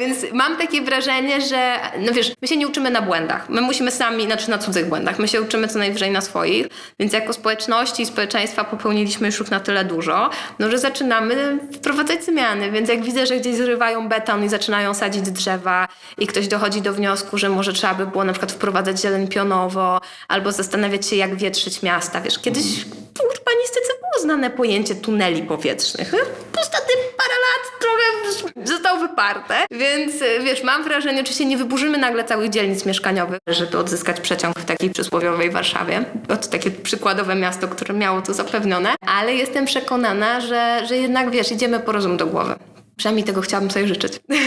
więc 0.00 0.32
mam 0.32 0.56
takie 0.56 0.82
wrażenie, 0.82 1.40
że 1.40 1.76
no 1.98 2.12
wiesz, 2.12 2.32
my 2.42 2.48
się 2.48 2.56
nie 2.56 2.68
uczymy 2.68 2.90
na 2.90 3.02
błędach. 3.02 3.48
My 3.48 3.60
musimy 3.60 3.90
sami, 3.90 4.24
znaczy 4.24 4.50
na 4.50 4.58
cudzych 4.58 4.88
błędach. 4.88 5.18
My 5.18 5.28
się 5.28 5.42
uczymy 5.42 5.68
co 5.68 5.78
najwyżej 5.78 6.10
na 6.10 6.20
swoich, 6.20 6.66
więc 6.98 7.12
jako 7.12 7.32
społeczności 7.32 8.02
i 8.02 8.06
społeczeństwa 8.06 8.64
popełniliśmy 8.64 9.26
już 9.26 9.50
na 9.50 9.60
tyle 9.60 9.84
dużo, 9.84 10.30
no 10.58 10.70
że 10.70 10.78
zaczynamy 10.78 11.58
wprowadzać 11.72 12.24
zmiany. 12.24 12.70
Więc 12.70 12.88
jak 12.88 13.02
widzę, 13.02 13.26
że 13.26 13.36
gdzieś 13.36 13.56
zrywają 13.56 14.08
beton 14.08 14.44
i 14.44 14.48
zaczynają 14.48 14.94
sadzić 14.94 15.22
drzewa 15.22 15.88
i 16.18 16.26
ktoś 16.26 16.48
dochodzi 16.48 16.82
do 16.82 16.92
wniosku, 16.92 17.38
że 17.38 17.48
może 17.48 17.72
trzeba 17.72 17.94
by 17.94 18.06
było 18.06 18.24
na 18.24 18.32
przykład 18.32 18.52
wprowadzać 18.52 19.00
zieleń 19.00 19.28
pionowo 19.28 20.00
albo 20.28 20.52
zastanawiać 20.52 21.06
się, 21.06 21.16
jak 21.16 21.36
wietrzyć 21.36 21.82
miasta. 21.82 22.20
Wiesz, 22.20 22.38
kiedyś 22.38 22.84
w 22.84 23.20
urbanistyce 23.20 23.92
było 24.00 24.22
znane 24.22 24.50
pojęcie 24.50 24.94
tuneli 24.94 25.42
powietrznych. 25.42 26.14
Ostatnie 26.60 26.94
parę 27.16 27.34
lat 27.34 27.69
trochę 27.80 28.66
zostało 28.66 29.00
wyparte, 29.00 29.54
więc 29.70 30.12
wiesz, 30.44 30.62
mam 30.62 30.84
wrażenie, 30.84 31.20
oczywiście 31.20 31.44
nie 31.44 31.56
wyburzymy 31.56 31.98
nagle 31.98 32.24
całych 32.24 32.50
dzielnic 32.50 32.86
mieszkaniowych, 32.86 33.38
żeby 33.46 33.78
odzyskać 33.78 34.20
przeciąg 34.20 34.58
w 34.58 34.64
takiej 34.64 34.90
przysłowiowej 34.90 35.50
Warszawie. 35.50 36.04
To 36.28 36.36
takie 36.36 36.70
przykładowe 36.70 37.34
miasto, 37.34 37.68
które 37.68 37.94
miało 37.94 38.22
to 38.22 38.34
zapewnione, 38.34 38.94
ale 39.06 39.34
jestem 39.34 39.66
przekonana, 39.66 40.40
że, 40.40 40.82
że 40.86 40.96
jednak 40.96 41.30
wiesz, 41.30 41.52
idziemy 41.52 41.80
po 41.80 41.92
rozum 41.92 42.16
do 42.16 42.26
głowy. 42.26 42.54
Przynajmniej 43.00 43.24
tego 43.24 43.40
chciałabym 43.40 43.70
sobie 43.70 43.88
życzyć. 43.88 44.20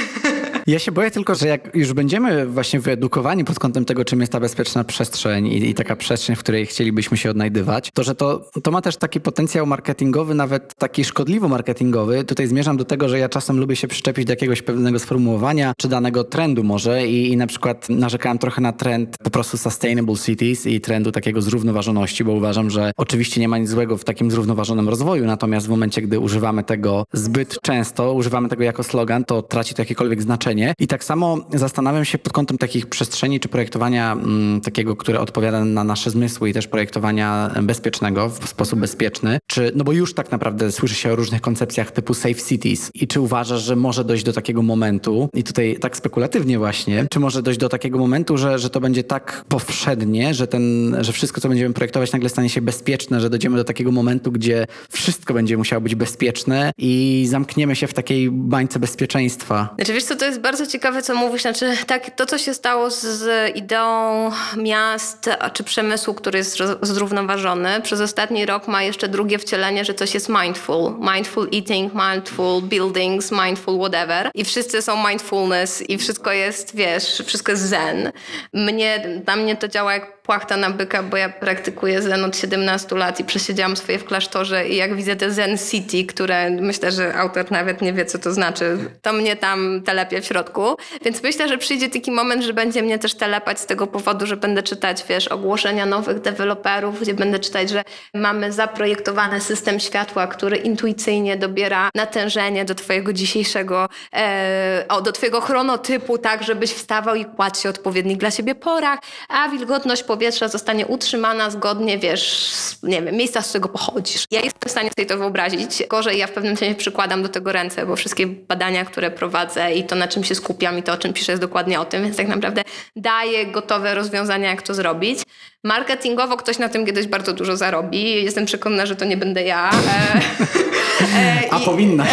Ja 0.67 0.79
się 0.79 0.91
boję 0.91 1.11
tylko, 1.11 1.35
że 1.35 1.47
jak 1.47 1.75
już 1.75 1.93
będziemy 1.93 2.45
właśnie 2.45 2.79
wyedukowani 2.79 3.45
pod 3.45 3.59
kątem 3.59 3.85
tego, 3.85 4.05
czym 4.05 4.19
jest 4.19 4.31
ta 4.31 4.39
bezpieczna 4.39 4.83
przestrzeń 4.83 5.47
i, 5.47 5.69
i, 5.69 5.73
taka 5.73 5.95
przestrzeń, 5.95 6.35
w 6.35 6.39
której 6.39 6.65
chcielibyśmy 6.65 7.17
się 7.17 7.29
odnajdywać, 7.29 7.91
to 7.93 8.03
że 8.03 8.15
to, 8.15 8.49
to 8.63 8.71
ma 8.71 8.81
też 8.81 8.97
taki 8.97 9.21
potencjał 9.21 9.65
marketingowy, 9.65 10.35
nawet 10.35 10.75
taki 10.75 11.03
szkodliwo-marketingowy. 11.03 12.23
Tutaj 12.23 12.47
zmierzam 12.47 12.77
do 12.77 12.85
tego, 12.85 13.09
że 13.09 13.19
ja 13.19 13.29
czasem 13.29 13.59
lubię 13.59 13.75
się 13.75 13.87
przyczepić 13.87 14.25
do 14.25 14.31
jakiegoś 14.31 14.61
pewnego 14.61 14.99
sformułowania, 14.99 15.73
czy 15.77 15.87
danego 15.87 16.23
trendu 16.23 16.63
może 16.63 17.07
i, 17.07 17.31
i 17.31 17.37
na 17.37 17.47
przykład 17.47 17.89
narzekałem 17.89 18.37
trochę 18.37 18.61
na 18.61 18.73
trend 18.73 19.17
po 19.23 19.29
prostu 19.29 19.57
sustainable 19.57 20.15
cities 20.15 20.65
i 20.65 20.81
trendu 20.81 21.11
takiego 21.11 21.41
zrównoważoności, 21.41 22.23
bo 22.23 22.31
uważam, 22.31 22.69
że 22.69 22.91
oczywiście 22.97 23.41
nie 23.41 23.47
ma 23.47 23.57
nic 23.57 23.69
złego 23.69 23.97
w 23.97 24.03
takim 24.03 24.31
zrównoważonym 24.31 24.89
rozwoju, 24.89 25.25
natomiast 25.25 25.67
w 25.67 25.69
momencie, 25.69 26.01
gdy 26.01 26.19
używamy 26.19 26.63
tego 26.63 27.05
zbyt 27.13 27.61
często, 27.61 28.13
używamy 28.13 28.42
tego 28.49 28.63
jako 28.63 28.83
slogan, 28.83 29.25
to 29.25 29.41
traci 29.41 29.75
to 29.75 29.81
jakiekolwiek 29.81 30.21
znaczenie. 30.21 30.73
I 30.79 30.87
tak 30.87 31.03
samo 31.03 31.37
zastanawiam 31.53 32.05
się 32.05 32.17
pod 32.17 32.33
kątem 32.33 32.57
takich 32.57 32.85
przestrzeni 32.85 33.39
czy 33.39 33.49
projektowania 33.49 34.11
m, 34.11 34.19
mm, 34.19 34.61
takiego, 34.61 34.95
które 34.95 35.19
odpowiada 35.19 35.65
na 35.65 35.83
nasze 35.83 36.09
zmysły 36.09 36.49
i 36.49 36.53
też 36.53 36.67
projektowania 36.67 37.51
bezpiecznego 37.63 38.29
w 38.29 38.49
sposób 38.49 38.79
bezpieczny. 38.79 39.39
Czy, 39.47 39.71
no 39.75 39.83
bo 39.83 39.91
już 39.91 40.13
tak 40.13 40.31
naprawdę 40.31 40.71
słyszy 40.71 40.95
się 40.95 41.13
o 41.13 41.15
różnych 41.15 41.41
koncepcjach 41.41 41.91
typu 41.91 42.13
safe 42.13 42.35
cities. 42.35 42.91
I 42.93 43.07
czy 43.07 43.19
uważasz, 43.21 43.63
że 43.63 43.75
może 43.75 44.03
dojść 44.03 44.23
do 44.23 44.33
takiego 44.33 44.61
momentu 44.61 45.29
i 45.33 45.43
tutaj 45.43 45.77
tak 45.81 45.97
spekulatywnie 45.97 46.57
właśnie, 46.57 47.05
czy 47.11 47.19
może 47.19 47.41
dojść 47.41 47.59
do 47.59 47.69
takiego 47.69 47.97
momentu, 47.97 48.37
że, 48.37 48.59
że 48.59 48.69
to 48.69 48.79
będzie 48.79 49.03
tak 49.03 49.45
powszednie, 49.47 50.33
że 50.33 50.47
ten, 50.47 50.95
że 51.01 51.13
wszystko, 51.13 51.41
co 51.41 51.49
będziemy 51.49 51.73
projektować 51.73 52.11
nagle 52.11 52.29
stanie 52.29 52.49
się 52.49 52.61
bezpieczne, 52.61 53.21
że 53.21 53.29
dojdziemy 53.29 53.57
do 53.57 53.63
takiego 53.63 53.91
momentu, 53.91 54.31
gdzie 54.31 54.67
wszystko 54.89 55.33
będzie 55.33 55.57
musiało 55.57 55.81
być 55.81 55.95
bezpieczne 55.95 56.71
i 56.77 57.25
zamkniemy 57.29 57.75
się 57.75 57.87
w 57.87 57.93
takiej 57.93 58.31
bańce 58.33 58.79
bezpieczeństwa. 58.79 59.69
Znaczy 59.75 59.93
wiesz 59.93 60.03
co, 60.03 60.15
to 60.15 60.25
jest 60.25 60.39
bardzo 60.39 60.67
ciekawe, 60.67 61.01
co 61.01 61.15
mówisz. 61.15 61.41
Znaczy, 61.41 61.73
tak, 61.87 62.09
to, 62.09 62.25
co 62.25 62.37
się 62.37 62.53
stało 62.53 62.91
z, 62.91 63.01
z 63.01 63.55
ideą 63.55 64.31
miast 64.57 65.29
czy 65.53 65.63
przemysłu, 65.63 66.13
który 66.13 66.37
jest 66.37 66.57
zrównoważony, 66.81 67.81
przez 67.81 68.01
ostatni 68.01 68.45
rok 68.45 68.67
ma 68.67 68.83
jeszcze 68.83 69.07
drugie 69.07 69.39
wcielenie, 69.39 69.85
że 69.85 69.93
coś 69.93 70.13
jest 70.13 70.29
mindful. 70.29 70.93
Mindful 71.13 71.49
eating, 71.53 71.93
mindful 71.93 72.61
buildings, 72.61 73.31
mindful 73.31 73.79
whatever. 73.79 74.31
I 74.33 74.45
wszyscy 74.45 74.81
są 74.81 75.07
mindfulness 75.09 75.89
i 75.89 75.97
wszystko 75.97 76.31
jest, 76.31 76.75
wiesz, 76.75 77.23
wszystko 77.25 77.51
jest 77.51 77.63
zen. 77.63 78.11
Mnie, 78.53 79.21
dla 79.25 79.35
mnie 79.35 79.55
to 79.55 79.67
działa 79.67 79.93
jak 79.93 80.22
płachta 80.23 80.57
na 80.57 80.69
byka, 80.69 81.03
bo 81.03 81.17
ja 81.17 81.29
praktykuję 81.29 82.01
zen 82.01 82.25
od 82.25 82.37
17 82.37 82.95
lat 82.95 83.19
i 83.19 83.23
przesiedziałam 83.23 83.77
swoje 83.77 83.99
w 83.99 84.05
klasztorze 84.05 84.67
i 84.67 84.75
jak 84.75 84.95
widzę 84.95 85.15
te 85.15 85.31
zen 85.31 85.57
city, 85.57 86.05
które 86.05 86.49
myślę, 86.49 86.91
że 86.91 87.15
autor 87.15 87.51
nawet 87.51 87.81
nie 87.81 87.93
wie, 87.93 88.05
co 88.05 88.19
to 88.19 88.33
znaczy, 88.33 88.77
to 89.01 89.13
mnie 89.13 89.35
tam 89.35 89.81
telepie 89.85 90.21
w 90.21 90.25
środku. 90.25 90.75
Więc 91.05 91.23
myślę, 91.23 91.47
że 91.47 91.57
przyjdzie 91.57 91.89
taki 91.89 92.11
moment, 92.11 92.43
że 92.43 92.53
będzie 92.53 92.81
mnie 92.81 92.99
też 92.99 93.13
telepać 93.13 93.59
z 93.59 93.65
tego 93.65 93.87
powodu, 93.87 94.25
że 94.25 94.37
będę 94.37 94.63
czytać, 94.63 95.03
wiesz, 95.09 95.27
ogłoszenia 95.27 95.85
nowych 95.85 96.19
deweloperów, 96.19 97.01
gdzie 97.01 97.13
będę 97.13 97.39
czytać, 97.39 97.69
że 97.69 97.83
mamy 98.13 98.51
zaprojektowany 98.51 99.41
system 99.41 99.79
światła, 99.79 100.27
który 100.27 100.57
intuicyjnie 100.57 101.37
dobiera 101.37 101.89
natężenie 101.95 102.65
do 102.65 102.75
twojego 102.75 103.13
dzisiejszego, 103.13 103.89
e, 104.15 104.85
o, 104.89 105.01
do 105.01 105.11
twojego 105.11 105.41
chronotypu, 105.41 106.17
tak, 106.17 106.43
żebyś 106.43 106.71
wstawał 106.73 107.15
i 107.15 107.25
kładł 107.25 107.59
się 107.59 107.69
odpowiednich 107.69 108.17
dla 108.17 108.31
siebie 108.31 108.55
porach, 108.55 108.99
a 109.29 109.49
wilgotność 109.49 110.03
powietrza 110.13 110.47
zostanie 110.47 110.87
utrzymana 110.87 111.49
zgodnie, 111.49 111.97
wiesz, 111.97 112.51
nie 112.83 113.01
wiem, 113.01 113.15
miejsca, 113.15 113.41
z 113.41 113.49
którego 113.49 113.69
pochodzisz. 113.69 114.25
Ja 114.31 114.41
jestem 114.41 114.69
w 114.69 114.71
stanie 114.71 114.89
sobie 114.89 115.05
to 115.05 115.17
wyobrazić. 115.17 115.83
Gorzej 115.89 116.17
ja 116.17 116.27
w 116.27 116.31
pewnym 116.31 116.57
sensie 116.57 116.75
przykładam 116.75 117.23
do 117.23 117.29
tego 117.29 117.51
ręce, 117.51 117.85
bo 117.85 117.95
wszystkie 117.95 118.27
badania, 118.27 118.85
które 118.85 119.11
prowadzę 119.11 119.73
i 119.73 119.83
to, 119.83 119.95
na 119.95 120.07
czym 120.07 120.23
się 120.23 120.35
skupiam 120.35 120.77
i 120.77 120.83
to, 120.83 120.93
o 120.93 120.97
czym 120.97 121.13
piszę, 121.13 121.31
jest 121.31 121.41
dokładnie 121.41 121.79
o 121.79 121.85
tym, 121.85 122.03
więc 122.03 122.17
tak 122.17 122.27
naprawdę 122.27 122.61
daję 122.95 123.45
gotowe 123.45 123.95
rozwiązania, 123.95 124.49
jak 124.49 124.61
to 124.61 124.73
zrobić. 124.73 125.19
Marketingowo 125.63 126.37
ktoś 126.37 126.59
na 126.59 126.69
tym 126.69 126.85
kiedyś 126.85 127.07
bardzo 127.07 127.33
dużo 127.33 127.57
zarobi. 127.57 128.23
Jestem 128.23 128.45
przekonana, 128.45 128.85
że 128.85 128.95
to 128.95 129.05
nie 129.05 129.17
będę 129.17 129.43
ja. 129.43 129.71
E, 131.03 131.45
e, 131.45 131.53
A 131.53 131.59
powinna. 131.59 132.03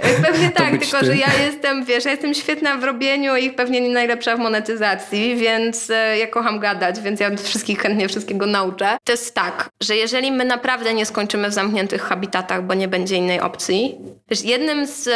E, 0.00 0.22
pewnie 0.22 0.50
tak, 0.60 0.70
tylko 0.70 1.00
ty. 1.00 1.06
że 1.06 1.16
ja 1.16 1.28
jestem, 1.44 1.84
wiesz, 1.84 2.04
ja 2.04 2.10
jestem 2.10 2.34
świetna 2.34 2.76
w 2.76 2.84
robieniu 2.84 3.36
i 3.36 3.50
pewnie 3.50 3.80
nie 3.80 3.88
najlepsza 3.88 4.36
w 4.36 4.38
monetyzacji, 4.38 5.36
więc 5.36 5.92
ja 6.18 6.26
kocham 6.26 6.60
gadać, 6.60 7.00
więc 7.00 7.20
ja 7.20 7.36
wszystkich 7.36 7.78
chętnie 7.78 8.08
wszystkiego 8.08 8.46
nauczę. 8.46 8.96
To 9.04 9.12
jest 9.12 9.34
tak, 9.34 9.68
że 9.82 9.96
jeżeli 9.96 10.32
my 10.32 10.44
naprawdę 10.44 10.94
nie 10.94 11.06
skończymy 11.06 11.50
w 11.50 11.52
zamkniętych 11.52 12.02
habitatach, 12.02 12.66
bo 12.66 12.74
nie 12.74 12.88
będzie 12.88 13.16
innej 13.16 13.40
opcji, 13.40 13.94
wiesz, 14.30 14.42
jednym 14.42 14.86
z 14.86 15.08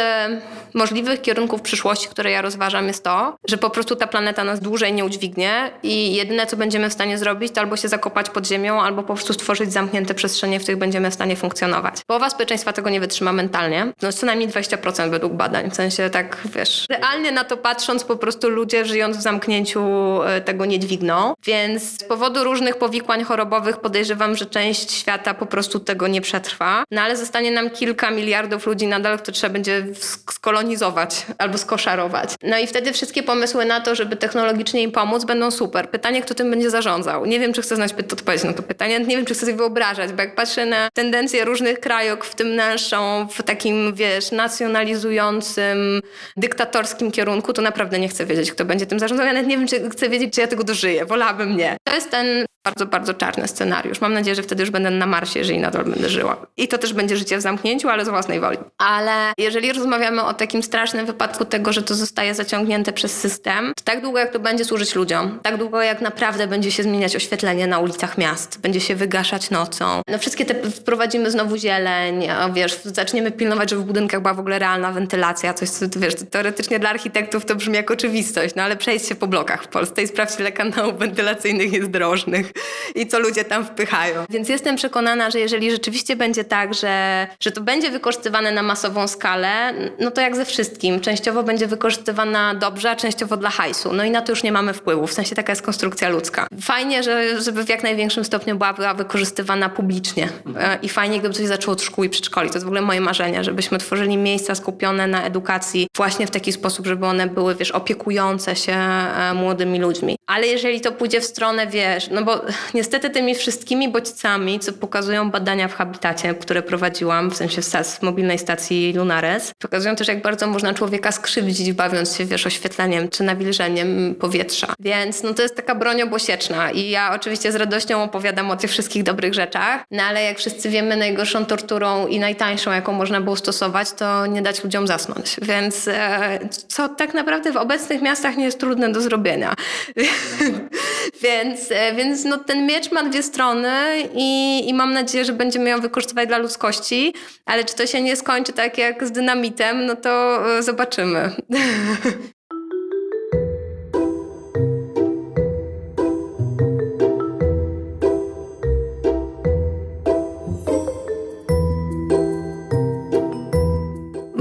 możliwych 0.73 1.21
kierunków 1.21 1.61
przyszłości, 1.61 2.07
które 2.07 2.31
ja 2.31 2.41
rozważam 2.41 2.87
jest 2.87 3.03
to, 3.03 3.37
że 3.47 3.57
po 3.57 3.69
prostu 3.69 3.95
ta 3.95 4.07
planeta 4.07 4.43
nas 4.43 4.59
dłużej 4.59 4.93
nie 4.93 5.05
udźwignie 5.05 5.71
i 5.83 6.15
jedyne, 6.15 6.45
co 6.45 6.57
będziemy 6.57 6.89
w 6.89 6.93
stanie 6.93 7.17
zrobić, 7.17 7.53
to 7.53 7.61
albo 7.61 7.77
się 7.77 7.87
zakopać 7.87 8.29
pod 8.29 8.47
ziemią, 8.47 8.81
albo 8.81 9.03
po 9.03 9.13
prostu 9.13 9.33
stworzyć 9.33 9.73
zamknięte 9.73 10.13
przestrzenie, 10.13 10.59
w 10.59 10.63
których 10.63 10.79
będziemy 10.79 11.11
w 11.11 11.13
stanie 11.13 11.35
funkcjonować. 11.35 11.95
Połowa 12.07 12.29
społeczeństwa 12.29 12.73
tego 12.73 12.89
nie 12.89 12.99
wytrzyma 12.99 13.10
mentalnie. 13.19 13.93
No 14.01 14.13
co 14.13 14.25
najmniej 14.25 14.49
20% 14.49 15.09
według 15.09 15.33
badań. 15.33 15.71
W 15.71 15.75
sensie 15.75 16.09
tak, 16.09 16.37
wiesz, 16.55 16.85
realnie 16.89 17.31
na 17.31 17.43
to 17.43 17.57
patrząc, 17.57 18.03
po 18.03 18.15
prostu 18.15 18.49
ludzie 18.49 18.85
żyjąc 18.85 19.17
w 19.17 19.21
zamknięciu 19.21 19.83
e, 20.23 20.41
tego 20.41 20.65
nie 20.65 20.79
dźwigną. 20.79 21.33
Więc 21.45 21.83
z 21.83 22.03
powodu 22.03 22.43
różnych 22.43 22.77
powikłań 22.77 23.23
chorobowych 23.23 23.77
podejrzewam, 23.77 24.35
że 24.35 24.45
część 24.45 24.91
świata 24.91 25.33
po 25.33 25.45
prostu 25.45 25.79
tego 25.79 26.07
nie 26.07 26.21
przetrwa. 26.21 26.83
No 26.91 27.01
ale 27.01 27.17
zostanie 27.17 27.51
nam 27.51 27.69
kilka 27.69 28.11
miliardów 28.11 28.65
ludzi 28.65 28.87
nadal, 28.87 29.19
które 29.19 29.33
trzeba 29.33 29.53
będzie 29.53 29.85
skolonizować 30.29 31.25
albo 31.37 31.57
skoszarować. 31.57 32.35
No 32.43 32.57
i 32.57 32.67
wtedy 32.67 32.93
wszystkie 32.93 33.23
pomysły 33.23 33.65
na 33.65 33.81
to, 33.81 33.95
żeby 33.95 34.15
technologicznie 34.15 34.81
im 34.83 34.91
pomóc, 34.91 35.25
będą 35.25 35.51
super. 35.51 35.89
Pytanie, 35.89 36.21
kto 36.21 36.33
tym 36.33 36.49
będzie 36.49 36.69
zarządzał. 36.69 37.25
Nie 37.25 37.39
wiem, 37.39 37.53
czy 37.53 37.61
chcę 37.61 37.75
znać 37.75 37.93
odpowiedź 38.13 38.43
na 38.43 38.53
to 38.53 38.63
pytanie. 38.63 38.99
Nie 38.99 39.17
wiem, 39.17 39.25
czy 39.25 39.33
chcę 39.33 39.45
sobie 39.45 39.57
wyobrażać, 39.57 40.13
bo 40.13 40.21
jak 40.21 40.35
patrzę 40.35 40.65
na 40.65 40.89
tendencje 40.93 41.45
różnych 41.45 41.79
krajów, 41.79 42.19
w 42.19 42.35
tym 42.35 42.55
naszą, 42.55 43.00
w 43.31 43.43
takim, 43.43 43.93
wiesz, 43.93 44.31
nacjonalizującym, 44.31 46.01
dyktatorskim 46.37 47.11
kierunku, 47.11 47.53
to 47.53 47.61
naprawdę 47.61 47.99
nie 47.99 48.07
chcę 48.07 48.25
wiedzieć, 48.25 48.51
kto 48.51 48.65
będzie 48.65 48.85
tym 48.85 48.99
zarządzał. 48.99 49.27
Ja 49.27 49.33
nawet 49.33 49.47
nie 49.47 49.57
wiem, 49.57 49.67
czy 49.67 49.89
chcę 49.89 50.09
wiedzieć, 50.09 50.33
czy 50.33 50.41
ja 50.41 50.47
tego 50.47 50.63
dożyję. 50.63 51.05
Wolałabym 51.05 51.57
nie. 51.57 51.77
To 51.83 51.95
jest 51.95 52.11
ten 52.11 52.45
bardzo, 52.63 52.85
bardzo 52.85 53.13
czarny 53.13 53.47
scenariusz. 53.47 54.01
Mam 54.01 54.13
nadzieję, 54.13 54.35
że 54.35 54.43
wtedy 54.43 54.63
już 54.63 54.69
będę 54.69 54.89
na 54.89 55.05
Marsie, 55.05 55.39
jeżeli 55.39 55.59
nadal 55.59 55.83
będę 55.83 56.09
żyła. 56.09 56.37
I 56.57 56.67
to 56.67 56.77
też 56.77 56.93
będzie 56.93 57.17
życie 57.17 57.37
w 57.37 57.41
zamknięciu, 57.41 57.89
ale 57.89 58.05
z 58.05 58.09
własnej 58.09 58.39
woli. 58.39 58.57
Ale 58.77 59.33
jeżeli 59.37 59.73
rozmawiamy 59.73 60.23
o 60.23 60.33
takim 60.33 60.63
strasznym 60.63 61.05
wypadku 61.05 61.45
tego, 61.45 61.73
że 61.73 61.83
to 61.83 61.95
zostaje 61.95 62.35
zaciągnięte 62.35 62.93
przez 62.93 63.19
system, 63.19 63.73
to 63.75 63.83
tak 63.83 64.01
długo 64.01 64.19
jak 64.19 64.31
to 64.31 64.39
będzie 64.39 64.65
służyć 64.65 64.95
ludziom, 64.95 65.39
tak 65.43 65.57
długo 65.57 65.81
jak 65.81 66.01
naprawdę 66.01 66.47
będzie 66.47 66.71
się 66.71 66.83
zmieniać 66.83 67.15
oświetlenie 67.15 67.67
na 67.67 67.79
ulicach 67.79 68.17
miast, 68.17 68.59
będzie 68.59 68.81
się 68.81 68.95
wygaszać 68.95 69.49
nocą, 69.49 70.01
no 70.07 70.17
wszystkie 70.17 70.45
te 70.45 70.71
wprowadzimy 70.71 71.31
znowu 71.31 71.57
zieleń, 71.57 72.27
wiesz, 72.53 72.79
zaczniemy 72.83 73.31
pilnować, 73.31 73.69
żeby 73.69 73.81
w 73.81 73.85
budynkach 73.85 74.21
była 74.21 74.33
w 74.33 74.39
ogóle 74.39 74.59
realna 74.59 74.91
wentylacja, 74.91 75.53
coś 75.53 75.69
co, 75.69 75.85
wiesz, 75.97 76.13
teoretycznie 76.31 76.79
dla 76.79 76.89
architektów 76.89 77.45
to 77.45 77.55
brzmi 77.55 77.75
jak 77.75 77.91
oczywistość, 77.91 78.55
no 78.55 78.63
ale 78.63 78.75
przejdź 78.75 79.07
się 79.07 79.15
po 79.15 79.27
blokach 79.27 79.63
w 79.63 79.67
Polsce 79.67 80.03
i 80.03 80.07
sprawdź, 80.07 80.39
ile 80.39 80.51
kanałów 80.51 80.97
wentylacyjnych 80.97 81.73
jest 81.73 81.89
drożnych 81.89 82.50
i 82.95 83.07
co 83.07 83.19
ludzie 83.19 83.45
tam 83.45 83.65
wpychają. 83.65 84.25
Więc 84.29 84.49
jestem 84.49 84.75
przekonana, 84.75 85.29
że 85.29 85.39
jeżeli 85.39 85.71
rzeczywiście 85.71 86.15
będzie 86.15 86.43
tak, 86.43 86.73
że, 86.73 87.27
że 87.39 87.51
to 87.51 87.61
będzie 87.61 87.91
wykorzystywane 87.91 88.51
na 88.51 88.63
masową 88.63 89.07
skalę, 89.07 89.73
no 89.99 90.11
to 90.11 90.21
jak 90.21 90.35
ze 90.35 90.45
wszystkim. 90.45 90.99
Częściowo 90.99 91.43
będzie 91.43 91.67
wykorzystywana 91.67 92.55
dobrze, 92.55 92.89
a 92.89 92.95
częściowo 92.95 93.37
dla 93.37 93.49
hajsu. 93.49 93.93
No 93.93 94.03
i 94.03 94.11
na 94.11 94.21
to 94.21 94.31
już 94.31 94.43
nie 94.43 94.51
mamy 94.51 94.73
wpływu. 94.73 95.07
W 95.07 95.13
sensie 95.13 95.35
taka 95.35 95.51
jest 95.51 95.61
konstrukcja 95.61 96.09
ludzka. 96.09 96.47
Fajnie, 96.61 97.03
że, 97.03 97.41
żeby 97.41 97.63
w 97.63 97.69
jak 97.69 97.83
największym 97.83 98.25
stopniu 98.25 98.55
była, 98.55 98.73
była 98.73 98.93
wykorzystywana 98.93 99.69
publicznie. 99.69 100.29
E, 100.57 100.77
I 100.81 100.89
fajnie, 100.89 101.19
gdyby 101.19 101.35
coś 101.35 101.47
zaczęło 101.47 101.73
od 101.73 101.81
szkół 101.81 102.03
i 102.03 102.09
przedszkoli. 102.09 102.49
To 102.49 102.55
jest 102.55 102.65
w 102.65 102.67
ogóle 102.67 102.81
moje 102.81 103.01
marzenie, 103.01 103.43
żebyśmy 103.43 103.77
tworzyli 103.77 104.17
miejsca 104.17 104.55
skupione 104.55 105.07
na 105.07 105.23
edukacji 105.23 105.87
właśnie 105.95 106.27
w 106.27 106.31
taki 106.31 106.51
sposób, 106.51 106.87
żeby 106.87 107.05
one 107.05 107.27
były, 107.27 107.55
wiesz, 107.55 107.71
opiekujące 107.71 108.55
się 108.55 108.73
e, 108.73 109.33
młodymi 109.33 109.79
ludźmi. 109.79 110.17
Ale 110.27 110.47
jeżeli 110.47 110.81
to 110.81 110.91
pójdzie 110.91 111.21
w 111.21 111.25
stronę, 111.25 111.67
wiesz, 111.67 112.09
no 112.11 112.23
bo 112.23 112.40
niestety 112.73 113.09
tymi 113.09 113.35
wszystkimi 113.35 113.89
bodźcami, 113.89 114.59
co 114.59 114.73
pokazują 114.73 115.31
badania 115.31 115.67
w 115.67 115.73
Habitacie, 115.73 116.33
które 116.33 116.61
prowadziłam, 116.61 117.31
w 117.31 117.35
sensie 117.35 117.61
w 117.83 118.01
mobilnej 118.01 118.39
stacji 118.39 118.93
Lunares, 118.93 119.51
pokazują 119.59 119.95
też, 119.95 120.07
jak 120.07 120.21
bardzo 120.21 120.47
można 120.47 120.73
człowieka 120.73 121.11
skrzywdzić, 121.11 121.73
bawiąc 121.73 122.15
się, 122.15 122.25
wiesz, 122.25 122.47
oświetleniem 122.47 123.09
czy 123.09 123.23
nawilżeniem 123.23 124.15
powietrza. 124.15 124.73
Więc 124.79 125.23
no 125.23 125.33
to 125.33 125.41
jest 125.41 125.55
taka 125.55 125.75
broń 125.75 126.01
obosieczna 126.01 126.71
i 126.71 126.89
ja 126.89 127.11
oczywiście 127.15 127.51
z 127.51 127.55
radością 127.55 128.03
opowiadam 128.03 128.51
o 128.51 128.55
tych 128.55 128.71
wszystkich 128.71 129.03
dobrych 129.03 129.33
rzeczach, 129.33 129.83
no 129.91 130.03
ale 130.03 130.23
jak 130.23 130.37
wszyscy 130.37 130.69
wiemy, 130.69 130.97
najgorszą 130.97 131.45
torturą 131.45 132.07
i 132.07 132.19
najtańszą, 132.19 132.71
jaką 132.71 132.93
można 132.93 133.21
było 133.21 133.35
stosować, 133.35 133.91
to 133.91 134.25
nie 134.25 134.41
dać 134.41 134.63
ludziom 134.63 134.87
zasnąć. 134.87 135.35
Więc 135.41 135.87
e, 135.87 136.39
co 136.67 136.89
tak 136.89 137.13
naprawdę 137.13 137.51
w 137.51 137.57
obecnych 137.57 138.01
miastach 138.01 138.37
nie 138.37 138.45
jest 138.45 138.59
trudne 138.59 138.91
do 138.91 139.01
zrobienia. 139.01 139.53
więc, 141.23 141.71
e, 141.71 141.95
więc 141.95 142.25
no 142.31 142.37
ten 142.37 142.65
miecz 142.65 142.91
ma 142.91 143.03
dwie 143.03 143.23
strony 143.23 143.69
i, 144.15 144.61
i 144.69 144.73
mam 144.73 144.93
nadzieję, 144.93 145.25
że 145.25 145.33
będziemy 145.33 145.69
ją 145.69 145.81
wykorzystywać 145.81 146.27
dla 146.27 146.37
ludzkości, 146.37 147.13
ale 147.45 147.63
czy 147.63 147.75
to 147.75 147.87
się 147.87 148.01
nie 148.01 148.15
skończy 148.15 148.53
tak 148.53 148.77
jak 148.77 149.07
z 149.07 149.11
dynamitem, 149.11 149.85
no 149.85 149.95
to 149.95 150.41
e, 150.57 150.63
zobaczymy. 150.63 151.31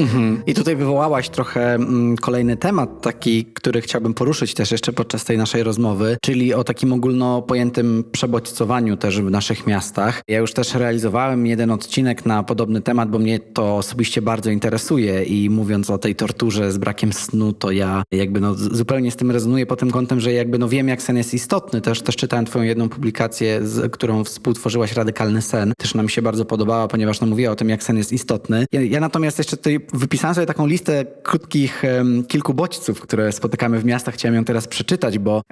Mhm. 0.01 0.43
I 0.47 0.55
tutaj 0.55 0.77
wywołałaś 0.77 1.29
trochę 1.29 1.75
mm, 1.75 2.17
kolejny 2.17 2.57
temat, 2.57 3.03
taki, 3.03 3.45
który 3.45 3.81
chciałbym 3.81 4.15
poruszyć 4.15 4.55
też 4.55 4.71
jeszcze 4.71 4.93
podczas 4.93 5.25
tej 5.25 5.39
naszej 5.39 5.63
rozmowy, 5.63 6.17
czyli 6.25 6.55
o 6.55 6.65
takim 6.65 6.93
ogólno 6.93 7.43
pojętym 7.43 8.05
przebodźcowaniu 8.13 8.97
też 8.97 9.21
w 9.21 9.31
naszych 9.31 9.67
miastach. 9.67 10.23
Ja 10.29 10.39
już 10.39 10.53
też 10.53 10.75
realizowałem 10.75 11.47
jeden 11.47 11.71
odcinek 11.71 12.27
na 12.27 12.43
podobny 12.43 12.81
temat, 12.81 13.11
bo 13.11 13.19
mnie 13.19 13.39
to 13.39 13.77
osobiście 13.77 14.23
bardzo 14.23 14.51
interesuje 14.51 15.25
i 15.25 15.51
mówiąc 15.51 15.91
o 15.91 15.99
tej 15.99 16.15
torturze 16.15 16.73
z 16.73 16.79
brakiem 16.79 17.13
snu, 17.13 17.53
to 17.53 17.71
ja 17.71 18.03
jakby 18.13 18.41
no 18.41 18.55
zupełnie 18.55 19.11
z 19.11 19.17
tym 19.17 19.31
rezonuję 19.31 19.67
pod 19.67 19.81
tym 19.81 19.91
kątem, 19.91 20.21
że 20.21 20.33
jakby 20.33 20.59
no 20.59 20.69
wiem, 20.69 20.89
jak 20.89 21.03
sen 21.03 21.17
jest 21.17 21.35
istotny. 21.35 21.81
Też, 21.81 22.03
też 22.03 22.17
czytałem 22.17 22.45
twoją 22.45 22.65
jedną 22.65 22.89
publikację, 22.89 23.67
z, 23.67 23.93
którą 23.93 24.25
współtworzyłaś, 24.25 24.93
Radykalny 24.93 25.43
Sen. 25.43 25.73
Też 25.79 25.95
nam 25.95 26.09
się 26.09 26.23
bardzo 26.23 26.45
podobała, 26.45 26.89
ponieważ 26.89 27.21
no 27.21 27.27
mówiła 27.27 27.53
o 27.53 27.57
tym, 27.57 27.69
jak 27.69 27.83
sen 27.83 27.97
jest 27.97 28.13
istotny. 28.13 28.67
Ja, 28.73 28.83
ja 28.83 29.01
natomiast 29.01 29.39
jeszcze 29.39 29.57
tutaj 29.57 29.81
wypisałem 29.93 30.35
sobie 30.35 30.47
taką 30.47 30.67
listę 30.67 31.05
krótkich 31.23 31.83
kilku 32.29 32.55
bodźców, 32.55 33.01
które 33.01 33.33
spotykamy 33.33 33.79
w 33.79 33.85
miastach. 33.85 34.15
Chciałem 34.15 34.35
ją 34.35 34.45
teraz 34.45 34.69
przeczytać, 34.69 35.19
bo 35.19 35.43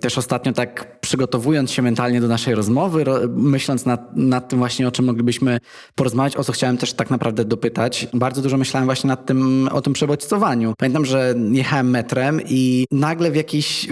też 0.00 0.18
ostatnio 0.18 0.52
tak 0.52 1.00
przygotowując 1.00 1.70
się 1.70 1.82
mentalnie 1.82 2.20
do 2.20 2.28
naszej 2.28 2.54
rozmowy, 2.54 3.04
ro, 3.04 3.18
myśląc 3.28 3.86
nad, 3.86 4.16
nad 4.16 4.48
tym 4.48 4.58
właśnie, 4.58 4.88
o 4.88 4.92
czym 4.92 5.04
moglibyśmy 5.04 5.58
porozmawiać, 5.94 6.36
o 6.36 6.44
co 6.44 6.52
chciałem 6.52 6.76
też 6.76 6.92
tak 6.92 7.10
naprawdę 7.10 7.44
dopytać, 7.44 8.06
bardzo 8.14 8.42
dużo 8.42 8.56
myślałem 8.56 8.86
właśnie 8.86 9.08
nad 9.08 9.26
tym, 9.26 9.68
o 9.72 9.80
tym 9.80 9.92
przebodźcowaniu. 9.92 10.74
Pamiętam, 10.78 11.04
że 11.04 11.34
jechałem 11.50 11.90
metrem 11.90 12.40
i 12.48 12.86
nagle 12.90 13.30
w 13.30 13.36
jakiś... 13.36 13.88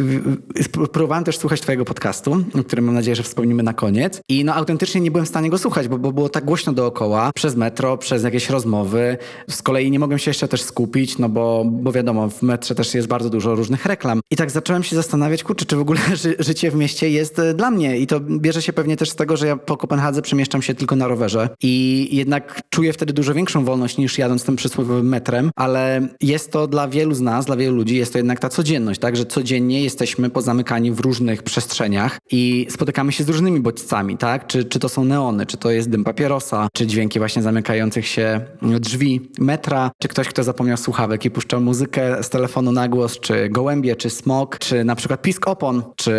Próbowałem 0.92 1.24
też 1.24 1.38
słuchać 1.38 1.60
twojego 1.60 1.84
podcastu, 1.84 2.44
o 2.60 2.64
którym 2.64 2.84
mam 2.84 2.94
nadzieję, 2.94 3.16
że 3.16 3.22
wspomnimy 3.22 3.62
na 3.62 3.74
koniec 3.74 4.20
i 4.28 4.44
no 4.44 4.54
autentycznie 4.54 5.00
nie 5.00 5.10
byłem 5.10 5.26
w 5.26 5.28
stanie 5.28 5.50
go 5.50 5.58
słuchać, 5.58 5.88
bo, 5.88 5.98
bo 5.98 6.12
było 6.12 6.28
tak 6.28 6.44
głośno 6.44 6.72
dookoła, 6.72 7.30
przez 7.34 7.56
metro, 7.56 7.98
przez 7.98 8.22
jakieś 8.24 8.50
rozmowy. 8.50 9.16
Z 9.48 9.62
kolei 9.62 9.91
nie 9.92 9.98
mogłem 9.98 10.18
się 10.18 10.30
jeszcze 10.30 10.48
też 10.48 10.62
skupić, 10.62 11.18
no 11.18 11.28
bo, 11.28 11.64
bo 11.66 11.92
wiadomo, 11.92 12.28
w 12.28 12.42
metrze 12.42 12.74
też 12.74 12.94
jest 12.94 13.08
bardzo 13.08 13.30
dużo 13.30 13.54
różnych 13.54 13.86
reklam. 13.86 14.20
I 14.30 14.36
tak 14.36 14.50
zacząłem 14.50 14.82
się 14.82 14.96
zastanawiać, 14.96 15.44
kurczę, 15.44 15.64
czy 15.64 15.76
w 15.76 15.80
ogóle 15.80 16.00
ży 16.14 16.36
życie 16.38 16.70
w 16.70 16.74
mieście 16.74 17.10
jest 17.10 17.38
e, 17.38 17.54
dla 17.54 17.70
mnie. 17.70 17.98
I 17.98 18.06
to 18.06 18.20
bierze 18.20 18.62
się 18.62 18.72
pewnie 18.72 18.96
też 18.96 19.10
z 19.10 19.16
tego, 19.16 19.36
że 19.36 19.46
ja 19.46 19.56
po 19.56 19.76
Kopenhadze 19.76 20.22
przemieszczam 20.22 20.62
się 20.62 20.74
tylko 20.74 20.96
na 20.96 21.08
rowerze 21.08 21.48
i 21.62 22.08
jednak 22.12 22.60
czuję 22.70 22.92
wtedy 22.92 23.12
dużo 23.12 23.34
większą 23.34 23.64
wolność 23.64 23.98
niż 23.98 24.18
jadąc 24.18 24.44
tym 24.44 24.56
przysłowiowym 24.56 25.08
metrem, 25.08 25.50
ale 25.56 26.08
jest 26.20 26.52
to 26.52 26.66
dla 26.66 26.88
wielu 26.88 27.14
z 27.14 27.20
nas, 27.20 27.46
dla 27.46 27.56
wielu 27.56 27.76
ludzi, 27.76 27.96
jest 27.96 28.12
to 28.12 28.18
jednak 28.18 28.38
ta 28.38 28.48
codzienność, 28.48 29.00
tak, 29.00 29.16
że 29.16 29.26
codziennie 29.26 29.82
jesteśmy 29.82 30.30
pozamykani 30.30 30.92
w 30.92 31.00
różnych 31.00 31.42
przestrzeniach 31.42 32.18
i 32.30 32.66
spotykamy 32.70 33.12
się 33.12 33.24
z 33.24 33.28
różnymi 33.28 33.60
bodźcami, 33.60 34.16
tak, 34.16 34.46
czy, 34.46 34.64
czy 34.64 34.78
to 34.78 34.88
są 34.88 35.04
neony, 35.04 35.46
czy 35.46 35.56
to 35.56 35.70
jest 35.70 35.90
dym 35.90 36.04
papierosa, 36.04 36.68
czy 36.72 36.86
dźwięki 36.86 37.18
właśnie 37.18 37.42
zamykających 37.42 38.06
się 38.06 38.40
drzwi 38.62 39.30
metra, 39.38 39.81
czy 39.98 40.08
ktoś, 40.08 40.28
kto 40.28 40.42
zapomniał 40.42 40.76
słuchawek 40.76 41.24
i 41.24 41.30
puszczał 41.30 41.60
muzykę 41.60 42.22
z 42.22 42.28
telefonu 42.30 42.72
na 42.72 42.88
głos, 42.88 43.20
czy 43.20 43.48
gołębie, 43.48 43.96
czy 43.96 44.10
smok, 44.10 44.58
czy 44.58 44.84
na 44.84 44.96
przykład 44.96 45.22
pisk 45.22 45.48
opon, 45.48 45.82
czy 45.96 46.12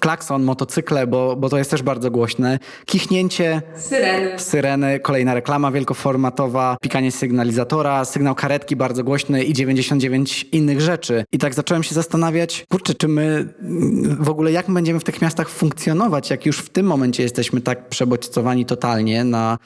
klakson, 0.00 0.42
motocykle, 0.42 1.06
bo, 1.06 1.36
bo 1.36 1.48
to 1.48 1.58
jest 1.58 1.70
też 1.70 1.82
bardzo 1.82 2.10
głośne. 2.10 2.58
Kichnięcie, 2.86 3.62
syreny. 3.76 4.38
syreny, 4.38 5.00
kolejna 5.00 5.34
reklama 5.34 5.70
wielkoformatowa, 5.70 6.76
pikanie 6.82 7.12
sygnalizatora, 7.12 8.04
sygnał 8.04 8.34
karetki 8.34 8.76
bardzo 8.76 9.04
głośny 9.04 9.44
i 9.44 9.52
99 9.52 10.46
innych 10.52 10.80
rzeczy. 10.80 11.24
I 11.32 11.38
tak 11.38 11.54
zacząłem 11.54 11.82
się 11.82 11.94
zastanawiać, 11.94 12.64
kurczę, 12.70 12.94
czy 12.94 13.08
my 13.08 13.54
w 14.20 14.30
ogóle 14.30 14.52
jak 14.52 14.70
będziemy 14.70 15.00
w 15.00 15.04
tych 15.04 15.22
miastach 15.22 15.48
funkcjonować, 15.48 16.30
jak 16.30 16.46
już 16.46 16.58
w 16.58 16.68
tym 16.68 16.86
momencie 16.86 17.22
jesteśmy 17.22 17.60
tak 17.60 17.88
przebodźcowani 17.88 18.66
totalnie 18.66 19.24
na, 19.24 19.58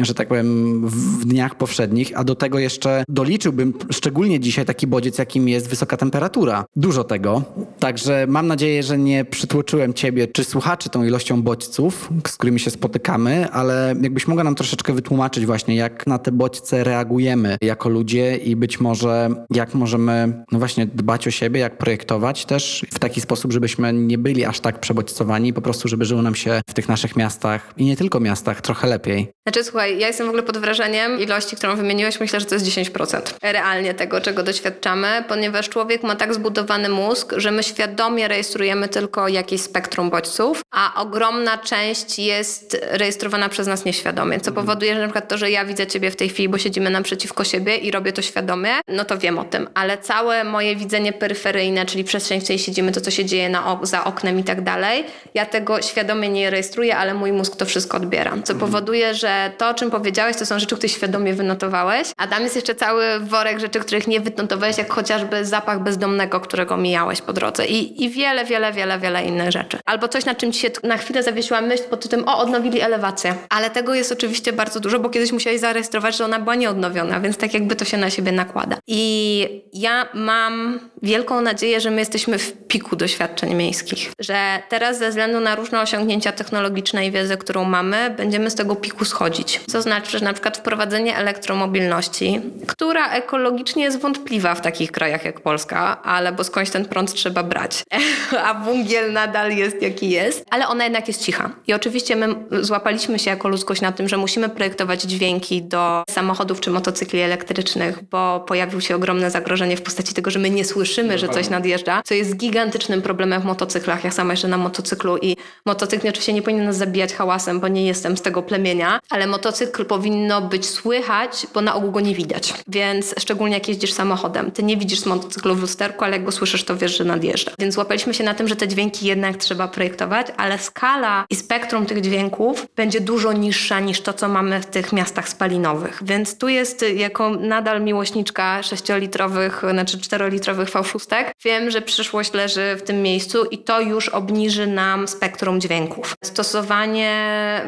że 0.00 0.14
tak 0.14 0.28
powiem, 0.28 0.80
w 0.88 1.24
dniach 1.24 1.54
powszednich, 1.54 2.12
a 2.14 2.24
do 2.24 2.34
tego 2.34 2.58
jeszcze 2.58 2.77
doliczyłbym 3.08 3.74
szczególnie 3.90 4.40
dzisiaj 4.40 4.64
taki 4.64 4.86
bodziec, 4.86 5.18
jakim 5.18 5.48
jest 5.48 5.68
wysoka 5.68 5.96
temperatura. 5.96 6.64
Dużo 6.76 7.04
tego. 7.04 7.42
Także 7.78 8.26
mam 8.28 8.46
nadzieję, 8.46 8.82
że 8.82 8.98
nie 8.98 9.24
przytłoczyłem 9.24 9.94
ciebie 9.94 10.26
czy 10.26 10.44
słuchaczy 10.44 10.90
tą 10.90 11.04
ilością 11.04 11.42
bodźców, 11.42 12.10
z 12.26 12.36
którymi 12.36 12.60
się 12.60 12.70
spotykamy, 12.70 13.48
ale 13.52 13.94
jakbyś 14.02 14.26
mogła 14.28 14.44
nam 14.44 14.54
troszeczkę 14.54 14.92
wytłumaczyć 14.92 15.46
właśnie, 15.46 15.76
jak 15.76 16.06
na 16.06 16.18
te 16.18 16.32
bodźce 16.32 16.84
reagujemy 16.84 17.56
jako 17.60 17.88
ludzie 17.88 18.36
i 18.36 18.56
być 18.56 18.80
może 18.80 19.28
jak 19.54 19.74
możemy 19.74 20.44
no 20.52 20.58
właśnie 20.58 20.86
dbać 20.86 21.28
o 21.28 21.30
siebie, 21.30 21.60
jak 21.60 21.78
projektować 21.78 22.44
też 22.44 22.86
w 22.90 22.98
taki 22.98 23.20
sposób, 23.20 23.52
żebyśmy 23.52 23.92
nie 23.92 24.18
byli 24.18 24.44
aż 24.44 24.60
tak 24.60 24.80
przebodźcowani, 24.80 25.52
po 25.52 25.62
prostu 25.62 25.88
żeby 25.88 26.04
żyło 26.04 26.22
nam 26.22 26.34
się 26.34 26.60
w 26.70 26.74
tych 26.74 26.88
naszych 26.88 27.16
miastach 27.16 27.72
i 27.76 27.84
nie 27.84 27.96
tylko 27.96 28.20
miastach 28.20 28.60
trochę 28.60 28.88
lepiej. 28.88 29.28
Znaczy 29.46 29.64
słuchaj, 29.64 29.98
ja 29.98 30.06
jestem 30.06 30.26
w 30.26 30.28
ogóle 30.28 30.42
pod 30.42 30.58
wrażeniem 30.58 31.20
ilości, 31.20 31.56
którą 31.56 31.76
wymieniłeś, 31.76 32.20
myślę, 32.20 32.40
że 32.40 32.46
to 32.46 32.57
jest 32.66 32.92
10% 32.94 33.20
realnie 33.42 33.94
tego, 33.94 34.20
czego 34.20 34.42
doświadczamy, 34.42 35.24
ponieważ 35.28 35.68
człowiek 35.68 36.02
ma 36.02 36.16
tak 36.16 36.34
zbudowany 36.34 36.88
mózg, 36.88 37.34
że 37.36 37.50
my 37.50 37.62
świadomie 37.62 38.28
rejestrujemy 38.28 38.88
tylko 38.88 39.28
jakieś 39.28 39.60
spektrum 39.60 40.10
bodźców, 40.10 40.62
a 40.70 41.02
ogromna 41.02 41.58
część 41.58 42.18
jest 42.18 42.86
rejestrowana 42.90 43.48
przez 43.48 43.66
nas 43.66 43.84
nieświadomie, 43.84 44.40
co 44.40 44.52
powoduje, 44.52 44.94
że 44.94 45.00
na 45.00 45.06
przykład 45.06 45.28
to, 45.28 45.38
że 45.38 45.50
ja 45.50 45.64
widzę 45.64 45.86
ciebie 45.86 46.10
w 46.10 46.16
tej 46.16 46.28
chwili, 46.28 46.48
bo 46.48 46.58
siedzimy 46.58 46.90
naprzeciwko 46.90 47.44
siebie 47.44 47.76
i 47.76 47.90
robię 47.90 48.12
to 48.12 48.22
świadomie, 48.22 48.70
no 48.88 49.04
to 49.04 49.18
wiem 49.18 49.38
o 49.38 49.44
tym, 49.44 49.68
ale 49.74 49.98
całe 49.98 50.44
moje 50.44 50.76
widzenie 50.76 51.12
peryferyjne, 51.12 51.86
czyli 51.86 52.04
przestrzeń, 52.04 52.40
w 52.40 52.44
której 52.44 52.58
siedzimy, 52.58 52.92
to 52.92 53.00
co 53.00 53.10
się 53.10 53.24
dzieje 53.24 53.48
na, 53.48 53.78
za 53.82 54.04
oknem 54.04 54.38
i 54.38 54.44
tak 54.44 54.60
dalej, 54.60 55.04
ja 55.34 55.46
tego 55.46 55.82
świadomie 55.82 56.28
nie 56.28 56.50
rejestruję, 56.50 56.96
ale 56.96 57.14
mój 57.14 57.32
mózg 57.32 57.56
to 57.56 57.66
wszystko 57.66 57.96
odbiera, 57.96 58.36
co 58.44 58.54
powoduje, 58.54 59.14
że 59.14 59.52
to, 59.58 59.68
o 59.68 59.74
czym 59.74 59.90
powiedziałeś, 59.90 60.36
to 60.36 60.46
są 60.46 60.58
rzeczy, 60.58 60.76
które 60.76 60.88
świadomie 60.88 61.34
wynotowałeś, 61.34 62.08
a 62.16 62.26
tam 62.26 62.47
jest 62.48 62.56
jeszcze 62.56 62.74
cały 62.74 63.20
worek 63.20 63.60
rzeczy, 63.60 63.80
których 63.80 64.06
nie 64.06 64.20
wynotowałeś, 64.20 64.78
jak 64.78 64.92
chociażby 64.92 65.44
zapach 65.44 65.82
bezdomnego, 65.82 66.40
którego 66.40 66.76
mijałeś 66.76 67.20
po 67.20 67.32
drodze 67.32 67.66
i, 67.66 68.04
i 68.04 68.10
wiele, 68.10 68.44
wiele, 68.44 68.72
wiele, 68.72 68.98
wiele 68.98 69.24
innych 69.24 69.50
rzeczy 69.50 69.68
rzeczy. 69.68 69.78
Albo 69.84 70.08
coś, 70.08 70.24
na 70.24 70.34
czym 70.34 70.52
ci 70.52 70.60
się 70.60 70.70
na 70.82 70.96
chwilę 70.96 71.22
zawiesiła 71.22 71.60
myśl 71.60 71.82
pod 71.90 72.00
tytułem, 72.00 72.28
o, 72.28 72.38
odnowili 72.38 72.80
elewację. 72.80 73.34
Ale 73.48 73.70
tego 73.70 73.94
jest 73.94 74.12
oczywiście 74.12 74.52
bardzo 74.52 74.80
dużo, 74.80 74.98
bo 74.98 75.10
kiedyś 75.10 75.32
musiałeś 75.32 75.60
zarejestrować, 75.60 76.16
że 76.16 76.24
ona 76.24 76.40
była 76.40 76.54
nieodnowiona, 76.54 77.20
więc 77.20 77.36
tak 77.36 77.54
jakby 77.54 77.76
to 77.76 77.84
się 77.84 77.96
na 77.96 78.10
siebie 78.10 78.32
nakłada. 78.32 78.76
I 78.86 79.62
ja 79.72 80.08
mam 80.14 80.80
wielką 81.02 81.40
nadzieję, 81.40 81.80
że 81.80 81.90
my 81.90 81.98
jesteśmy 81.98 82.38
w 82.38 82.52
piku 82.52 82.96
doświadczeń 82.96 83.54
miejskich. 83.54 84.12
Że 84.18 84.62
teraz 84.68 84.98
ze 84.98 85.08
względu 85.08 85.40
na 85.40 85.54
różne 85.54 85.80
osiągnięcia 85.80 86.32
technologiczne 86.32 87.06
i 87.06 87.10
wiedzę, 87.10 87.36
którą 87.36 87.64
mamy, 87.64 88.10
będziemy 88.10 88.50
z 88.50 88.54
tego 88.54 88.76
piku 88.76 89.04
schodzić. 89.04 89.60
Co 89.66 89.82
znaczy, 89.82 90.18
że 90.18 90.24
na 90.24 90.32
przykład 90.32 90.58
wprowadzenie 90.58 91.16
elektromobilności, 91.16 92.37
która 92.66 93.12
ekologicznie 93.12 93.84
jest 93.84 94.00
wątpliwa 94.00 94.54
w 94.54 94.60
takich 94.60 94.92
krajach 94.92 95.24
jak 95.24 95.40
Polska, 95.40 96.02
ale 96.02 96.32
bo 96.32 96.44
skądś 96.44 96.70
ten 96.70 96.84
prąd 96.84 97.14
trzeba 97.14 97.42
brać. 97.42 97.84
A 98.46 98.54
węgiel 98.54 99.12
nadal 99.12 99.52
jest 99.52 99.82
jaki 99.82 100.10
jest, 100.10 100.44
ale 100.50 100.68
ona 100.68 100.84
jednak 100.84 101.08
jest 101.08 101.22
cicha. 101.22 101.50
I 101.66 101.74
oczywiście 101.74 102.16
my 102.16 102.34
złapaliśmy 102.60 103.18
się 103.18 103.30
jako 103.30 103.48
ludzkość 103.48 103.80
na 103.80 103.92
tym, 103.92 104.08
że 104.08 104.16
musimy 104.16 104.48
projektować 104.48 105.02
dźwięki 105.02 105.62
do 105.62 106.04
samochodów 106.10 106.60
czy 106.60 106.70
motocykli 106.70 107.20
elektrycznych, 107.20 107.98
bo 108.10 108.40
pojawiło 108.40 108.80
się 108.80 108.96
ogromne 108.96 109.30
zagrożenie 109.30 109.76
w 109.76 109.82
postaci 109.82 110.14
tego, 110.14 110.30
że 110.30 110.38
my 110.38 110.50
nie 110.50 110.64
słyszymy, 110.64 111.18
że 111.18 111.28
coś 111.28 111.48
nadjeżdża, 111.48 112.02
co 112.04 112.14
jest 112.14 112.36
gigantycznym 112.36 113.02
problemem 113.02 113.42
w 113.42 113.44
motocyklach. 113.44 114.04
Ja 114.04 114.10
sama 114.10 114.32
jeszcze 114.32 114.48
na 114.48 114.58
motocyklu 114.58 115.18
i 115.18 115.36
motocykl 115.66 116.08
oczywiście 116.08 116.32
nie 116.32 116.42
powinien 116.42 116.64
nas 116.64 116.76
zabijać 116.76 117.14
hałasem, 117.14 117.60
bo 117.60 117.68
nie 117.68 117.86
jestem 117.86 118.16
z 118.16 118.22
tego 118.22 118.42
plemienia, 118.42 119.00
ale 119.10 119.26
motocykl 119.26 119.84
powinno 119.84 120.42
być 120.42 120.66
słychać, 120.66 121.46
bo 121.54 121.60
na 121.60 121.74
ogół 121.74 121.90
go 121.90 122.00
nie 122.00 122.14
widać. 122.14 122.27
Więc 122.68 123.14
szczególnie 123.18 123.54
jak 123.54 123.68
jeździsz 123.68 123.92
samochodem, 123.92 124.50
ty 124.50 124.62
nie 124.62 124.76
widzisz 124.76 125.04
motocyklu 125.04 125.54
w 125.54 125.60
lusterku, 125.60 126.04
ale 126.04 126.12
jak 126.16 126.24
go 126.24 126.32
słyszysz, 126.32 126.64
to 126.64 126.76
wiesz, 126.76 126.98
że 126.98 127.04
nadjeżdża. 127.04 127.50
Więc 127.58 127.74
złapaliśmy 127.74 128.14
się 128.14 128.24
na 128.24 128.34
tym, 128.34 128.48
że 128.48 128.56
te 128.56 128.68
dźwięki 128.68 129.06
jednak 129.06 129.36
trzeba 129.36 129.68
projektować, 129.68 130.26
ale 130.36 130.58
skala 130.58 131.26
i 131.30 131.36
spektrum 131.36 131.86
tych 131.86 132.00
dźwięków 132.00 132.66
będzie 132.76 133.00
dużo 133.00 133.32
niższa 133.32 133.80
niż 133.80 134.00
to, 134.00 134.12
co 134.12 134.28
mamy 134.28 134.60
w 134.60 134.66
tych 134.66 134.92
miastach 134.92 135.28
spalinowych. 135.28 136.00
Więc 136.02 136.38
tu 136.38 136.48
jest, 136.48 136.84
jako 136.96 137.30
nadal 137.30 137.82
miłośniczka 137.82 138.60
6-litrowych, 138.60 139.70
znaczy 139.70 139.98
4-litrowych 139.98 140.68
fałszustek, 140.68 141.32
wiem, 141.44 141.70
że 141.70 141.82
przyszłość 141.82 142.32
leży 142.32 142.76
w 142.76 142.82
tym 142.82 143.02
miejscu 143.02 143.44
i 143.44 143.58
to 143.58 143.80
już 143.80 144.08
obniży 144.08 144.66
nam 144.66 145.08
spektrum 145.08 145.60
dźwięków. 145.60 146.14
Stosowanie 146.24 147.08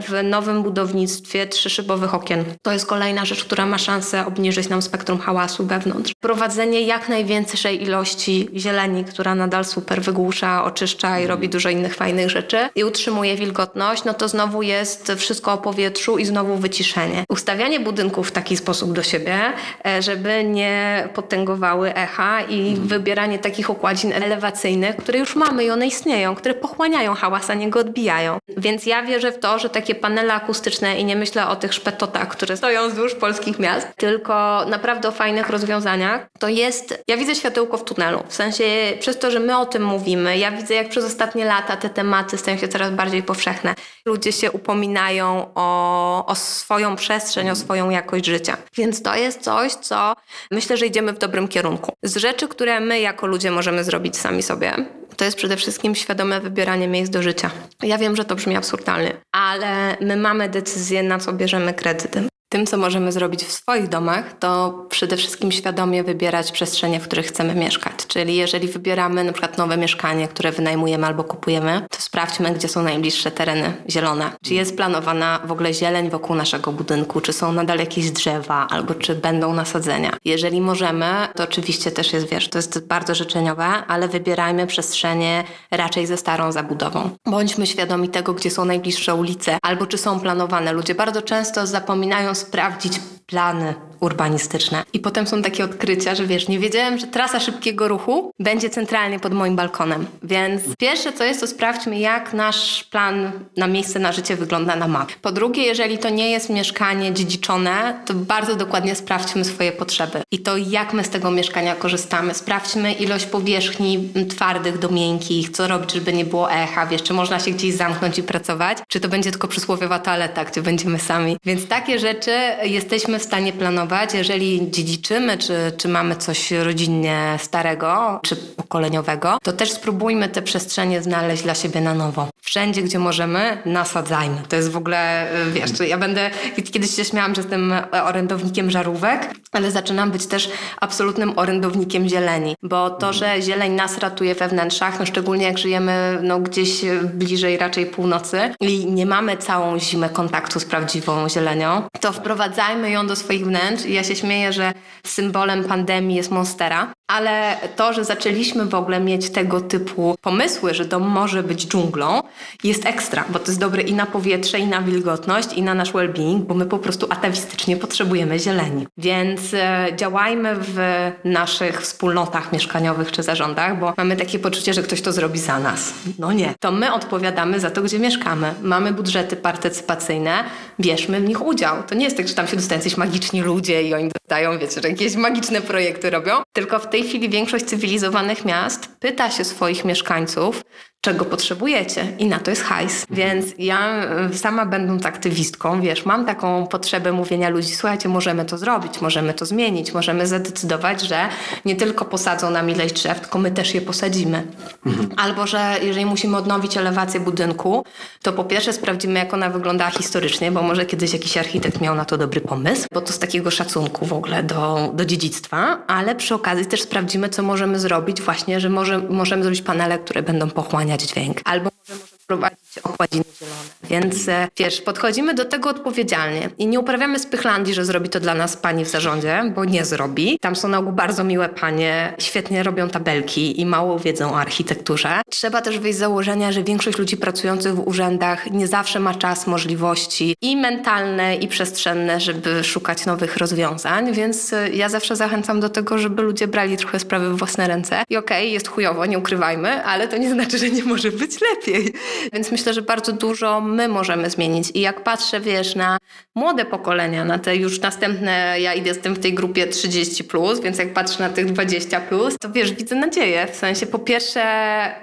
w 0.08 0.22
nowym 0.22 0.62
budownictwie 0.62 1.46
trzyszybowych 1.46 2.14
okien. 2.14 2.44
To 2.62 2.72
jest 2.72 2.86
kolejna 2.86 3.24
rzecz, 3.24 3.44
która 3.44 3.66
ma 3.66 3.78
szansę 3.78 4.26
obniżyć 4.26 4.49
nam 4.70 4.82
spektrum 4.82 5.18
hałasu 5.18 5.66
wewnątrz. 5.66 6.12
Prowadzenie 6.20 6.82
jak 6.82 7.08
największej 7.08 7.82
ilości 7.82 8.50
zieleni, 8.56 9.04
która 9.04 9.34
nadal 9.34 9.64
super 9.64 10.02
wygłusza, 10.02 10.64
oczyszcza 10.64 11.20
i 11.20 11.26
robi 11.26 11.48
dużo 11.48 11.68
innych 11.68 11.94
fajnych 11.94 12.30
rzeczy 12.30 12.68
i 12.74 12.84
utrzymuje 12.84 13.36
wilgotność, 13.36 14.04
no 14.04 14.14
to 14.14 14.28
znowu 14.28 14.62
jest 14.62 15.12
wszystko 15.16 15.52
o 15.52 15.58
powietrzu 15.58 16.18
i 16.18 16.24
znowu 16.24 16.56
wyciszenie. 16.56 17.24
Ustawianie 17.28 17.80
budynków 17.80 18.28
w 18.28 18.32
taki 18.32 18.56
sposób 18.56 18.92
do 18.92 19.02
siebie, 19.02 19.38
e, 19.86 20.02
żeby 20.02 20.44
nie 20.44 21.08
potęgowały 21.14 21.94
echa 21.94 22.42
i 22.42 22.76
wybieranie 22.76 23.38
takich 23.38 23.70
układzin 23.70 24.12
elewacyjnych, 24.12 24.96
które 24.96 25.18
już 25.18 25.36
mamy 25.36 25.64
i 25.64 25.70
one 25.70 25.86
istnieją, 25.86 26.34
które 26.34 26.54
pochłaniają 26.54 27.14
hałas, 27.14 27.50
a 27.50 27.54
nie 27.54 27.70
go 27.70 27.80
odbijają. 27.80 28.38
Więc 28.56 28.86
ja 28.86 29.02
wierzę 29.02 29.32
w 29.32 29.38
to, 29.38 29.58
że 29.58 29.70
takie 29.70 29.94
panele 29.94 30.34
akustyczne 30.34 30.98
i 30.98 31.04
nie 31.04 31.16
myślę 31.16 31.48
o 31.48 31.56
tych 31.56 31.74
szpetotach, 31.74 32.28
które 32.28 32.56
stoją 32.56 32.88
wzdłuż 32.88 33.14
polskich 33.14 33.58
miast, 33.58 33.88
tylko 33.96 34.34
naprawdę 34.66 35.08
o 35.08 35.12
fajnych 35.12 35.48
rozwiązaniach, 35.48 36.26
to 36.38 36.48
jest, 36.48 37.04
ja 37.08 37.16
widzę 37.16 37.34
światełko 37.34 37.78
w 37.78 37.84
tunelu. 37.84 38.22
W 38.28 38.34
sensie 38.34 38.64
przez 39.00 39.18
to, 39.18 39.30
że 39.30 39.40
my 39.40 39.58
o 39.58 39.66
tym 39.66 39.84
mówimy, 39.84 40.38
ja 40.38 40.50
widzę 40.50 40.74
jak 40.74 40.88
przez 40.88 41.04
ostatnie 41.04 41.44
lata 41.44 41.76
te 41.76 41.90
tematy 41.90 42.38
stają 42.38 42.58
się 42.58 42.68
coraz 42.68 42.90
bardziej 42.90 43.22
powszechne. 43.22 43.74
Ludzie 44.06 44.32
się 44.32 44.52
upominają 44.52 45.50
o, 45.54 46.26
o 46.26 46.34
swoją 46.34 46.96
przestrzeń, 46.96 47.50
o 47.50 47.56
swoją 47.56 47.90
jakość 47.90 48.26
życia. 48.26 48.56
Więc 48.76 49.02
to 49.02 49.14
jest 49.14 49.40
coś, 49.40 49.72
co 49.72 50.14
myślę, 50.50 50.76
że 50.76 50.86
idziemy 50.86 51.12
w 51.12 51.18
dobrym 51.18 51.48
kierunku. 51.48 51.92
Z 52.02 52.16
rzeczy, 52.16 52.48
które 52.48 52.80
my 52.80 53.00
jako 53.00 53.26
ludzie 53.26 53.50
możemy 53.50 53.84
zrobić 53.84 54.16
sami 54.16 54.42
sobie, 54.42 54.74
to 55.16 55.24
jest 55.24 55.36
przede 55.36 55.56
wszystkim 55.56 55.94
świadome 55.94 56.40
wybieranie 56.40 56.88
miejsc 56.88 57.12
do 57.12 57.22
życia. 57.22 57.50
Ja 57.82 57.98
wiem, 57.98 58.16
że 58.16 58.24
to 58.24 58.36
brzmi 58.36 58.56
absurdalnie, 58.56 59.12
ale 59.32 59.96
my 60.00 60.16
mamy 60.16 60.48
decyzję, 60.48 61.02
na 61.02 61.18
co 61.18 61.32
bierzemy 61.32 61.74
kredyty. 61.74 62.29
Tym, 62.52 62.66
co 62.66 62.76
możemy 62.76 63.12
zrobić 63.12 63.44
w 63.44 63.52
swoich 63.52 63.88
domach, 63.88 64.38
to 64.38 64.84
przede 64.88 65.16
wszystkim 65.16 65.52
świadomie 65.52 66.04
wybierać 66.04 66.52
przestrzenie, 66.52 67.00
w 67.00 67.02
których 67.02 67.26
chcemy 67.26 67.54
mieszkać. 67.54 67.94
Czyli 68.08 68.36
jeżeli 68.36 68.68
wybieramy 68.68 69.24
na 69.24 69.32
przykład 69.32 69.58
nowe 69.58 69.76
mieszkanie, 69.76 70.28
które 70.28 70.52
wynajmujemy 70.52 71.06
albo 71.06 71.24
kupujemy, 71.24 71.86
to 71.90 72.00
sprawdźmy, 72.00 72.50
gdzie 72.52 72.68
są 72.68 72.82
najbliższe 72.82 73.30
tereny 73.30 73.72
zielone. 73.90 74.30
Czy 74.44 74.54
jest 74.54 74.76
planowana 74.76 75.40
w 75.44 75.52
ogóle 75.52 75.74
zieleń 75.74 76.10
wokół 76.10 76.36
naszego 76.36 76.72
budynku, 76.72 77.20
czy 77.20 77.32
są 77.32 77.52
nadal 77.52 77.78
jakieś 77.78 78.10
drzewa, 78.10 78.66
albo 78.70 78.94
czy 78.94 79.14
będą 79.14 79.54
nasadzenia. 79.54 80.16
Jeżeli 80.24 80.60
możemy, 80.60 81.06
to 81.34 81.44
oczywiście 81.44 81.90
też 81.90 82.12
jest, 82.12 82.28
wiesz, 82.28 82.48
to 82.48 82.58
jest 82.58 82.86
bardzo 82.86 83.14
życzeniowe, 83.14 83.64
ale 83.64 84.08
wybierajmy 84.08 84.66
przestrzenie 84.66 85.44
raczej 85.70 86.06
ze 86.06 86.16
starą 86.16 86.52
zabudową. 86.52 87.10
Bądźmy 87.26 87.66
świadomi 87.66 88.08
tego, 88.08 88.34
gdzie 88.34 88.50
są 88.50 88.64
najbliższe 88.64 89.14
ulice, 89.14 89.58
albo 89.62 89.86
czy 89.86 89.98
są 89.98 90.20
planowane. 90.20 90.72
Ludzie 90.72 90.94
bardzo 90.94 91.22
często 91.22 91.66
zapominają 91.66 92.34
sprawdzić 92.40 93.00
plany 93.26 93.74
urbanistyczne. 94.00 94.82
I 94.92 95.00
potem 95.00 95.26
są 95.26 95.42
takie 95.42 95.64
odkrycia, 95.64 96.14
że 96.14 96.26
wiesz, 96.26 96.48
nie 96.48 96.58
wiedziałem, 96.58 96.98
że 96.98 97.06
trasa 97.06 97.40
szybkiego 97.40 97.88
ruchu 97.88 98.32
będzie 98.38 98.70
centralnie 98.70 99.20
pod 99.20 99.34
moim 99.34 99.56
balkonem. 99.56 100.06
Więc 100.22 100.62
pierwsze 100.78 101.12
co 101.12 101.24
jest, 101.24 101.40
to 101.40 101.46
sprawdźmy, 101.46 101.98
jak 101.98 102.32
nasz 102.32 102.84
plan 102.84 103.32
na 103.56 103.66
miejsce 103.66 103.98
na 103.98 104.12
życie 104.12 104.36
wygląda 104.36 104.76
na 104.76 104.88
mapie. 104.88 105.14
Po 105.22 105.32
drugie, 105.32 105.62
jeżeli 105.62 105.98
to 105.98 106.08
nie 106.08 106.30
jest 106.30 106.50
mieszkanie 106.50 107.12
dziedziczone, 107.12 108.00
to 108.06 108.14
bardzo 108.14 108.56
dokładnie 108.56 108.94
sprawdźmy 108.94 109.44
swoje 109.44 109.72
potrzeby. 109.72 110.22
I 110.30 110.38
to, 110.38 110.56
jak 110.56 110.92
my 110.92 111.04
z 111.04 111.08
tego 111.08 111.30
mieszkania 111.30 111.74
korzystamy. 111.74 112.34
Sprawdźmy 112.34 112.92
ilość 112.92 113.26
powierzchni 113.26 114.08
twardych 114.28 114.78
do 114.78 114.88
miękkich, 114.88 115.50
co 115.50 115.68
robić, 115.68 115.92
żeby 115.92 116.12
nie 116.12 116.24
było 116.24 116.52
echa, 116.52 116.86
wiesz, 116.86 117.02
czy 117.02 117.14
można 117.14 117.40
się 117.40 117.50
gdzieś 117.50 117.74
zamknąć 117.74 118.18
i 118.18 118.22
pracować, 118.22 118.78
czy 118.88 119.00
to 119.00 119.08
będzie 119.08 119.30
tylko 119.30 119.48
przysłowiowa 119.48 119.98
toaleta, 119.98 120.44
gdzie 120.44 120.62
będziemy 120.62 120.98
sami. 120.98 121.36
Więc 121.44 121.68
takie 121.68 121.98
rzeczy 121.98 122.29
jesteśmy 122.62 123.18
w 123.18 123.22
stanie 123.22 123.52
planować, 123.52 124.14
jeżeli 124.14 124.70
dziedziczymy, 124.70 125.38
czy, 125.38 125.72
czy 125.76 125.88
mamy 125.88 126.16
coś 126.16 126.50
rodzinnie 126.50 127.36
starego, 127.38 128.20
czy 128.22 128.36
pokoleniowego, 128.36 129.38
to 129.42 129.52
też 129.52 129.72
spróbujmy 129.72 130.28
te 130.28 130.42
przestrzenie 130.42 131.02
znaleźć 131.02 131.42
dla 131.42 131.54
siebie 131.54 131.80
na 131.80 131.94
nowo. 131.94 132.28
Wszędzie, 132.42 132.82
gdzie 132.82 132.98
możemy, 132.98 133.62
nasadzajmy. 133.66 134.42
To 134.48 134.56
jest 134.56 134.70
w 134.70 134.76
ogóle, 134.76 135.28
wiesz, 135.52 135.70
ja 135.88 135.98
będę, 135.98 136.30
kiedyś 136.72 136.96
się 136.96 137.04
śmiałam, 137.04 137.34
że 137.34 137.40
jestem 137.40 137.72
orędownikiem 138.04 138.70
żarówek, 138.70 139.30
ale 139.52 139.70
zaczynam 139.70 140.10
być 140.10 140.26
też 140.26 140.50
absolutnym 140.80 141.38
orędownikiem 141.38 142.08
zieleni, 142.08 142.56
bo 142.62 142.90
to, 142.90 143.12
że 143.12 143.42
zieleń 143.42 143.72
nas 143.72 143.98
ratuje 143.98 144.34
we 144.34 144.48
wnętrzach, 144.48 145.00
no 145.00 145.06
szczególnie 145.06 145.44
jak 145.44 145.58
żyjemy 145.58 146.18
no, 146.22 146.38
gdzieś 146.38 146.80
bliżej 147.14 147.58
raczej 147.58 147.86
północy 147.86 148.54
i 148.60 148.86
nie 148.86 149.06
mamy 149.06 149.36
całą 149.36 149.78
zimę 149.78 150.08
kontaktu 150.08 150.60
z 150.60 150.64
prawdziwą 150.64 151.28
zielenią, 151.28 151.82
to 152.00 152.12
wprowadzajmy 152.20 152.90
ją 152.90 153.06
do 153.06 153.16
swoich 153.16 153.46
wnętrz 153.46 153.84
i 153.84 153.92
ja 153.92 154.04
się 154.04 154.16
śmieję, 154.16 154.52
że 154.52 154.72
symbolem 155.06 155.64
pandemii 155.64 156.16
jest 156.16 156.30
Monstera, 156.30 156.92
ale 157.10 157.56
to, 157.76 157.92
że 157.92 158.04
zaczęliśmy 158.04 158.64
w 158.64 158.74
ogóle 158.74 159.00
mieć 159.00 159.30
tego 159.30 159.60
typu 159.60 160.16
pomysły, 160.22 160.74
że 160.74 160.84
dom 160.84 161.02
może 161.02 161.42
być 161.42 161.66
dżunglą, 161.66 162.22
jest 162.64 162.86
ekstra, 162.86 163.24
bo 163.28 163.38
to 163.38 163.46
jest 163.46 163.60
dobre 163.60 163.82
i 163.82 163.94
na 163.94 164.06
powietrze, 164.06 164.58
i 164.58 164.66
na 164.66 164.82
wilgotność, 164.82 165.52
i 165.52 165.62
na 165.62 165.74
nasz 165.74 165.92
well-being, 165.92 166.38
bo 166.38 166.54
my 166.54 166.66
po 166.66 166.78
prostu 166.78 167.06
atawistycznie 167.10 167.76
potrzebujemy 167.76 168.38
zieleni. 168.38 168.86
Więc 168.98 169.54
e, 169.54 169.86
działajmy 169.96 170.56
w 170.58 170.78
naszych 171.24 171.82
wspólnotach 171.82 172.52
mieszkaniowych 172.52 173.12
czy 173.12 173.22
zarządach, 173.22 173.78
bo 173.78 173.94
mamy 173.96 174.16
takie 174.16 174.38
poczucie, 174.38 174.74
że 174.74 174.82
ktoś 174.82 175.00
to 175.02 175.12
zrobi 175.12 175.38
za 175.38 175.58
nas. 175.58 175.92
No 176.18 176.32
nie. 176.32 176.54
To 176.60 176.72
my 176.72 176.92
odpowiadamy 176.92 177.60
za 177.60 177.70
to, 177.70 177.82
gdzie 177.82 177.98
mieszkamy. 177.98 178.54
Mamy 178.62 178.92
budżety 178.92 179.36
partycypacyjne, 179.36 180.44
bierzmy 180.80 181.20
w 181.20 181.24
nich 181.24 181.46
udział. 181.46 181.82
To 181.82 181.94
nie 181.94 182.04
jest 182.04 182.16
tak, 182.16 182.28
że 182.28 182.34
tam 182.34 182.46
się 182.46 182.56
dostają 182.56 182.78
jacyś 182.78 182.96
magiczni 182.96 183.40
ludzie 183.40 183.82
i 183.82 183.94
oni 183.94 184.10
dostają, 184.20 184.58
wiecie, 184.58 184.80
że 184.82 184.88
jakieś 184.88 185.16
magiczne 185.16 185.60
projekty 185.60 186.10
robią, 186.10 186.42
tylko 186.52 186.78
w 186.78 186.88
tej 186.88 187.02
chwili 187.02 187.28
większość 187.28 187.64
cywilizowanych 187.64 188.44
miast 188.44 188.88
pyta 189.00 189.30
się 189.30 189.44
swoich 189.44 189.84
mieszkańców, 189.84 190.62
czego 191.00 191.24
potrzebujecie 191.24 192.06
i 192.18 192.26
na 192.26 192.38
to 192.38 192.50
jest 192.50 192.62
hajs. 192.62 193.06
Więc 193.10 193.46
ja 193.58 194.06
y, 194.30 194.38
sama 194.38 194.66
będąc 194.66 195.06
aktywistką, 195.06 195.80
wiesz, 195.80 196.06
mam 196.06 196.26
taką 196.26 196.66
potrzebę 196.66 197.12
mówienia 197.12 197.48
ludzi, 197.48 197.74
słuchajcie, 197.74 198.08
możemy 198.08 198.44
to 198.44 198.58
zrobić, 198.58 199.00
możemy 199.00 199.34
to 199.34 199.46
zmienić, 199.46 199.94
możemy 199.94 200.26
zadecydować, 200.26 201.02
że 201.02 201.28
nie 201.64 201.76
tylko 201.76 202.04
posadzą 202.04 202.50
nam 202.50 202.70
ileś 202.70 202.92
drzew, 202.92 203.20
tylko 203.20 203.38
my 203.38 203.50
też 203.50 203.74
je 203.74 203.80
posadzimy. 203.80 204.46
Mhm. 204.86 205.08
Albo, 205.16 205.46
że 205.46 205.76
jeżeli 205.82 206.06
musimy 206.06 206.36
odnowić 206.36 206.76
elewację 206.76 207.20
budynku, 207.20 207.84
to 208.22 208.32
po 208.32 208.44
pierwsze 208.44 208.72
sprawdzimy, 208.72 209.18
jak 209.18 209.34
ona 209.34 209.50
wyglądała 209.50 209.90
historycznie, 209.90 210.52
bo 210.52 210.62
może 210.62 210.86
kiedyś 210.86 211.12
jakiś 211.12 211.36
architekt 211.36 211.80
miał 211.80 211.94
na 211.94 212.04
to 212.04 212.18
dobry 212.18 212.40
pomysł, 212.40 212.86
bo 212.92 213.00
to 213.00 213.12
z 213.12 213.18
takiego 213.18 213.50
szacunku 213.50 214.06
w 214.06 214.12
ogóle 214.12 214.42
do, 214.42 214.90
do 214.94 215.04
dziedzictwa, 215.04 215.78
ale 215.86 216.14
przy 216.14 216.34
okazji 216.34 216.66
też 216.66 216.82
sprawdzimy, 216.82 217.28
co 217.28 217.42
możemy 217.42 217.78
zrobić 217.78 218.22
właśnie, 218.22 218.60
że 218.60 218.68
może, 218.68 218.98
możemy 218.98 219.42
zrobić 219.42 219.62
panele, 219.62 219.98
które 219.98 220.22
będą 220.22 220.50
pochłaniać 220.50 220.89
dźwięk, 220.96 221.40
albo 221.44 221.70
możemy 221.88 222.09
wprowadzić 222.30 222.78
okładziny 222.82 223.24
zielone. 223.40 223.70
Więc 223.90 224.28
e, 224.28 224.48
wiesz, 224.58 224.80
podchodzimy 224.80 225.34
do 225.34 225.44
tego 225.44 225.70
odpowiedzialnie 225.70 226.50
i 226.58 226.66
nie 226.66 226.80
uprawiamy 226.80 227.18
spychlandii, 227.18 227.74
że 227.74 227.84
zrobi 227.84 228.08
to 228.08 228.20
dla 228.20 228.34
nas 228.34 228.56
pani 228.56 228.84
w 228.84 228.88
zarządzie, 228.88 229.52
bo 229.54 229.64
nie 229.64 229.84
zrobi. 229.84 230.38
Tam 230.40 230.56
są 230.56 230.68
na 230.68 230.78
ogół 230.78 230.92
bardzo 230.92 231.24
miłe 231.24 231.48
panie, 231.48 232.14
świetnie 232.18 232.62
robią 232.62 232.88
tabelki 232.88 233.60
i 233.60 233.66
mało 233.66 233.98
wiedzą 233.98 234.32
o 234.32 234.40
architekturze. 234.40 235.20
Trzeba 235.30 235.62
też 235.62 235.78
wyjść 235.78 235.96
z 235.96 236.00
założenia, 236.00 236.52
że 236.52 236.62
większość 236.62 236.98
ludzi 236.98 237.16
pracujących 237.16 237.74
w 237.74 237.88
urzędach 237.88 238.50
nie 238.50 238.66
zawsze 238.66 239.00
ma 239.00 239.14
czas, 239.14 239.46
możliwości 239.46 240.36
i 240.40 240.56
mentalne, 240.56 241.36
i 241.36 241.48
przestrzenne, 241.48 242.20
żeby 242.20 242.64
szukać 242.64 243.06
nowych 243.06 243.36
rozwiązań, 243.36 244.12
więc 244.12 244.52
e, 244.52 244.70
ja 244.70 244.88
zawsze 244.88 245.16
zachęcam 245.16 245.60
do 245.60 245.68
tego, 245.68 245.98
żeby 245.98 246.22
ludzie 246.22 246.48
brali 246.48 246.76
trochę 246.76 246.98
sprawy 247.00 247.30
w 247.30 247.38
własne 247.38 247.68
ręce. 247.68 248.04
I 248.08 248.16
okej, 248.16 248.42
okay, 248.42 248.52
jest 248.52 248.68
chujowo, 248.68 249.06
nie 249.06 249.18
ukrywajmy, 249.18 249.84
ale 249.84 250.08
to 250.08 250.16
nie 250.16 250.30
znaczy, 250.30 250.58
że 250.58 250.70
nie 250.70 250.84
może 250.84 251.12
być 251.12 251.40
lepiej. 251.40 251.92
Więc 252.32 252.52
myślę, 252.52 252.74
że 252.74 252.82
bardzo 252.82 253.12
dużo 253.12 253.60
my 253.60 253.88
możemy 253.88 254.30
zmienić. 254.30 254.70
I 254.74 254.80
jak 254.80 255.04
patrzę, 255.04 255.40
wiesz, 255.40 255.74
na 255.74 255.98
młode 256.34 256.64
pokolenia, 256.64 257.24
na 257.24 257.38
te 257.38 257.56
już 257.56 257.80
następne, 257.80 258.60
ja 258.60 258.74
idę 258.74 258.94
tym 258.94 259.14
w 259.14 259.18
tej 259.18 259.34
grupie 259.34 259.66
30, 259.66 260.24
plus, 260.24 260.60
więc 260.60 260.78
jak 260.78 260.92
patrzę 260.92 261.22
na 261.22 261.30
tych 261.30 261.52
20, 261.52 262.00
plus, 262.00 262.34
to 262.40 262.50
wiesz, 262.50 262.72
widzę 262.72 262.96
nadzieję. 262.96 263.46
W 263.52 263.56
sensie, 263.56 263.86
po 263.86 263.98
pierwsze, 263.98 264.44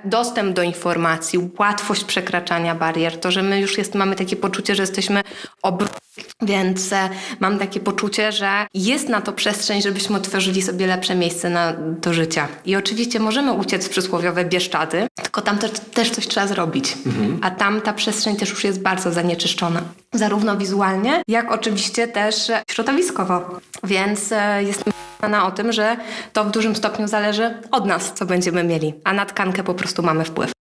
dostęp 0.05 0.55
do 0.55 0.63
informacji, 0.63 1.39
łatwość 1.59 2.03
przekraczania 2.03 2.75
barier, 2.75 3.19
to, 3.19 3.31
że 3.31 3.43
my 3.43 3.59
już 3.59 3.77
jest, 3.77 3.95
mamy 3.95 4.15
takie 4.15 4.35
poczucie, 4.35 4.75
że 4.75 4.83
jesteśmy 4.83 5.21
obróceni 5.61 6.07
więc 6.41 6.93
e, 6.93 7.09
mam 7.39 7.59
takie 7.59 7.79
poczucie, 7.79 8.31
że 8.31 8.67
jest 8.73 9.09
na 9.09 9.21
to 9.21 9.33
przestrzeń, 9.33 9.81
żebyśmy 9.81 10.17
otworzyli 10.17 10.61
sobie 10.61 10.87
lepsze 10.87 11.15
miejsce 11.15 11.49
na, 11.49 11.73
do 11.73 12.13
życia. 12.13 12.47
I 12.65 12.75
oczywiście 12.75 13.19
możemy 13.19 13.51
uciec 13.51 13.85
w 13.85 13.89
przysłowiowe 13.89 14.45
Bieszczady, 14.45 15.07
tylko 15.23 15.41
tam 15.41 15.57
też 15.93 16.09
coś 16.09 16.27
trzeba 16.27 16.47
zrobić. 16.47 16.97
Mhm. 17.07 17.39
A 17.41 17.51
tam 17.51 17.81
ta 17.81 17.93
przestrzeń 17.93 18.35
też 18.35 18.49
już 18.49 18.63
jest 18.63 18.81
bardzo 18.81 19.11
zanieczyszczona. 19.11 19.81
Zarówno 20.13 20.57
wizualnie, 20.57 21.21
jak 21.27 21.51
oczywiście 21.51 22.07
też 22.07 22.51
środowiskowo. 22.71 23.59
Więc 23.83 24.31
e, 24.31 24.63
jestem 24.63 24.93
przekonana 24.93 25.47
o 25.47 25.51
tym, 25.51 25.71
że 25.71 25.97
to 26.33 26.43
w 26.43 26.51
dużym 26.51 26.75
stopniu 26.75 27.07
zależy 27.07 27.61
od 27.71 27.85
nas, 27.85 28.13
co 28.13 28.25
będziemy 28.25 28.63
mieli. 28.63 28.93
A 29.03 29.13
na 29.13 29.25
tkankę 29.25 29.63
po 29.63 29.73
prostu 29.73 30.03
mamy 30.03 30.23
wpływ. 30.23 30.56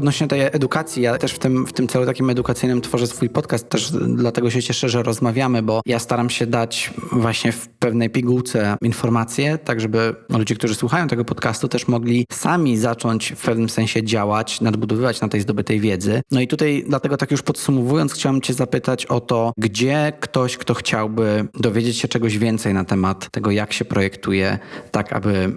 Odnośnie 0.00 0.28
tej 0.28 0.40
edukacji, 0.40 1.02
ja 1.02 1.18
też 1.18 1.32
w 1.32 1.38
tym, 1.38 1.66
w 1.66 1.72
tym 1.72 1.88
celu 1.88 2.06
takim 2.06 2.30
edukacyjnym 2.30 2.80
tworzę 2.80 3.06
swój 3.06 3.28
podcast, 3.28 3.68
też 3.68 3.92
dlatego 4.16 4.50
się 4.50 4.62
cieszę, 4.62 4.88
że 4.88 5.02
rozmawiamy, 5.02 5.62
bo 5.62 5.80
ja 5.86 5.98
staram 5.98 6.30
się 6.30 6.46
dać 6.46 6.90
właśnie 7.12 7.52
w 7.52 7.68
pewnej 7.68 8.10
pigułce 8.10 8.76
informacje, 8.82 9.58
tak 9.58 9.80
żeby 9.80 10.14
ludzie, 10.28 10.54
którzy 10.54 10.74
słuchają 10.74 11.08
tego 11.08 11.24
podcastu, 11.24 11.68
też 11.68 11.88
mogli 11.88 12.26
sami 12.32 12.76
zacząć 12.76 13.32
w 13.36 13.44
pewnym 13.44 13.68
sensie 13.68 14.04
działać, 14.04 14.60
nadbudowywać 14.60 15.20
na 15.20 15.28
tej 15.28 15.40
zdobytej 15.40 15.80
wiedzy. 15.80 16.22
No 16.30 16.40
i 16.40 16.48
tutaj 16.48 16.84
dlatego 16.88 17.16
tak 17.16 17.30
już 17.30 17.42
podsumowując, 17.42 18.12
chciałbym 18.12 18.40
cię 18.40 18.54
zapytać 18.54 19.06
o 19.06 19.20
to, 19.20 19.52
gdzie 19.58 20.12
ktoś, 20.20 20.56
kto 20.56 20.74
chciałby 20.74 21.48
dowiedzieć 21.54 21.98
się 21.98 22.08
czegoś 22.08 22.38
więcej 22.38 22.74
na 22.74 22.84
temat 22.84 23.30
tego, 23.30 23.50
jak 23.50 23.72
się 23.72 23.84
projektuje, 23.84 24.58
tak 24.90 25.12
aby 25.12 25.56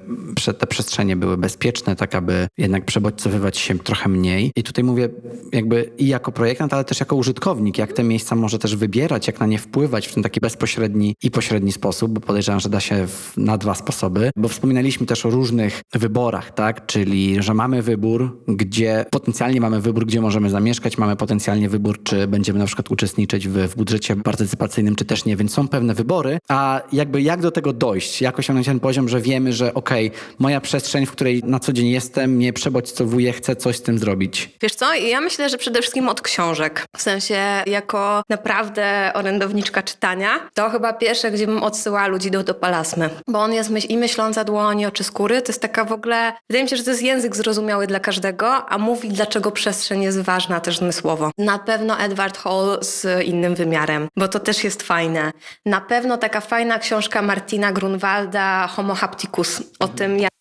te 0.60 0.68
przestrzenie 0.68 1.16
były 1.16 1.38
bezpieczne, 1.38 1.96
tak 1.96 2.16
aby 2.16 2.48
jednak 2.58 2.86
przebodźcowywać 2.86 3.58
się 3.58 3.80
trochę 3.80 4.10
mniej 4.10 4.33
I 4.42 4.64
tutaj 4.64 4.84
mówię 4.84 5.10
jakby 5.52 5.90
i 5.98 6.08
jako 6.08 6.32
projektant, 6.32 6.74
ale 6.74 6.84
też 6.84 7.00
jako 7.00 7.16
użytkownik, 7.16 7.78
jak 7.78 7.94
te 7.94 8.04
miejsca 8.04 8.36
może 8.36 8.60
też 8.60 8.76
wybierać, 8.76 9.28
jak 9.28 9.40
na 9.40 9.46
nie 9.46 9.58
wpływać 9.58 10.08
w 10.08 10.14
ten 10.14 10.24
taki 10.24 10.40
bezpośredni 10.40 11.16
i 11.24 11.32
pośredni 11.32 11.72
sposób, 11.72 12.12
bo 12.12 12.22
podejrzewam, 12.22 12.60
że 12.60 12.70
da 12.70 12.80
się 12.80 13.08
w, 13.08 13.34
na 13.38 13.58
dwa 13.58 13.76
sposoby, 13.76 14.32
bo 14.36 14.48
wspominaliśmy 14.48 15.06
też 15.06 15.26
o 15.26 15.30
różnych 15.30 15.82
wyborach, 15.94 16.52
tak? 16.52 16.86
Czyli, 16.86 17.44
że 17.44 17.54
mamy 17.54 17.82
wybór, 17.82 18.42
gdzie 18.48 19.06
potencjalnie 19.12 19.62
mamy 19.62 19.82
wybór, 19.82 20.06
gdzie 20.06 20.22
możemy 20.22 20.50
zamieszkać, 20.50 20.98
mamy 20.98 21.16
potencjalnie 21.16 21.70
wybór, 21.70 22.04
czy 22.04 22.28
będziemy 22.28 22.60
na 22.60 22.66
przykład 22.66 22.92
uczestniczyć 22.92 23.48
w, 23.48 23.58
w 23.68 23.76
budżecie 23.76 24.16
partycypacyjnym, 24.16 24.96
czy 24.96 25.06
też 25.06 25.26
nie, 25.26 25.36
więc 25.36 25.54
są 25.54 25.68
pewne 25.68 25.94
wybory, 25.94 26.40
a 26.50 26.82
jakby 26.94 27.22
jak 27.22 27.42
do 27.42 27.52
tego 27.52 27.74
dojść, 27.74 28.22
jak 28.22 28.40
osiągnąć 28.40 28.68
ten 28.68 28.80
poziom, 28.80 29.10
że 29.10 29.22
wiemy, 29.22 29.54
że 29.54 29.74
okej, 29.74 30.08
okay, 30.08 30.20
moja 30.40 30.62
przestrzeń, 30.62 31.06
w 31.06 31.12
której 31.12 31.44
na 31.46 31.60
co 31.60 31.74
dzień 31.74 31.88
jestem, 31.88 32.32
mnie 32.32 32.54
przebodźcowuje, 32.54 33.34
chcę 33.34 33.56
coś 33.56 33.78
z 33.78 33.82
tym 33.82 34.00
zrobić. 34.00 34.13
Wiesz 34.62 34.76
co, 34.76 34.94
ja 34.94 35.22
myślę, 35.22 35.50
że 35.50 35.58
przede 35.58 35.82
wszystkim 35.82 36.10
od 36.10 36.22
książek. 36.22 36.86
W 36.98 37.02
sensie 37.02 37.64
jako 37.66 38.24
naprawdę 38.30 39.12
orędowniczka 39.14 39.84
czytania, 39.84 40.50
to 40.54 40.70
chyba 40.70 40.94
pierwsze, 40.94 41.32
gdzie 41.32 41.48
bym 41.48 41.64
odsyłała 41.64 42.08
ludzi 42.08 42.32
do, 42.32 42.54
Palasmy. 42.54 43.10
Bo 43.28 43.40
on 43.40 43.54
jest 43.54 43.70
myśl, 43.70 43.88
i 43.90 43.98
myśląca 43.98 44.44
dłoni, 44.44 44.86
oczy 44.86 45.04
skóry, 45.04 45.42
to 45.42 45.52
jest 45.52 45.62
taka 45.62 45.86
w 45.86 45.92
ogóle, 45.92 46.34
wydaje 46.50 46.64
mi 46.64 46.70
się, 46.70 46.78
że 46.78 46.84
to 46.84 46.90
jest 46.90 47.04
język 47.04 47.36
zrozumiały 47.36 47.88
dla 47.88 48.00
każdego, 48.00 48.70
a 48.70 48.78
mówi 48.78 49.10
dlaczego 49.10 49.52
przestrzeń 49.52 50.04
jest 50.04 50.22
ważna 50.22 50.60
też 50.60 50.78
zmysłowo. 50.78 51.32
Na 51.38 51.60
pewno 51.60 52.00
Edward 52.00 52.38
Hall 52.38 52.78
z 52.82 53.24
innym 53.26 53.56
wymiarem, 53.56 54.08
bo 54.18 54.28
to 54.28 54.40
też 54.40 54.64
jest 54.64 54.84
fajne. 54.84 55.32
Na 55.66 55.82
pewno 55.82 56.18
taka 56.18 56.42
fajna 56.42 56.80
książka 56.80 57.22
Martina 57.22 57.72
Grunwalda 57.72 58.68
Homo 58.68 58.96
Hapticus 58.96 59.62
o 59.80 59.88
tym, 59.88 60.20
jak 60.20 60.34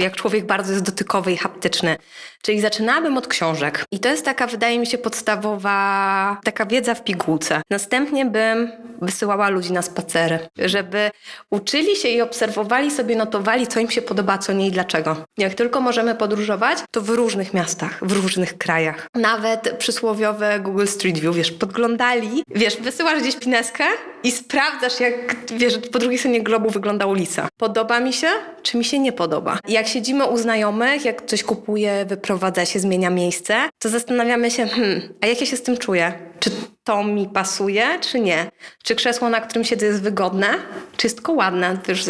jak 0.00 0.16
człowiek 0.16 0.46
bardzo 0.46 0.72
jest 0.72 0.84
dotykowy 0.84 1.32
i 1.32 1.36
haptyczny. 1.36 1.96
Czyli 2.42 2.60
zaczynałabym 2.60 3.16
od 3.16 3.26
książek. 3.26 3.84
I 3.92 4.00
to 4.00 4.08
jest 4.08 4.24
taka, 4.24 4.46
wydaje 4.46 4.78
mi 4.78 4.86
się, 4.86 4.98
podstawowa 4.98 6.40
taka 6.44 6.66
wiedza 6.66 6.94
w 6.94 7.04
pigułce. 7.04 7.62
Następnie 7.70 8.24
bym 8.24 8.72
wysyłała 9.02 9.48
ludzi 9.48 9.72
na 9.72 9.82
spacery, 9.82 10.38
żeby 10.58 11.10
uczyli 11.50 11.96
się 11.96 12.08
i 12.08 12.20
obserwowali 12.20 12.90
sobie, 12.90 13.16
notowali, 13.16 13.66
co 13.66 13.80
im 13.80 13.90
się 13.90 14.02
podoba, 14.02 14.38
co 14.38 14.52
nie 14.52 14.66
i 14.66 14.70
dlaczego. 14.70 15.16
Jak 15.38 15.54
tylko 15.54 15.80
możemy 15.80 16.14
podróżować, 16.14 16.78
to 16.90 17.00
w 17.00 17.08
różnych 17.08 17.54
miastach, 17.54 17.98
w 18.02 18.12
różnych 18.12 18.58
krajach. 18.58 19.06
Nawet 19.14 19.78
przysłowiowe 19.78 20.60
Google 20.60 20.86
Street 20.86 21.18
View, 21.18 21.36
wiesz, 21.36 21.50
podglądali, 21.52 22.42
wiesz, 22.54 22.76
wysyłasz 22.76 23.20
gdzieś 23.20 23.36
pineskę 23.36 23.84
i 24.22 24.32
sprawdzasz, 24.32 25.00
jak, 25.00 25.36
wiesz, 25.56 25.78
po 25.92 25.98
drugiej 25.98 26.18
stronie 26.18 26.42
globu 26.42 26.70
wygląda 26.70 27.06
ulica. 27.06 27.48
Podoba 27.56 28.00
mi 28.00 28.12
się, 28.12 28.28
czy 28.62 28.76
mi 28.76 28.84
się 28.84 28.98
nie 28.98 29.12
podoba? 29.12 29.57
Jak 29.68 29.88
siedzimy 29.88 30.26
u 30.26 30.36
znajomych, 30.36 31.04
jak 31.04 31.26
coś 31.26 31.42
kupuje, 31.42 32.04
wyprowadza 32.04 32.66
się, 32.66 32.80
zmienia 32.80 33.10
miejsce, 33.10 33.54
to 33.78 33.88
zastanawiamy 33.88 34.50
się, 34.50 34.66
hmm, 34.66 35.14
a 35.20 35.26
jak 35.26 35.40
ja 35.40 35.46
się 35.46 35.56
z 35.56 35.62
tym 35.62 35.76
czuję? 35.76 36.27
To 36.88 37.04
mi 37.04 37.26
pasuje, 37.26 37.98
czy 38.00 38.20
nie? 38.20 38.50
Czy 38.82 38.94
krzesło, 38.94 39.28
na 39.28 39.40
którym 39.40 39.64
siedzę 39.64 39.86
jest 39.86 40.02
wygodne, 40.02 40.48
czy 40.96 41.06
jest 41.06 41.16
tylko 41.16 41.32
ładne? 41.32 41.76
To 41.76 41.92
już 41.92 42.04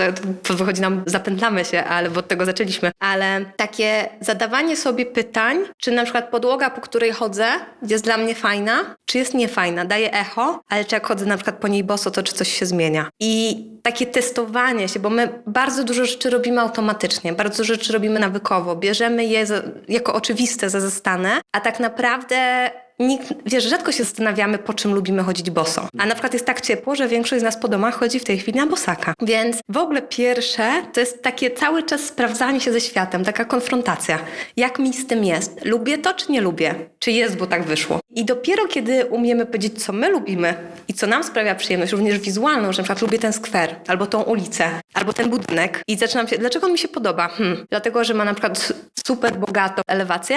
wychodzi 0.51 0.81
nam, 0.81 1.03
zapętlamy 1.07 1.64
się, 1.64 1.85
ale 1.85 2.11
bo 2.11 2.20
od 2.20 2.29
tego 2.29 2.45
zaczęliśmy. 2.45 2.91
Ale 2.99 3.45
takie 3.57 4.09
zadawanie 4.20 4.76
sobie 4.76 5.07
pytań, 5.07 5.59
czy 5.76 5.91
na 5.91 6.03
przykład 6.03 6.29
podłoga, 6.29 6.70
po 6.70 6.81
której 6.81 7.12
chodzę, 7.12 7.47
jest 7.89 8.05
dla 8.05 8.16
mnie 8.16 8.35
fajna, 8.35 8.97
czy 9.05 9.18
jest 9.18 9.35
niefajna? 9.35 9.85
Daje 9.85 10.12
echo, 10.12 10.61
ale 10.68 10.85
czy 10.85 10.97
jak 10.97 11.07
chodzę 11.07 11.26
na 11.26 11.37
przykład 11.37 11.57
po 11.57 11.68
niej 11.68 11.85
boso, 11.85 12.11
to 12.11 12.22
czy 12.22 12.35
coś 12.35 12.53
się 12.53 12.66
zmienia? 12.66 13.11
I 13.20 13.64
takie 13.83 14.07
testowanie 14.07 14.89
się, 14.89 15.01
bo 15.01 15.11
my 15.11 15.43
bardzo 15.47 15.85
dużo 15.85 16.05
rzeczy 16.05 16.31
robimy 16.31 16.61
automatycznie, 16.61 17.33
bardzo 17.33 17.57
dużo 17.57 17.74
rzeczy 17.74 17.93
robimy 17.93 18.20
nawykowo, 18.20 18.76
bierzemy 18.76 19.24
je 19.24 19.47
jako 19.89 20.14
oczywiste 20.14 20.70
za 20.70 20.81
zastane, 20.81 21.41
a 21.53 21.61
tak 21.61 21.81
naprawdę 21.81 22.70
nikt, 22.99 23.34
wiesz, 23.46 23.64
rzadko 23.64 23.92
się 23.92 24.05
zastanawiamy, 24.05 24.59
po 24.59 24.74
czym 24.74 24.94
lubimy 24.94 25.22
chodzić 25.22 25.51
boso. 25.51 25.88
A 25.99 26.07
na 26.07 26.14
przykład 26.14 26.32
jest 26.32 26.46
tak 26.46 26.61
ciepło, 26.61 26.96
że 26.96 27.09
większość 27.09 27.40
z 27.40 27.44
nas 27.44 27.57
po 27.57 27.68
domach 27.68 27.99
chodzi 27.99 28.20
w 28.20 28.24
tej 28.24 28.38
chwili 28.38 28.59
na 28.59 28.66
bosaka. 28.66 29.14
Więc 29.22 29.57
w 29.68 29.76
ogóle 29.76 30.03
pierwsze 30.03 30.82
to 30.92 31.01
jest 31.01 31.22
takie 31.22 31.51
cały 31.51 31.82
czas 31.82 32.01
sprawdzanie 32.01 32.61
się 32.61 32.72
ze 32.72 32.80
światem, 32.80 33.24
taka 33.24 33.44
konfrontacja. 33.44 34.18
Jak 34.57 34.78
mi 34.78 34.92
z 34.92 35.07
tym 35.07 35.24
jest? 35.24 35.64
Lubię 35.64 35.99
to, 35.99 36.14
czy 36.14 36.32
nie 36.32 36.40
lubię? 36.40 36.74
Czy 36.99 37.11
jest, 37.11 37.36
bo 37.36 37.46
tak 37.46 37.64
wyszło? 37.64 38.01
I 38.11 38.24
dopiero 38.24 38.68
kiedy 38.68 39.07
umiemy 39.07 39.46
powiedzieć, 39.46 39.84
co 39.84 39.92
my 39.92 40.11
lubimy 40.11 40.55
i 40.88 40.94
co 40.94 41.07
nam 41.07 41.24
sprawia 41.24 41.55
przyjemność, 41.55 41.92
również 41.92 42.18
wizualną, 42.18 42.72
że 42.72 42.82
na 42.82 42.84
przykład 42.84 43.03
lubię 43.03 43.18
ten 43.18 43.32
skwer, 43.32 43.76
albo 43.88 44.07
tą 44.07 44.22
ulicę, 44.22 44.80
albo 44.94 45.12
ten 45.12 45.30
budynek 45.30 45.82
i 45.88 45.96
zaczynam 45.96 46.28
się, 46.28 46.38
dlaczego 46.38 46.68
mi 46.68 46.78
się 46.78 46.88
podoba? 46.88 47.28
Hmm, 47.28 47.66
dlatego, 47.70 48.05
że 48.05 48.14
ma 48.14 48.24
na 48.24 48.34
przykład 48.34 48.72
super 49.07 49.36
bogatą 49.36 49.82
elewację, 49.86 50.36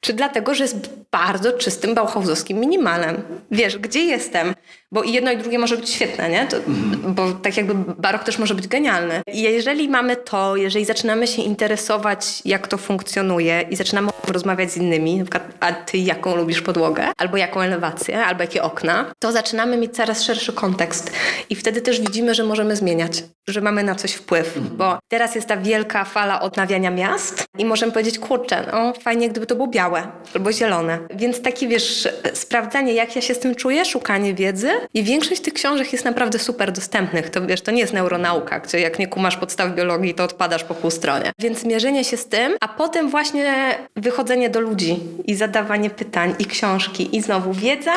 czy 0.00 0.12
dlatego, 0.12 0.54
że 0.54 0.64
jest 0.64 0.90
bardzo 1.10 1.52
czystym 1.52 1.94
bauhausowskim 1.96 2.58
minimalem. 2.58 3.22
Wiesz, 3.50 3.78
gdzie 3.78 4.00
jestem? 4.00 4.54
Bo 4.92 5.02
i 5.02 5.12
jedno 5.12 5.32
i 5.32 5.36
drugie 5.36 5.58
może 5.58 5.76
być 5.76 5.90
świetne, 5.90 6.30
nie? 6.30 6.46
To, 6.46 6.56
mhm. 6.56 7.14
Bo 7.14 7.32
tak 7.32 7.56
jakby 7.56 7.74
barok 7.74 8.24
też 8.24 8.38
może 8.38 8.54
być 8.54 8.68
genialny. 8.68 9.22
I 9.32 9.42
jeżeli 9.42 9.88
mamy 9.88 10.16
to, 10.16 10.56
jeżeli 10.56 10.84
zaczynamy 10.84 11.26
się 11.26 11.42
interesować, 11.42 12.42
jak 12.44 12.68
to 12.68 12.78
funkcjonuje 12.78 13.66
i 13.70 13.76
zaczynamy 13.76 14.10
rozmawiać 14.28 14.72
z 14.72 14.76
innymi, 14.76 15.16
na 15.18 15.24
przykład, 15.24 15.42
a 15.60 15.72
ty 15.72 15.98
jaką 15.98 16.36
lubisz 16.36 16.62
podłogę, 16.62 17.08
albo 17.18 17.36
jaką 17.36 17.60
elewację, 17.60 18.24
albo 18.24 18.42
jakie 18.42 18.62
okna, 18.62 19.12
to 19.18 19.32
zaczynamy 19.32 19.76
mieć 19.76 19.94
coraz 19.94 20.22
szerszy 20.22 20.52
kontekst. 20.52 21.12
I 21.50 21.56
wtedy 21.56 21.82
też 21.82 22.00
widzimy, 22.00 22.34
że 22.34 22.44
możemy 22.44 22.76
zmieniać, 22.76 23.24
że 23.48 23.60
mamy 23.60 23.82
na 23.82 23.94
coś 23.94 24.12
wpływ. 24.12 24.56
Mhm. 24.56 24.76
Bo 24.76 24.98
teraz 25.08 25.34
jest 25.34 25.48
ta 25.48 25.56
wielka 25.56 26.04
fala 26.04 26.40
odnawiania 26.40 26.90
miast 26.90 27.44
i 27.58 27.64
możemy 27.64 27.92
powiedzieć, 27.92 28.18
kurczę, 28.18 28.64
no 28.72 28.92
fajnie, 28.92 29.28
gdyby 29.28 29.46
to 29.46 29.54
było 29.54 29.68
białe 29.68 30.06
albo 30.34 30.52
zielone. 30.52 30.98
Więc 31.14 31.42
takie, 31.42 31.68
wiesz, 31.68 32.08
sprawdzanie, 32.34 32.92
jak 32.92 33.16
ja 33.16 33.22
się 33.22 33.34
z 33.34 33.38
tym 33.38 33.54
czuję, 33.54 33.84
szukanie 33.84 34.34
wiedzy, 34.34 34.70
i 34.94 35.02
większość 35.02 35.40
tych 35.40 35.54
książek 35.54 35.92
jest 35.92 36.04
naprawdę 36.04 36.38
super 36.38 36.72
dostępnych. 36.72 37.30
To 37.30 37.46
wiesz, 37.46 37.60
to 37.60 37.70
nie 37.70 37.80
jest 37.80 37.92
neuronauka, 37.92 38.60
gdzie 38.60 38.80
jak 38.80 38.98
nie 38.98 39.06
kumasz 39.06 39.36
podstaw 39.36 39.74
biologii, 39.74 40.14
to 40.14 40.24
odpadasz 40.24 40.64
po 40.64 40.74
pół 40.74 40.90
stronie. 40.90 41.32
Więc 41.38 41.64
mierzenie 41.64 42.04
się 42.04 42.16
z 42.16 42.26
tym, 42.26 42.56
a 42.60 42.68
potem 42.68 43.10
właśnie 43.10 43.78
wychodzenie 43.96 44.50
do 44.50 44.60
ludzi 44.60 44.98
i 45.24 45.34
zadawanie 45.34 45.90
pytań 45.90 46.34
i 46.38 46.44
książki 46.44 47.16
i 47.16 47.22
znowu 47.22 47.52
wiedza, 47.52 47.92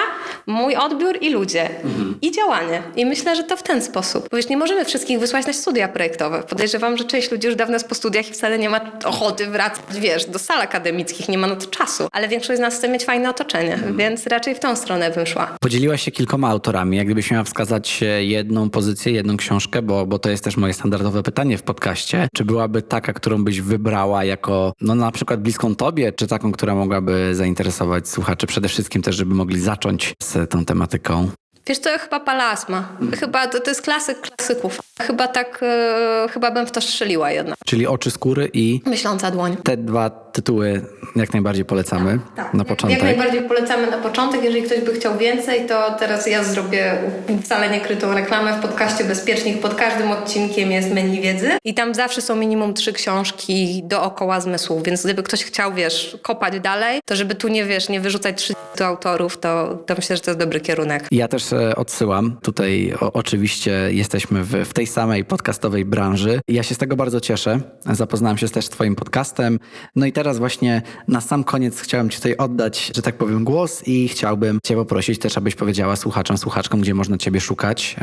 mój 0.47 0.75
odbiór 0.75 1.17
i 1.21 1.29
ludzie. 1.29 1.69
Mhm. 1.83 2.17
I 2.21 2.31
działanie. 2.31 2.81
I 2.95 3.05
myślę, 3.05 3.35
że 3.35 3.43
to 3.43 3.57
w 3.57 3.63
ten 3.63 3.81
sposób. 3.81 4.29
Bo 4.31 4.37
wiesz, 4.37 4.49
nie 4.49 4.57
możemy 4.57 4.85
wszystkich 4.85 5.19
wysłać 5.19 5.47
na 5.47 5.53
studia 5.53 5.87
projektowe. 5.87 6.43
Podejrzewam, 6.43 6.97
że 6.97 7.03
część 7.03 7.31
ludzi 7.31 7.47
już 7.47 7.55
dawno 7.55 7.75
jest 7.75 7.87
po 7.87 7.95
studiach 7.95 8.29
i 8.29 8.33
wcale 8.33 8.59
nie 8.59 8.69
ma 8.69 8.81
ochoty 9.05 9.47
wracać, 9.47 9.81
wiesz, 9.99 10.25
do 10.25 10.39
sal 10.39 10.61
akademickich, 10.61 11.29
nie 11.29 11.37
ma 11.37 11.47
na 11.47 11.55
to 11.55 11.67
czasu. 11.67 12.07
Ale 12.11 12.27
większość 12.27 12.57
z 12.57 12.61
nas 12.61 12.75
chce 12.75 12.89
mieć 12.89 13.05
fajne 13.05 13.29
otoczenie, 13.29 13.73
mhm. 13.73 13.97
więc 13.97 14.27
raczej 14.27 14.55
w 14.55 14.59
tą 14.59 14.75
stronę 14.75 15.11
bym 15.11 15.25
szła. 15.25 15.57
Podzieliłaś 15.61 16.01
się 16.01 16.11
kilkoma 16.11 16.49
autorami 16.49 16.68
autorami? 16.69 16.97
Jak 16.97 17.07
gdybyś 17.07 17.31
miała 17.31 17.43
wskazać 17.43 18.03
jedną 18.19 18.69
pozycję, 18.69 19.11
jedną 19.11 19.37
książkę, 19.37 19.81
bo, 19.81 20.05
bo 20.05 20.19
to 20.19 20.29
jest 20.29 20.43
też 20.43 20.57
moje 20.57 20.73
standardowe 20.73 21.23
pytanie 21.23 21.57
w 21.57 21.63
podcaście. 21.63 22.27
Czy 22.35 22.45
byłaby 22.45 22.81
taka, 22.81 23.13
którą 23.13 23.43
byś 23.43 23.61
wybrała 23.61 24.23
jako, 24.23 24.73
no 24.81 24.95
na 24.95 25.11
przykład 25.11 25.41
bliską 25.41 25.75
tobie, 25.75 26.11
czy 26.11 26.27
taką, 26.27 26.51
która 26.51 26.75
mogłaby 26.75 27.35
zainteresować 27.35 28.09
słuchaczy? 28.09 28.47
Przede 28.47 28.67
wszystkim 28.67 29.01
też, 29.01 29.15
żeby 29.15 29.35
mogli 29.35 29.59
zacząć 29.59 30.13
z 30.23 30.49
tą 30.49 30.65
tematyką. 30.65 31.29
Wiesz 31.69 31.79
co, 31.79 31.89
chyba 31.99 32.19
Palasma. 32.19 32.89
Chyba 33.19 33.47
to, 33.47 33.59
to 33.59 33.71
jest 33.71 33.81
klasyk 33.81 34.21
klasyków. 34.21 34.79
Chyba 35.01 35.27
tak, 35.27 35.59
e, 35.61 36.27
chyba 36.31 36.51
bym 36.51 36.65
w 36.65 36.71
to 36.71 36.81
strzeliła 36.81 37.31
jednak. 37.31 37.57
Czyli 37.65 37.87
Oczy 37.87 38.11
skóry 38.11 38.49
i... 38.53 38.81
Myśląca 38.85 39.31
dłoń. 39.31 39.57
Te 39.63 39.77
dwa 39.77 40.09
tytuły 40.09 40.81
jak 41.15 41.33
najbardziej 41.33 41.65
polecamy 41.65 42.19
tak, 42.35 42.45
tak. 42.45 42.53
na 42.53 42.65
początek. 42.65 42.97
Jak 42.97 43.07
najbardziej 43.07 43.41
polecamy 43.41 43.87
na 43.87 43.97
początek. 43.97 44.43
Jeżeli 44.43 44.63
ktoś 44.63 44.81
by 44.81 44.93
chciał 44.93 45.17
więcej, 45.17 45.65
to 45.65 45.95
teraz 45.99 46.27
ja 46.27 46.43
zrobię 46.43 46.97
wcale 47.43 47.69
niekrytą 47.69 48.13
reklamę 48.13 48.53
w 48.53 48.61
podcaście 48.61 49.03
Bezpiecznik. 49.03 49.61
Pod 49.61 49.75
każdym 49.75 50.11
odcinkiem 50.11 50.71
jest 50.71 50.91
menu 50.91 51.21
wiedzy 51.21 51.51
i 51.63 51.73
tam 51.73 51.95
zawsze 51.95 52.21
są 52.21 52.35
minimum 52.35 52.73
trzy 52.73 52.93
książki 52.93 53.83
dookoła 53.83 54.41
zmysłu, 54.41 54.81
więc 54.85 55.03
gdyby 55.03 55.23
ktoś 55.23 55.43
chciał, 55.43 55.73
wiesz, 55.73 56.17
kopać 56.21 56.59
dalej, 56.59 56.99
to 57.05 57.15
żeby 57.15 57.35
tu 57.35 57.47
nie, 57.47 57.65
wiesz, 57.65 57.89
nie 57.89 57.99
wyrzucać 57.99 58.37
30 58.37 58.83
autorów, 58.83 59.37
to, 59.37 59.79
to 59.85 59.95
myślę, 59.95 60.15
że 60.15 60.21
to 60.21 60.31
jest 60.31 60.39
dobry 60.39 60.59
kierunek. 60.59 61.07
Ja 61.11 61.27
też 61.27 61.53
e, 61.53 61.58
odsyłam. 61.75 62.37
Tutaj 62.41 62.93
o, 62.99 63.13
oczywiście 63.13 63.89
jesteśmy 63.91 64.43
w, 64.43 64.51
w 64.51 64.73
tej 64.73 64.87
samej 64.87 65.25
podcastowej 65.25 65.85
branży. 65.85 66.41
Ja 66.47 66.63
się 66.63 66.75
z 66.75 66.77
tego 66.77 66.95
bardzo 66.95 67.19
cieszę. 67.19 67.59
Zapoznałem 67.85 68.37
się 68.37 68.49
też 68.49 68.65
z 68.65 68.69
twoim 68.69 68.95
podcastem. 68.95 69.59
No 69.95 70.05
i 70.05 70.11
teraz 70.11 70.37
właśnie 70.37 70.81
na 71.07 71.21
sam 71.21 71.43
koniec 71.43 71.79
chciałem 71.79 72.09
Ci 72.09 72.17
tutaj 72.17 72.37
oddać, 72.37 72.91
że 72.95 73.01
tak 73.01 73.17
powiem, 73.17 73.43
głos 73.43 73.87
i 73.87 74.07
chciałbym 74.07 74.59
Cię 74.63 74.75
poprosić 74.75 75.19
też, 75.19 75.37
abyś 75.37 75.55
powiedziała 75.55 75.95
słuchaczom, 75.95 76.37
słuchaczkom, 76.37 76.81
gdzie 76.81 76.93
można 76.93 77.17
Ciebie 77.17 77.41
szukać 77.41 77.95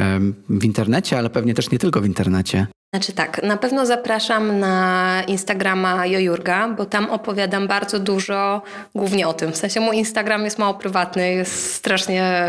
w 0.48 0.64
internecie, 0.64 1.18
ale 1.18 1.30
pewnie 1.30 1.54
też 1.54 1.70
nie 1.70 1.78
tylko 1.78 2.00
w 2.00 2.06
internecie. 2.06 2.66
Znaczy 2.96 3.12
tak, 3.12 3.42
na 3.42 3.56
pewno 3.56 3.86
zapraszam 3.86 4.58
na 4.58 5.22
Instagrama 5.26 6.06
Jojurga, 6.06 6.68
bo 6.68 6.86
tam 6.86 7.10
opowiadam 7.10 7.68
bardzo 7.68 7.98
dużo 7.98 8.62
głównie 8.94 9.28
o 9.28 9.32
tym. 9.32 9.52
W 9.52 9.56
sensie 9.56 9.80
mój 9.80 9.96
Instagram 9.96 10.44
jest 10.44 10.58
mało 10.58 10.74
prywatny, 10.74 11.32
jest 11.32 11.74
strasznie, 11.74 12.46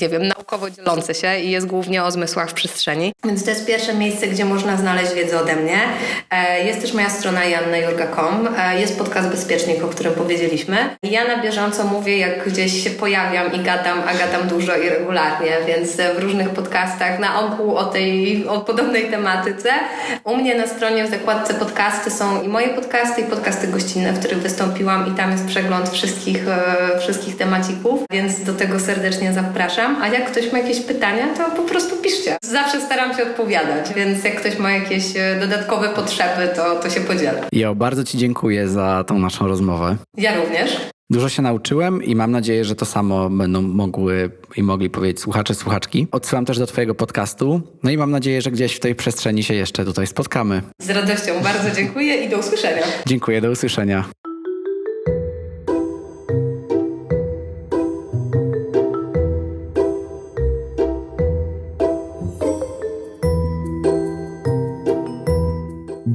nie 0.00 0.08
wiem, 0.08 0.28
naukowo 0.28 0.70
dzielący 0.70 1.14
się 1.14 1.38
i 1.38 1.50
jest 1.50 1.66
głównie 1.66 2.04
o 2.04 2.10
zmysłach 2.10 2.50
w 2.50 2.54
przestrzeni. 2.54 3.12
Więc 3.24 3.44
to 3.44 3.50
jest 3.50 3.66
pierwsze 3.66 3.94
miejsce, 3.94 4.26
gdzie 4.26 4.44
można 4.44 4.76
znaleźć 4.76 5.14
wiedzę 5.14 5.40
ode 5.40 5.56
mnie. 5.56 5.78
E, 6.30 6.64
jest 6.64 6.80
też 6.80 6.92
moja 6.92 7.10
strona 7.10 7.44
jannajurga.com, 7.44 8.48
e, 8.58 8.80
jest 8.80 8.98
podcast 8.98 9.28
Bezpiecznik, 9.28 9.84
o 9.84 9.88
którym 9.88 10.14
powiedzieliśmy. 10.14 10.76
Ja 11.02 11.36
na 11.36 11.42
bieżąco 11.42 11.84
mówię, 11.84 12.18
jak 12.18 12.48
gdzieś 12.48 12.84
się 12.84 12.90
pojawiam 12.90 13.52
i 13.52 13.60
gadam, 13.60 14.02
a 14.08 14.14
gadam 14.14 14.48
dużo 14.48 14.76
i 14.76 14.88
regularnie, 14.88 15.56
więc 15.66 15.96
w 16.16 16.18
różnych 16.18 16.50
podcastach 16.50 17.18
na 17.18 17.40
ogół 17.40 17.76
o 17.76 17.84
tej, 17.84 18.46
o 18.48 18.60
podobnej 18.60 19.10
U 20.24 20.36
mnie 20.36 20.54
na 20.54 20.66
stronie 20.66 21.04
w 21.04 21.10
zakładce 21.10 21.54
podcasty 21.54 22.10
są 22.10 22.42
i 22.42 22.48
moje 22.48 22.68
podcasty, 22.68 23.20
i 23.20 23.24
podcasty 23.24 23.68
gościnne, 23.68 24.12
w 24.12 24.18
których 24.18 24.38
wystąpiłam 24.38 25.12
i 25.12 25.16
tam 25.16 25.32
jest 25.32 25.46
przegląd 25.46 25.88
wszystkich, 25.88 26.48
e, 26.48 26.98
wszystkich 27.00 27.36
temacików, 27.36 28.00
więc 28.10 28.44
do 28.44 28.54
tego 28.54 28.80
serdecznie 28.80 29.32
zapraszam. 29.32 29.96
A 30.02 30.08
jak 30.08 30.30
ktoś 30.30 30.52
ma 30.52 30.58
jakieś 30.58 30.80
pytania, 30.80 31.24
to 31.36 31.50
po 31.50 31.62
prostu 31.62 31.96
piszcie. 31.96 32.36
Zawsze 32.42 32.80
staram 32.80 33.14
się 33.16 33.22
odpowiadać, 33.22 33.94
więc 33.94 34.24
jak 34.24 34.40
ktoś 34.40 34.58
ma 34.58 34.70
jakieś 34.70 35.16
e, 35.16 35.40
dodatkowe 35.40 35.88
potrzeby, 35.88 36.48
to, 36.56 36.76
to 36.76 36.90
się 36.90 37.00
podzielę. 37.00 37.42
Jo, 37.52 37.74
bardzo 37.74 38.04
Ci 38.04 38.18
dziękuję 38.18 38.68
za 38.68 39.04
tą 39.06 39.18
naszą 39.18 39.46
rozmowę. 39.46 39.96
Ja 40.16 40.36
również. 40.36 40.93
Dużo 41.14 41.28
się 41.28 41.42
nauczyłem 41.42 42.02
i 42.02 42.14
mam 42.14 42.30
nadzieję, 42.30 42.64
że 42.64 42.74
to 42.74 42.84
samo 42.84 43.30
będą 43.30 43.62
mogły 43.62 44.30
i 44.56 44.62
mogli 44.62 44.90
powiedzieć 44.90 45.20
słuchacze, 45.20 45.54
słuchaczki. 45.54 46.06
Odsyłam 46.12 46.44
też 46.44 46.58
do 46.58 46.66
Twojego 46.66 46.94
podcastu. 46.94 47.60
No 47.82 47.90
i 47.90 47.96
mam 47.96 48.10
nadzieję, 48.10 48.42
że 48.42 48.50
gdzieś 48.50 48.74
w 48.74 48.80
tej 48.80 48.94
przestrzeni 48.94 49.42
się 49.42 49.54
jeszcze 49.54 49.84
tutaj 49.84 50.06
spotkamy. 50.06 50.62
Z 50.78 50.90
radością 50.90 51.32
bardzo 51.42 51.76
dziękuję 51.76 52.24
i 52.24 52.28
do 52.28 52.38
usłyszenia. 52.38 52.82
Dziękuję, 53.06 53.40
do 53.40 53.50
usłyszenia. 53.50 54.04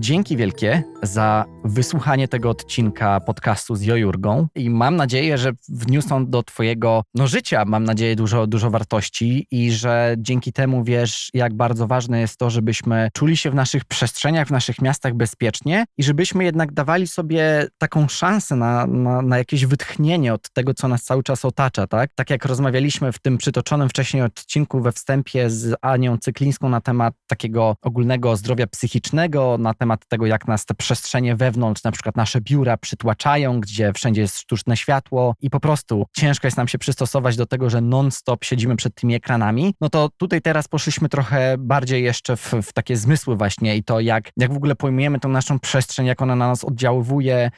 Dzięki 0.09 0.37
wielkie 0.37 0.83
za 1.03 1.45
wysłuchanie 1.63 2.27
tego 2.27 2.49
odcinka 2.49 3.19
podcastu 3.19 3.75
z 3.75 3.81
Jojurgą 3.81 4.47
i 4.55 4.69
mam 4.69 4.95
nadzieję, 4.95 5.37
że 5.37 5.51
wniósł 5.69 6.25
do 6.25 6.43
twojego 6.43 7.03
no, 7.15 7.27
życia, 7.27 7.65
mam 7.65 7.83
nadzieję, 7.83 8.15
dużo, 8.15 8.47
dużo 8.47 8.69
wartości 8.69 9.47
i 9.51 9.71
że 9.71 10.15
dzięki 10.17 10.53
temu 10.53 10.83
wiesz, 10.83 11.29
jak 11.33 11.53
bardzo 11.53 11.87
ważne 11.87 12.21
jest 12.21 12.37
to, 12.37 12.49
żebyśmy 12.49 13.09
czuli 13.13 13.37
się 13.37 13.51
w 13.51 13.55
naszych 13.55 13.85
przestrzeniach, 13.85 14.47
w 14.47 14.51
naszych 14.51 14.81
miastach 14.81 15.13
bezpiecznie 15.13 15.85
i 15.97 16.03
żebyśmy 16.03 16.43
jednak 16.43 16.73
dawali 16.73 17.07
sobie 17.07 17.67
taką 17.77 18.07
szansę 18.07 18.55
na, 18.55 18.87
na, 18.87 19.21
na 19.21 19.37
jakieś 19.37 19.65
wytchnienie 19.65 20.33
od 20.33 20.49
tego, 20.49 20.73
co 20.73 20.87
nas 20.87 21.03
cały 21.03 21.23
czas 21.23 21.45
otacza, 21.45 21.87
tak? 21.87 22.11
Tak 22.15 22.29
jak 22.29 22.45
rozmawialiśmy 22.45 23.11
w 23.11 23.19
tym 23.19 23.37
przytoczonym 23.37 23.89
wcześniej 23.89 24.23
odcinku 24.23 24.81
we 24.81 24.91
wstępie 24.91 25.49
z 25.49 25.75
Anią 25.81 26.17
Cyklińską 26.17 26.69
na 26.69 26.81
temat 26.81 27.13
takiego 27.27 27.75
ogólnego 27.81 28.35
zdrowia 28.35 28.67
psychicznego, 28.67 29.57
na 29.59 29.73
temat 29.73 29.98
tego, 30.05 30.25
jak 30.25 30.47
nas 30.47 30.65
te 30.65 30.73
przestrzenie 30.73 31.35
wewnątrz, 31.35 31.83
na 31.83 31.91
przykład 31.91 32.15
nasze 32.15 32.41
biura 32.41 32.77
przytłaczają, 32.77 33.59
gdzie 33.59 33.93
wszędzie 33.93 34.21
jest 34.21 34.39
sztuczne 34.39 34.77
światło 34.77 35.35
i 35.41 35.49
po 35.49 35.59
prostu 35.59 36.05
ciężko 36.15 36.47
jest 36.47 36.57
nam 36.57 36.67
się 36.67 36.77
przystosować 36.77 37.35
do 37.37 37.45
tego, 37.45 37.69
że 37.69 37.81
non-stop 37.81 38.45
siedzimy 38.45 38.75
przed 38.75 38.95
tymi 38.95 39.15
ekranami, 39.15 39.75
no 39.81 39.89
to 39.89 40.09
tutaj 40.17 40.41
teraz 40.41 40.67
poszliśmy 40.67 41.09
trochę 41.09 41.55
bardziej 41.57 42.03
jeszcze 42.03 42.37
w, 42.37 42.53
w 42.63 42.73
takie 42.73 42.97
zmysły 42.97 43.35
właśnie 43.35 43.75
i 43.75 43.83
to, 43.83 43.99
jak, 43.99 44.29
jak 44.37 44.53
w 44.53 44.57
ogóle 44.57 44.75
pojmujemy 44.75 45.19
tą 45.19 45.29
naszą 45.29 45.59
przestrzeń, 45.59 46.05
jak 46.05 46.21
ona 46.21 46.35
na 46.35 46.47
nas 46.47 46.63
oddziaływuje, 46.63 47.51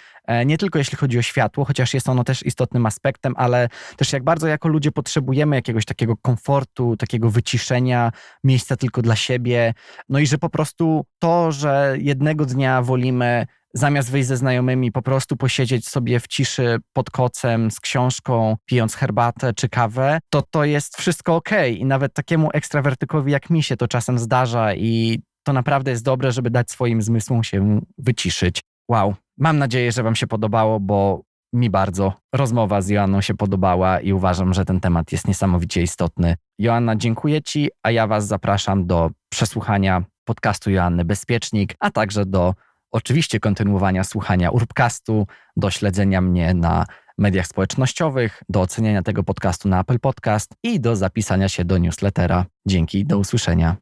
nie 0.45 0.57
tylko 0.57 0.79
jeśli 0.79 0.97
chodzi 0.97 1.19
o 1.19 1.21
światło, 1.21 1.65
chociaż 1.65 1.93
jest 1.93 2.09
ono 2.09 2.23
też 2.23 2.45
istotnym 2.45 2.85
aspektem, 2.85 3.33
ale 3.37 3.69
też 3.97 4.13
jak 4.13 4.23
bardzo 4.23 4.47
jako 4.47 4.67
ludzie 4.67 4.91
potrzebujemy 4.91 5.55
jakiegoś 5.55 5.85
takiego 5.85 6.17
komfortu, 6.17 6.97
takiego 6.97 7.29
wyciszenia, 7.29 8.11
miejsca 8.43 8.75
tylko 8.75 9.01
dla 9.01 9.15
siebie. 9.15 9.73
No 10.09 10.19
i 10.19 10.27
że 10.27 10.37
po 10.37 10.49
prostu 10.49 11.05
to, 11.19 11.51
że 11.51 11.95
jednego 11.99 12.45
dnia 12.45 12.81
wolimy 12.81 13.47
zamiast 13.73 14.11
wyjść 14.11 14.27
ze 14.27 14.37
znajomymi, 14.37 14.91
po 14.91 15.01
prostu 15.01 15.37
posiedzieć 15.37 15.87
sobie 15.87 16.19
w 16.19 16.27
ciszy 16.27 16.77
pod 16.93 17.09
kocem 17.09 17.71
z 17.71 17.79
książką, 17.79 18.57
pijąc 18.65 18.95
herbatę 18.95 19.53
czy 19.53 19.69
kawę, 19.69 20.19
to 20.29 20.41
to 20.41 20.65
jest 20.65 20.97
wszystko 20.97 21.35
ok. 21.35 21.49
I 21.77 21.85
nawet 21.85 22.13
takiemu 22.13 22.49
ekstrawertykowi 22.53 23.31
jak 23.31 23.49
mi 23.49 23.63
się 23.63 23.77
to 23.77 23.87
czasem 23.87 24.19
zdarza 24.19 24.73
i 24.73 25.21
to 25.43 25.53
naprawdę 25.53 25.91
jest 25.91 26.03
dobre, 26.03 26.31
żeby 26.31 26.49
dać 26.49 26.71
swoim 26.71 27.01
zmysłom 27.01 27.43
się 27.43 27.81
wyciszyć. 27.97 28.61
Wow. 28.91 29.15
Mam 29.37 29.57
nadzieję, 29.57 29.91
że 29.91 30.03
Wam 30.03 30.15
się 30.15 30.27
podobało, 30.27 30.79
bo 30.79 31.21
mi 31.53 31.69
bardzo 31.69 32.13
rozmowa 32.35 32.81
z 32.81 32.89
Joanną 32.89 33.21
się 33.21 33.33
podobała 33.33 33.99
i 33.99 34.13
uważam, 34.13 34.53
że 34.53 34.65
ten 34.65 34.79
temat 34.79 35.11
jest 35.11 35.27
niesamowicie 35.27 35.81
istotny. 35.81 36.35
Joanna, 36.59 36.95
dziękuję 36.95 37.41
Ci, 37.41 37.69
a 37.83 37.91
ja 37.91 38.07
Was 38.07 38.27
zapraszam 38.27 38.87
do 38.87 39.09
przesłuchania 39.29 40.03
podcastu 40.25 40.71
Joanny 40.71 41.05
Bezpiecznik, 41.05 41.75
a 41.79 41.91
także 41.91 42.25
do 42.25 42.53
oczywiście 42.91 43.39
kontynuowania 43.39 44.03
słuchania 44.03 44.51
Urbcastu, 44.51 45.27
do 45.55 45.69
śledzenia 45.69 46.21
mnie 46.21 46.53
na 46.53 46.85
mediach 47.17 47.47
społecznościowych, 47.47 48.43
do 48.49 48.61
oceniania 48.61 49.03
tego 49.03 49.23
podcastu 49.23 49.69
na 49.69 49.79
Apple 49.79 49.99
Podcast 49.99 50.51
i 50.63 50.79
do 50.79 50.95
zapisania 50.95 51.49
się 51.49 51.65
do 51.65 51.77
newslettera. 51.77 52.45
Dzięki, 52.67 53.05
do 53.05 53.17
usłyszenia. 53.17 53.75